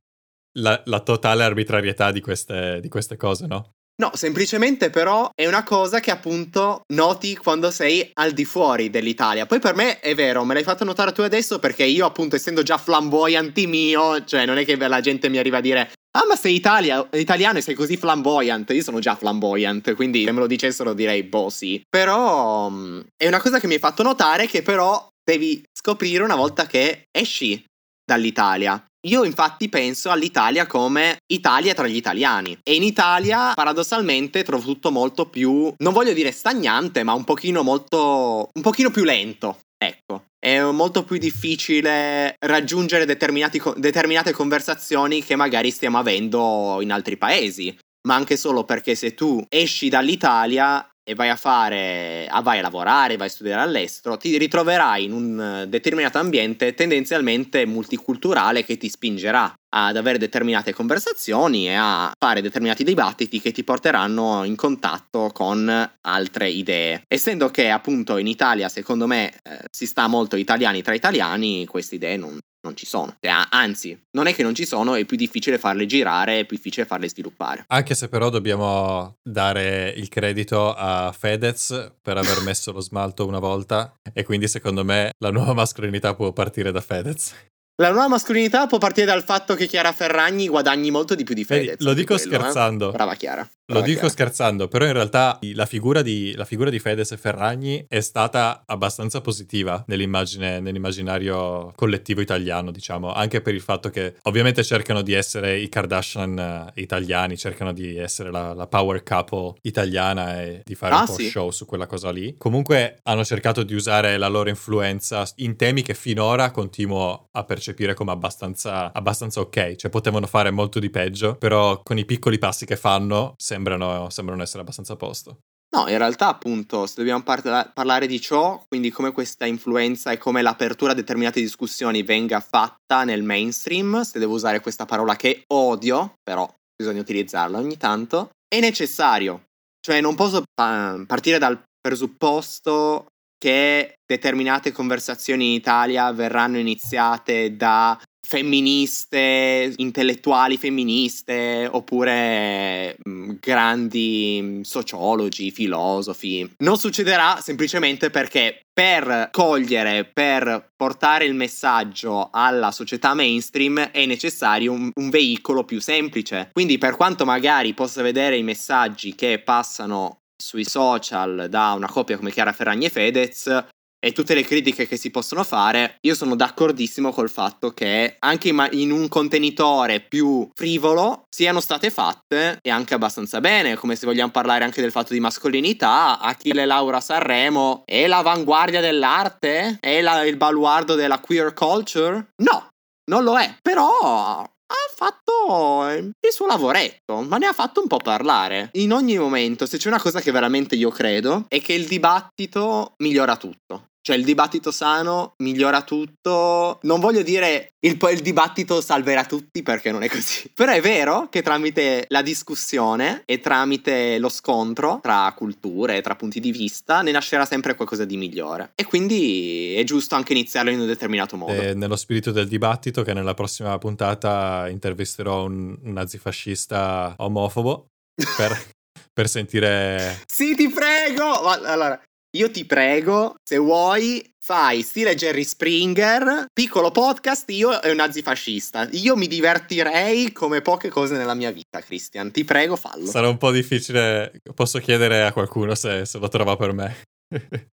la, 0.60 0.82
la 0.86 0.99
totale 1.01 1.43
arbitrarietà 1.43 2.12
di 2.12 2.22
queste, 2.22 2.80
di 2.82 2.89
queste 2.89 3.18
cose, 3.18 3.47
no? 3.47 3.72
No, 3.95 4.10
semplicemente 4.16 4.89
però 4.89 5.30
è 5.36 5.45
una 5.45 5.64
cosa 5.64 5.99
che 5.99 6.10
appunto 6.10 6.82
noti 6.93 7.36
quando 7.36 7.70
sei 7.70 8.10
al 8.14 8.32
di 8.32 8.43
fuori 8.43 8.89
dell'Italia. 8.89 9.45
Poi 9.45 9.60
per 9.60 9.76
me 9.76 9.99
è 9.99 10.16
vero, 10.16 10.43
me 10.45 10.56
l'hai 10.56 10.64
fatto 10.64 10.84
notare 10.84 11.12
tu 11.12 11.22
adesso 11.22 11.60
perché 11.60 11.84
io 11.84 12.06
appunto 12.08 12.36
essendo 12.36 12.64
già 12.64 12.78
flamboyanti 12.78 13.68
mio, 13.68 14.24
cioè 14.26 14.45
non 14.45 14.58
è 14.58 14.66
che 14.66 14.76
la 14.76 14.99
gente 14.99 15.30
mi 15.30 15.38
arriva 15.38 15.58
a 15.58 15.62
dire 15.62 15.91
Ah 16.16 16.26
ma 16.28 16.36
sei 16.36 16.54
Italia- 16.54 17.08
italiano 17.14 17.58
e 17.58 17.62
sei 17.62 17.74
così 17.74 17.97
flamboyant, 17.97 18.70
io 18.70 18.84
sono 18.84 18.99
già 18.99 19.16
flamboyant, 19.16 19.95
quindi 19.95 20.26
se 20.26 20.32
me 20.32 20.41
lo 20.41 20.47
dicessero 20.47 20.93
direi 20.93 21.24
boh 21.24 21.49
sì. 21.49 21.82
Però 21.89 22.70
mm, 22.70 22.99
è 23.18 23.28
una 23.28 23.41
cosa 23.41 23.60
che 23.60 23.66
mi 23.66 23.74
hai 23.74 23.80
fatto 23.80 24.04
notare 24.04 24.45
che 24.45 24.62
però 24.62 25.08
devi 25.24 25.64
scoprire 25.72 26.24
una 26.24 26.36
volta 26.36 26.68
che 26.68 27.06
esci 27.12 27.64
dall'Italia. 28.06 28.84
Io 29.08 29.26
infatti 29.26 29.68
penso 29.68 30.12
all'Italia 30.12 30.66
come 30.66 31.18
Italia 31.28 31.74
tra 31.74 31.88
gli 31.88 31.97
italiani 31.97 32.58
e 32.64 32.76
in 32.76 32.84
Italia 32.84 33.51
paradossalmente 33.54 34.43
trovo 34.43 34.64
tutto 34.64 34.91
molto 34.91 35.26
più, 35.26 35.74
non 35.80 35.91
voglio 35.91 36.14
dire 36.14 36.32
stagnante, 36.32 37.04
ma 37.04 37.12
un 37.12 37.26
pochino 37.26 37.64
molto, 37.64 38.49
un 38.54 38.62
pochino 38.62 38.91
più 38.91 39.04
lento. 39.04 39.60
Ecco, 39.78 40.28
è 40.39 40.62
molto 40.62 41.04
più 41.04 41.18
difficile 41.18 42.36
raggiungere 42.39 43.04
determinate 43.06 44.32
conversazioni 44.32 45.22
che 45.22 45.36
magari 45.36 45.72
stiamo 45.72 45.97
avendo 45.97 46.80
in 46.80 46.93
altri 46.93 47.18
paesi, 47.18 47.78
ma 48.08 48.16
anche 48.16 48.38
solo 48.38 48.64
perché 48.64 48.95
se 48.95 49.14
tu 49.14 49.43
esci 49.49 49.89
dall'Italia 49.89 50.88
e 51.04 51.16
vai 51.16 51.30
a 51.30 51.36
fare, 51.36 52.28
vai 52.41 52.60
a 52.60 52.62
lavorare, 52.62 53.18
vai 53.18 53.28
a 53.28 53.30
studiare 53.30 53.62
all'estero, 53.62 54.18
ti 54.18 54.38
ritroverai 54.38 55.04
in 55.04 55.12
un 55.12 55.39
eh, 55.39 55.68
determinato 55.68 56.18
ambiente 56.18 56.74
tendenzialmente 56.74 57.66
multiculturale 57.66 58.64
che 58.64 58.78
ti 58.78 58.89
spingerà 58.89 59.54
ad 59.76 59.97
avere 59.97 60.17
determinate 60.17 60.74
conversazioni 60.74 61.67
e 61.67 61.74
a 61.74 62.11
fare 62.17 62.41
determinati 62.41 62.84
dibattiti 62.84 63.41
che 63.41 63.51
ti 63.51 63.63
porteranno 63.63 64.43
in 64.43 64.55
contatto 64.55 65.32
con 65.34 65.91
altre 66.01 66.49
idee. 66.49 67.03
Essendo 67.07 67.49
che 67.49 67.69
appunto 67.69 68.17
in 68.17 68.28
Italia, 68.28 68.69
secondo 68.69 69.07
me, 69.07 69.30
eh, 69.41 69.59
si 69.71 69.86
sta 69.86 70.07
molto 70.07 70.36
italiani 70.36 70.82
tra 70.82 70.93
italiani, 70.93 71.65
queste 71.65 71.95
idee 71.95 72.17
non, 72.17 72.38
non 72.63 72.76
ci 72.76 72.86
sono. 72.86 73.15
Cioè, 73.19 73.34
anzi, 73.49 73.99
non 74.11 74.28
è 74.28 74.34
che 74.34 74.43
non 74.43 74.55
ci 74.55 74.65
sono, 74.65 74.95
è 74.95 75.05
più 75.05 75.17
difficile 75.17 75.57
farle 75.57 75.86
girare, 75.86 76.39
è 76.39 76.45
più 76.45 76.55
difficile 76.55 76.86
farle 76.86 77.09
sviluppare. 77.09 77.65
Anche 77.67 77.95
se 77.95 78.09
però 78.09 78.30
dobbiamo 78.30 79.17
dare 79.21 79.93
il 79.95 80.07
credito 80.07 80.74
a 80.74 81.13
Fedez 81.17 81.93
per 82.01 82.17
aver 82.17 82.41
messo 82.45 82.71
lo 82.71 82.80
smalto 82.80 83.26
una 83.26 83.39
volta 83.39 83.95
e 84.13 84.24
quindi 84.24 84.47
secondo 84.47 84.84
me 84.84 85.11
la 85.17 85.32
nuova 85.32 85.53
mascolinità 85.53 86.13
può 86.15 86.32
partire 86.32 86.71
da 86.71 86.82
Fedez. 86.82 87.34
La 87.78 87.89
nuova 87.89 88.07
mascolinità 88.07 88.67
può 88.67 88.78
partire 88.78 89.07
dal 89.07 89.24
fatto 89.24 89.55
che 89.55 89.65
Chiara 89.65 89.91
Ferragni 89.91 90.47
guadagni 90.47 90.91
molto 90.91 91.15
di 91.15 91.24
più 91.24 91.34
di 91.34 91.43
Vedi, 91.43 91.65
Fedez. 91.65 91.80
lo 91.84 91.93
di 91.93 92.01
dico 92.01 92.13
quello, 92.15 92.30
eh. 92.30 92.38
scherzando. 92.38 92.91
Brava 92.91 93.15
Chiara. 93.15 93.49
Lo 93.68 93.76
Brava 93.76 93.86
dico 93.86 93.99
Chiara. 93.99 94.14
scherzando, 94.14 94.68
però 94.68 94.86
in 94.86 94.91
realtà 94.91 95.39
la 95.53 95.66
figura, 95.66 96.01
di, 96.01 96.34
la 96.36 96.43
figura 96.43 96.70
di 96.70 96.80
Fedez 96.80 97.11
e 97.14 97.18
Ferragni 97.18 97.86
è 97.88 98.01
stata 98.01 98.64
abbastanza 98.66 99.22
positiva 99.22 99.82
nell'immagine, 99.88 100.59
nell'immaginario 100.59 101.72
collettivo 101.76 102.20
italiano, 102.20 102.72
diciamo, 102.72 103.14
anche 103.14 103.41
per 103.41 103.53
il 103.53 103.61
fatto 103.61 103.89
che 103.89 104.16
ovviamente 104.24 104.64
cercano 104.66 105.01
di 105.01 105.14
essere 105.14 105.57
i 105.59 105.70
Kardashian 105.70 106.38
eh, 106.76 106.82
italiani, 106.82 107.38
cercano 107.38 107.72
di 107.72 107.95
essere 107.97 108.32
la, 108.32 108.53
la 108.53 108.68
power 108.68 109.01
couple 109.03 109.53
italiana 109.61 110.41
e 110.41 110.61
di 110.66 110.76
fare 110.76 110.93
Ah, 110.93 110.99
un 111.01 111.05
po' 111.05 111.14
sì. 111.14 111.30
show 111.30 111.49
su 111.49 111.66
quella 111.66 111.88
cosa 111.88 112.11
lì. 112.11 112.36
Comunque 112.38 112.99
hanno 113.03 113.24
cercato 113.24 113.64
di 113.64 113.74
usare 113.76 114.18
la 114.18 114.28
loro 114.28 114.49
influenza 114.49 115.26
in 115.38 115.55
temi 115.55 115.84
che 115.84 115.93
finora 115.93 116.51
continuo 116.51 117.28
a 117.32 117.43
percepire 117.45 117.93
come 117.93 118.11
abbastanza, 118.11 118.91
abbastanza 118.93 119.39
ok, 119.39 119.76
cioè 119.76 119.89
potevano 119.89 120.28
fare 120.28 120.51
molto 120.51 120.80
di 120.80 120.89
peggio, 120.89 121.36
però 121.36 121.82
con 121.82 121.97
i 121.97 122.03
piccoli 122.05 122.38
passi 122.38 122.66
che 122.66 122.76
fanno 122.76 123.36
sembrano, 123.54 124.10
sembrano 124.10 124.41
essere 124.41 124.62
abbastanza 124.62 124.93
a 124.93 124.95
posto. 124.95 125.38
No, 125.76 125.88
in 125.88 125.97
realtà, 125.97 126.28
appunto, 126.28 126.86
se 126.86 126.95
dobbiamo 126.97 127.24
parla- 127.24 127.70
parlare 127.74 128.06
di 128.06 128.22
ciò, 128.22 128.64
quindi 128.68 128.91
come 128.91 129.12
questa 129.12 129.45
influenza 129.45 130.12
e 130.12 130.18
come 130.18 130.41
l'apertura 130.41 130.91
a 130.91 130.95
determinate 130.95 131.39
discussioni 131.39 132.04
venga 132.04 132.39
fatta 132.39 133.04
nel 133.04 133.24
mainstream, 133.24 134.01
se 134.01 134.20
devo 134.20 134.36
usare 134.36 134.60
questa 134.60 134.86
parola 134.86 135.16
che 135.16 135.43
odio, 135.47 136.14
però 136.22 136.47
bisogna 136.76 137.01
utilizzarla 137.01 137.58
ogni 137.58 137.78
tanto, 137.78 138.30
è 138.47 138.60
necessario. 138.60 139.45
Cioè, 139.80 139.99
non 139.99 140.16
posso 140.16 140.43
pa- 140.54 141.04
partire 141.08 141.39
dal 141.39 141.60
presupposto 141.82 143.08
che 143.38 143.95
determinate 144.06 144.72
conversazioni 144.72 145.47
in 145.47 145.54
Italia 145.54 146.12
verranno 146.12 146.60
iniziate 146.60 147.56
da 147.56 147.99
femministe, 148.26 149.74
intellettuali 149.78 150.57
femministe, 150.57 151.67
oppure 151.69 152.95
mh, 153.03 153.34
grandi 153.39 154.39
mh, 154.41 154.61
sociologi, 154.61 155.51
filosofi. 155.51 156.49
Non 156.59 156.78
succederà 156.78 157.39
semplicemente 157.41 158.09
perché 158.09 158.61
per 158.74 159.30
cogliere, 159.32 160.05
per 160.05 160.71
portare 160.76 161.26
il 161.26 161.36
messaggio 161.36 162.30
alla 162.32 162.71
società 162.71 163.13
mainstream 163.13 163.91
è 163.91 164.05
necessario 164.05 164.71
un, 164.71 164.89
un 164.95 165.09
veicolo 165.09 165.63
più 165.63 165.80
semplice. 165.80 166.49
Quindi 166.53 166.78
per 166.78 166.95
quanto 166.95 167.26
magari 167.26 167.74
possa 167.74 168.01
vedere 168.01 168.38
i 168.38 168.43
messaggi 168.43 169.13
che 169.13 169.39
passano 169.39 170.21
sui 170.36 170.65
social 170.65 171.47
da 171.49 171.74
una 171.74 171.88
coppia 171.88 172.17
come 172.17 172.32
Chiara 172.32 172.51
Ferragni 172.51 172.86
e 172.86 172.89
Fedez, 172.89 173.65
e 174.04 174.12
tutte 174.12 174.34
le 174.34 174.43
critiche 174.43 174.86
che 174.86 174.97
si 174.97 175.12
possono 175.12 175.45
fare, 175.45 175.95
io 176.01 176.14
sono 176.14 176.36
d'accordissimo 176.36 177.14
col 177.14 177.30
fatto 177.30 177.72
che 177.72 178.18
anche 178.20 178.49
in 178.72 178.91
un 178.91 179.08
contenitore 179.08 180.01
più 180.01 180.49
frivolo 180.54 181.24
siano 181.34 181.62
state 181.62 181.89
fatte 181.89 182.60
e 182.62 182.70
anche 182.70 182.93
abbastanza 182.93 183.39
bene, 183.39 183.76
come 183.76 183.95
se 183.95 184.06
vogliamo 184.06 184.32
parlare 184.32 184.66
anche 184.66 184.82
del 184.82 184.91
fatto 184.91 185.14
di 185.14 185.22
mascolinità, 185.22 186.20
Achille 186.20 186.66
Laura 186.66 186.99
Sanremo 186.99 187.84
è 187.86 188.06
l'avanguardia 188.08 188.82
dell'arte? 188.82 189.78
È 189.80 190.01
la- 190.01 190.26
il 190.26 190.36
baluardo 190.36 190.95
della 190.95 191.20
queer 191.20 191.54
culture? 191.54 192.32
No, 192.43 192.68
non 193.10 193.24
lo 193.24 193.39
è, 193.39 193.56
però 193.62 194.45
ha 194.74 194.95
fatto 194.95 195.88
eh, 195.88 195.97
il 195.97 196.32
suo 196.32 196.45
lavoretto, 196.45 197.22
ma 197.22 197.38
ne 197.38 197.45
ha 197.45 197.54
fatto 197.54 197.82
un 197.82 197.88
po' 197.88 197.97
parlare. 197.97 198.70
In 198.74 198.91
ogni 198.91 199.18
momento, 199.18 199.66
se 199.66 199.78
c'è 199.78 199.88
una 199.88 200.01
cosa 200.01 200.20
che 200.20 200.32
veramente 200.32 200.76
io 200.76 200.89
credo, 200.89 201.45
è 201.47 201.62
che 201.62 201.74
il 201.74 201.88
dibattito 201.88 202.93
migliora 202.97 203.38
tutto. 203.38 203.88
Cioè 204.06 204.18
il 204.18 204.26
dibattito 204.26 204.70
sano 204.70 205.36
migliora 205.38 205.82
tutto. 205.82 206.80
Non 206.82 206.99
voglio 206.99 207.22
dire 207.22 207.76
il, 207.80 207.97
il 208.12 208.20
dibattito 208.20 208.82
salverà 208.82 209.24
tutti 209.24 209.64
perché 209.64 209.91
non 209.91 210.04
è 210.04 210.10
così. 210.10 210.51
Però 210.54 210.74
è 210.74 210.82
vero 210.82 211.30
che 211.30 211.41
tramite 211.41 212.04
la 212.10 212.22
discussione 212.22 213.24
e 213.26 213.39
tramite 213.39 214.20
lo 214.20 214.28
scontro 214.28 214.99
tra 215.01 215.34
culture, 215.38 216.01
tra 216.01 216.18
punti 216.18 216.41
di 216.41 216.51
vista, 216.51 217.01
ne 217.01 217.12
nascerà 217.12 217.45
sempre 217.45 217.76
qualcosa 217.76 218.04
di 218.04 218.18
migliore. 218.18 218.74
E 218.76 218.84
quindi 218.84 219.74
è 219.78 219.84
giusto 219.86 220.16
anche 220.16 220.34
iniziarlo 220.34 220.70
in 220.70 220.82
un 220.82 220.88
determinato 220.88 221.38
modo. 221.38 221.54
E 221.54 221.74
nello 221.74 221.95
spirito 221.95 222.32
del 222.32 222.49
dibattito 222.49 223.04
che 223.04 223.14
nella 223.14 223.34
prossima 223.34 223.78
puntata 223.78 224.68
intervisterò 224.68 225.45
un, 225.45 225.78
un 225.82 225.93
nazifascista 225.93 227.16
omofobo 227.20 227.88
per, 228.36 228.51
per 229.14 229.30
sentire... 229.30 230.22
Sì, 230.26 230.56
ti 230.56 230.68
prego! 230.68 231.39
Allora, 231.39 231.97
io 232.36 232.49
ti 232.49 232.65
prego, 232.65 233.36
se 233.43 233.57
vuoi, 233.57 234.34
fai 234.39 234.81
stile 234.81 235.15
Jerry 235.15 235.43
Springer, 235.43 236.45
piccolo 236.51 236.89
podcast, 236.89 237.49
io 237.51 237.79
e 237.81 237.91
un 237.91 237.97
nazifascista. 237.97 238.88
Io 238.91 239.15
mi 239.15 239.27
divertirei 239.27 240.31
come 240.31 240.61
poche 240.61 240.89
cose 240.89 241.15
nella 241.15 241.36
mia 241.36 241.51
vita, 241.51 241.79
Christian. 241.79 242.31
Ti 242.31 242.43
prego, 242.43 242.75
fallo. 242.75 243.05
Sarà 243.05 243.29
un 243.29 243.38
po' 243.38 243.51
difficile, 243.51 244.39
posso 244.55 244.79
chiedere 244.79 245.23
a 245.23 245.31
qualcuno 245.31 245.75
se, 245.75 246.05
se 246.05 246.17
lo 246.17 246.27
trova 246.27 246.55
per 246.55 246.73
me. 246.73 246.95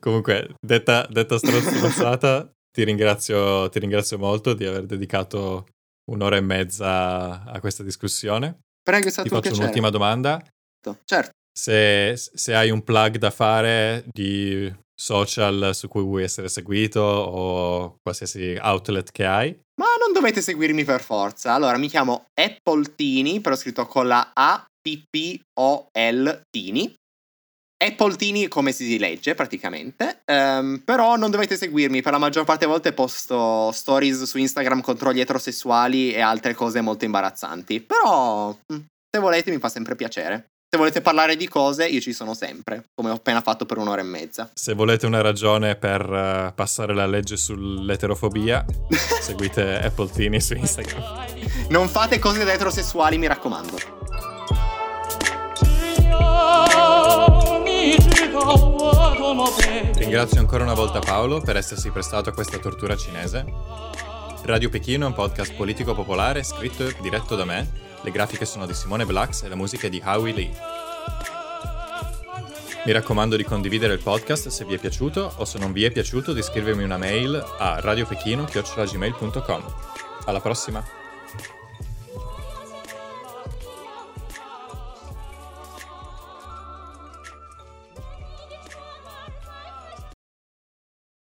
Comunque, 0.00 0.54
detta, 0.58 1.06
detta 1.10 1.36
stronzata, 1.36 2.50
ti 2.72 2.84
ringrazio, 2.84 3.68
ti 3.68 3.78
ringrazio 3.80 4.16
molto 4.18 4.54
di 4.54 4.64
aver 4.64 4.86
dedicato 4.86 5.66
un'ora 6.10 6.36
e 6.36 6.40
mezza 6.40 7.44
a 7.44 7.60
questa 7.60 7.82
discussione. 7.82 8.60
Prego, 8.82 9.08
è 9.08 9.10
stato 9.10 9.28
Ti 9.28 9.34
un 9.34 9.40
faccio 9.40 9.54
piacere. 9.54 9.62
un'ultima 9.62 9.90
domanda. 9.90 10.42
Certo. 11.04 11.32
Se, 11.52 12.14
se 12.16 12.54
hai 12.54 12.70
un 12.70 12.82
plug 12.82 13.16
da 13.16 13.30
fare 13.30 14.04
di 14.12 14.72
social 14.94 15.70
su 15.74 15.88
cui 15.88 16.02
vuoi 16.02 16.22
essere 16.22 16.48
seguito 16.48 17.00
o 17.00 17.96
qualsiasi 18.02 18.56
outlet 18.60 19.10
che 19.10 19.24
hai, 19.24 19.58
Ma 19.80 19.86
non 19.98 20.12
dovete 20.12 20.42
seguirmi 20.42 20.84
per 20.84 21.00
forza. 21.00 21.54
Allora, 21.54 21.78
mi 21.78 21.88
chiamo 21.88 22.26
Apple 22.34 22.94
Tini, 22.94 23.40
però 23.40 23.56
scritto 23.56 23.86
con 23.86 24.06
la 24.06 24.30
A 24.34 24.62
P 24.78 25.04
P 25.08 25.40
O 25.58 25.88
L 25.90 26.40
Tini. 26.50 26.94
Apple 27.82 28.16
Tini 28.16 28.46
come 28.48 28.72
si 28.72 28.98
legge 28.98 29.34
praticamente. 29.34 30.20
Ehm, 30.26 30.82
però 30.84 31.16
non 31.16 31.30
dovete 31.30 31.56
seguirmi, 31.56 32.02
per 32.02 32.12
la 32.12 32.18
maggior 32.18 32.44
parte 32.44 32.66
delle 32.66 32.72
volte 32.72 32.92
posto 32.92 33.72
stories 33.72 34.24
su 34.24 34.36
Instagram 34.36 34.82
contro 34.82 35.14
gli 35.14 35.20
eterosessuali 35.20 36.12
e 36.12 36.20
altre 36.20 36.52
cose 36.52 36.82
molto 36.82 37.06
imbarazzanti. 37.06 37.80
Però 37.80 38.50
mm, 38.50 38.78
se 39.10 39.18
volete 39.18 39.50
mi 39.50 39.58
fa 39.58 39.70
sempre 39.70 39.96
piacere. 39.96 40.48
Se 40.72 40.78
volete 40.78 41.00
parlare 41.00 41.34
di 41.34 41.48
cose, 41.48 41.84
io 41.88 42.00
ci 42.00 42.12
sono 42.12 42.32
sempre, 42.32 42.90
come 42.94 43.10
ho 43.10 43.14
appena 43.14 43.40
fatto 43.40 43.66
per 43.66 43.76
un'ora 43.78 44.02
e 44.02 44.04
mezza. 44.04 44.48
Se 44.54 44.72
volete 44.72 45.04
una 45.04 45.20
ragione 45.20 45.74
per 45.74 46.08
uh, 46.08 46.54
passare 46.54 46.94
la 46.94 47.06
legge 47.06 47.36
sull'eterofobia, 47.36 48.64
seguite 49.20 49.80
Apple 49.82 50.08
Tini 50.12 50.40
su 50.40 50.54
Instagram. 50.54 51.02
Non 51.70 51.88
fate 51.88 52.20
cose 52.20 52.44
da 52.44 52.52
eterosessuali, 52.52 53.18
mi 53.18 53.26
raccomando. 53.26 53.78
Ringrazio 59.96 60.38
ancora 60.38 60.62
una 60.62 60.74
volta 60.74 61.00
Paolo 61.00 61.40
per 61.40 61.56
essersi 61.56 61.90
prestato 61.90 62.28
a 62.28 62.32
questa 62.32 62.58
tortura 62.58 62.96
cinese. 62.96 63.44
Radio 64.44 64.68
Pechino 64.68 65.06
è 65.06 65.08
un 65.08 65.14
podcast 65.14 65.52
politico 65.54 65.96
popolare 65.96 66.44
scritto 66.44 66.86
e 66.86 66.94
diretto 67.00 67.34
da 67.34 67.44
me 67.44 67.88
le 68.02 68.10
grafiche 68.10 68.44
sono 68.44 68.66
di 68.66 68.74
Simone 68.74 69.04
Blax 69.04 69.42
e 69.42 69.48
la 69.48 69.56
musica 69.56 69.86
è 69.86 69.90
di 69.90 70.02
Howie 70.04 70.32
Lee. 70.32 70.52
Mi 72.84 72.92
raccomando 72.92 73.36
di 73.36 73.44
condividere 73.44 73.92
il 73.92 74.00
podcast 74.00 74.48
se 74.48 74.64
vi 74.64 74.74
è 74.74 74.78
piaciuto 74.78 75.34
o 75.36 75.44
se 75.44 75.58
non 75.58 75.72
vi 75.72 75.84
è 75.84 75.90
piaciuto 75.90 76.32
di 76.32 76.42
scrivermi 76.42 76.82
una 76.82 76.96
mail 76.96 77.34
a 77.58 77.78
radiopechino.gmail.com. 77.80 79.74
Alla 80.24 80.40
prossima! 80.40 80.99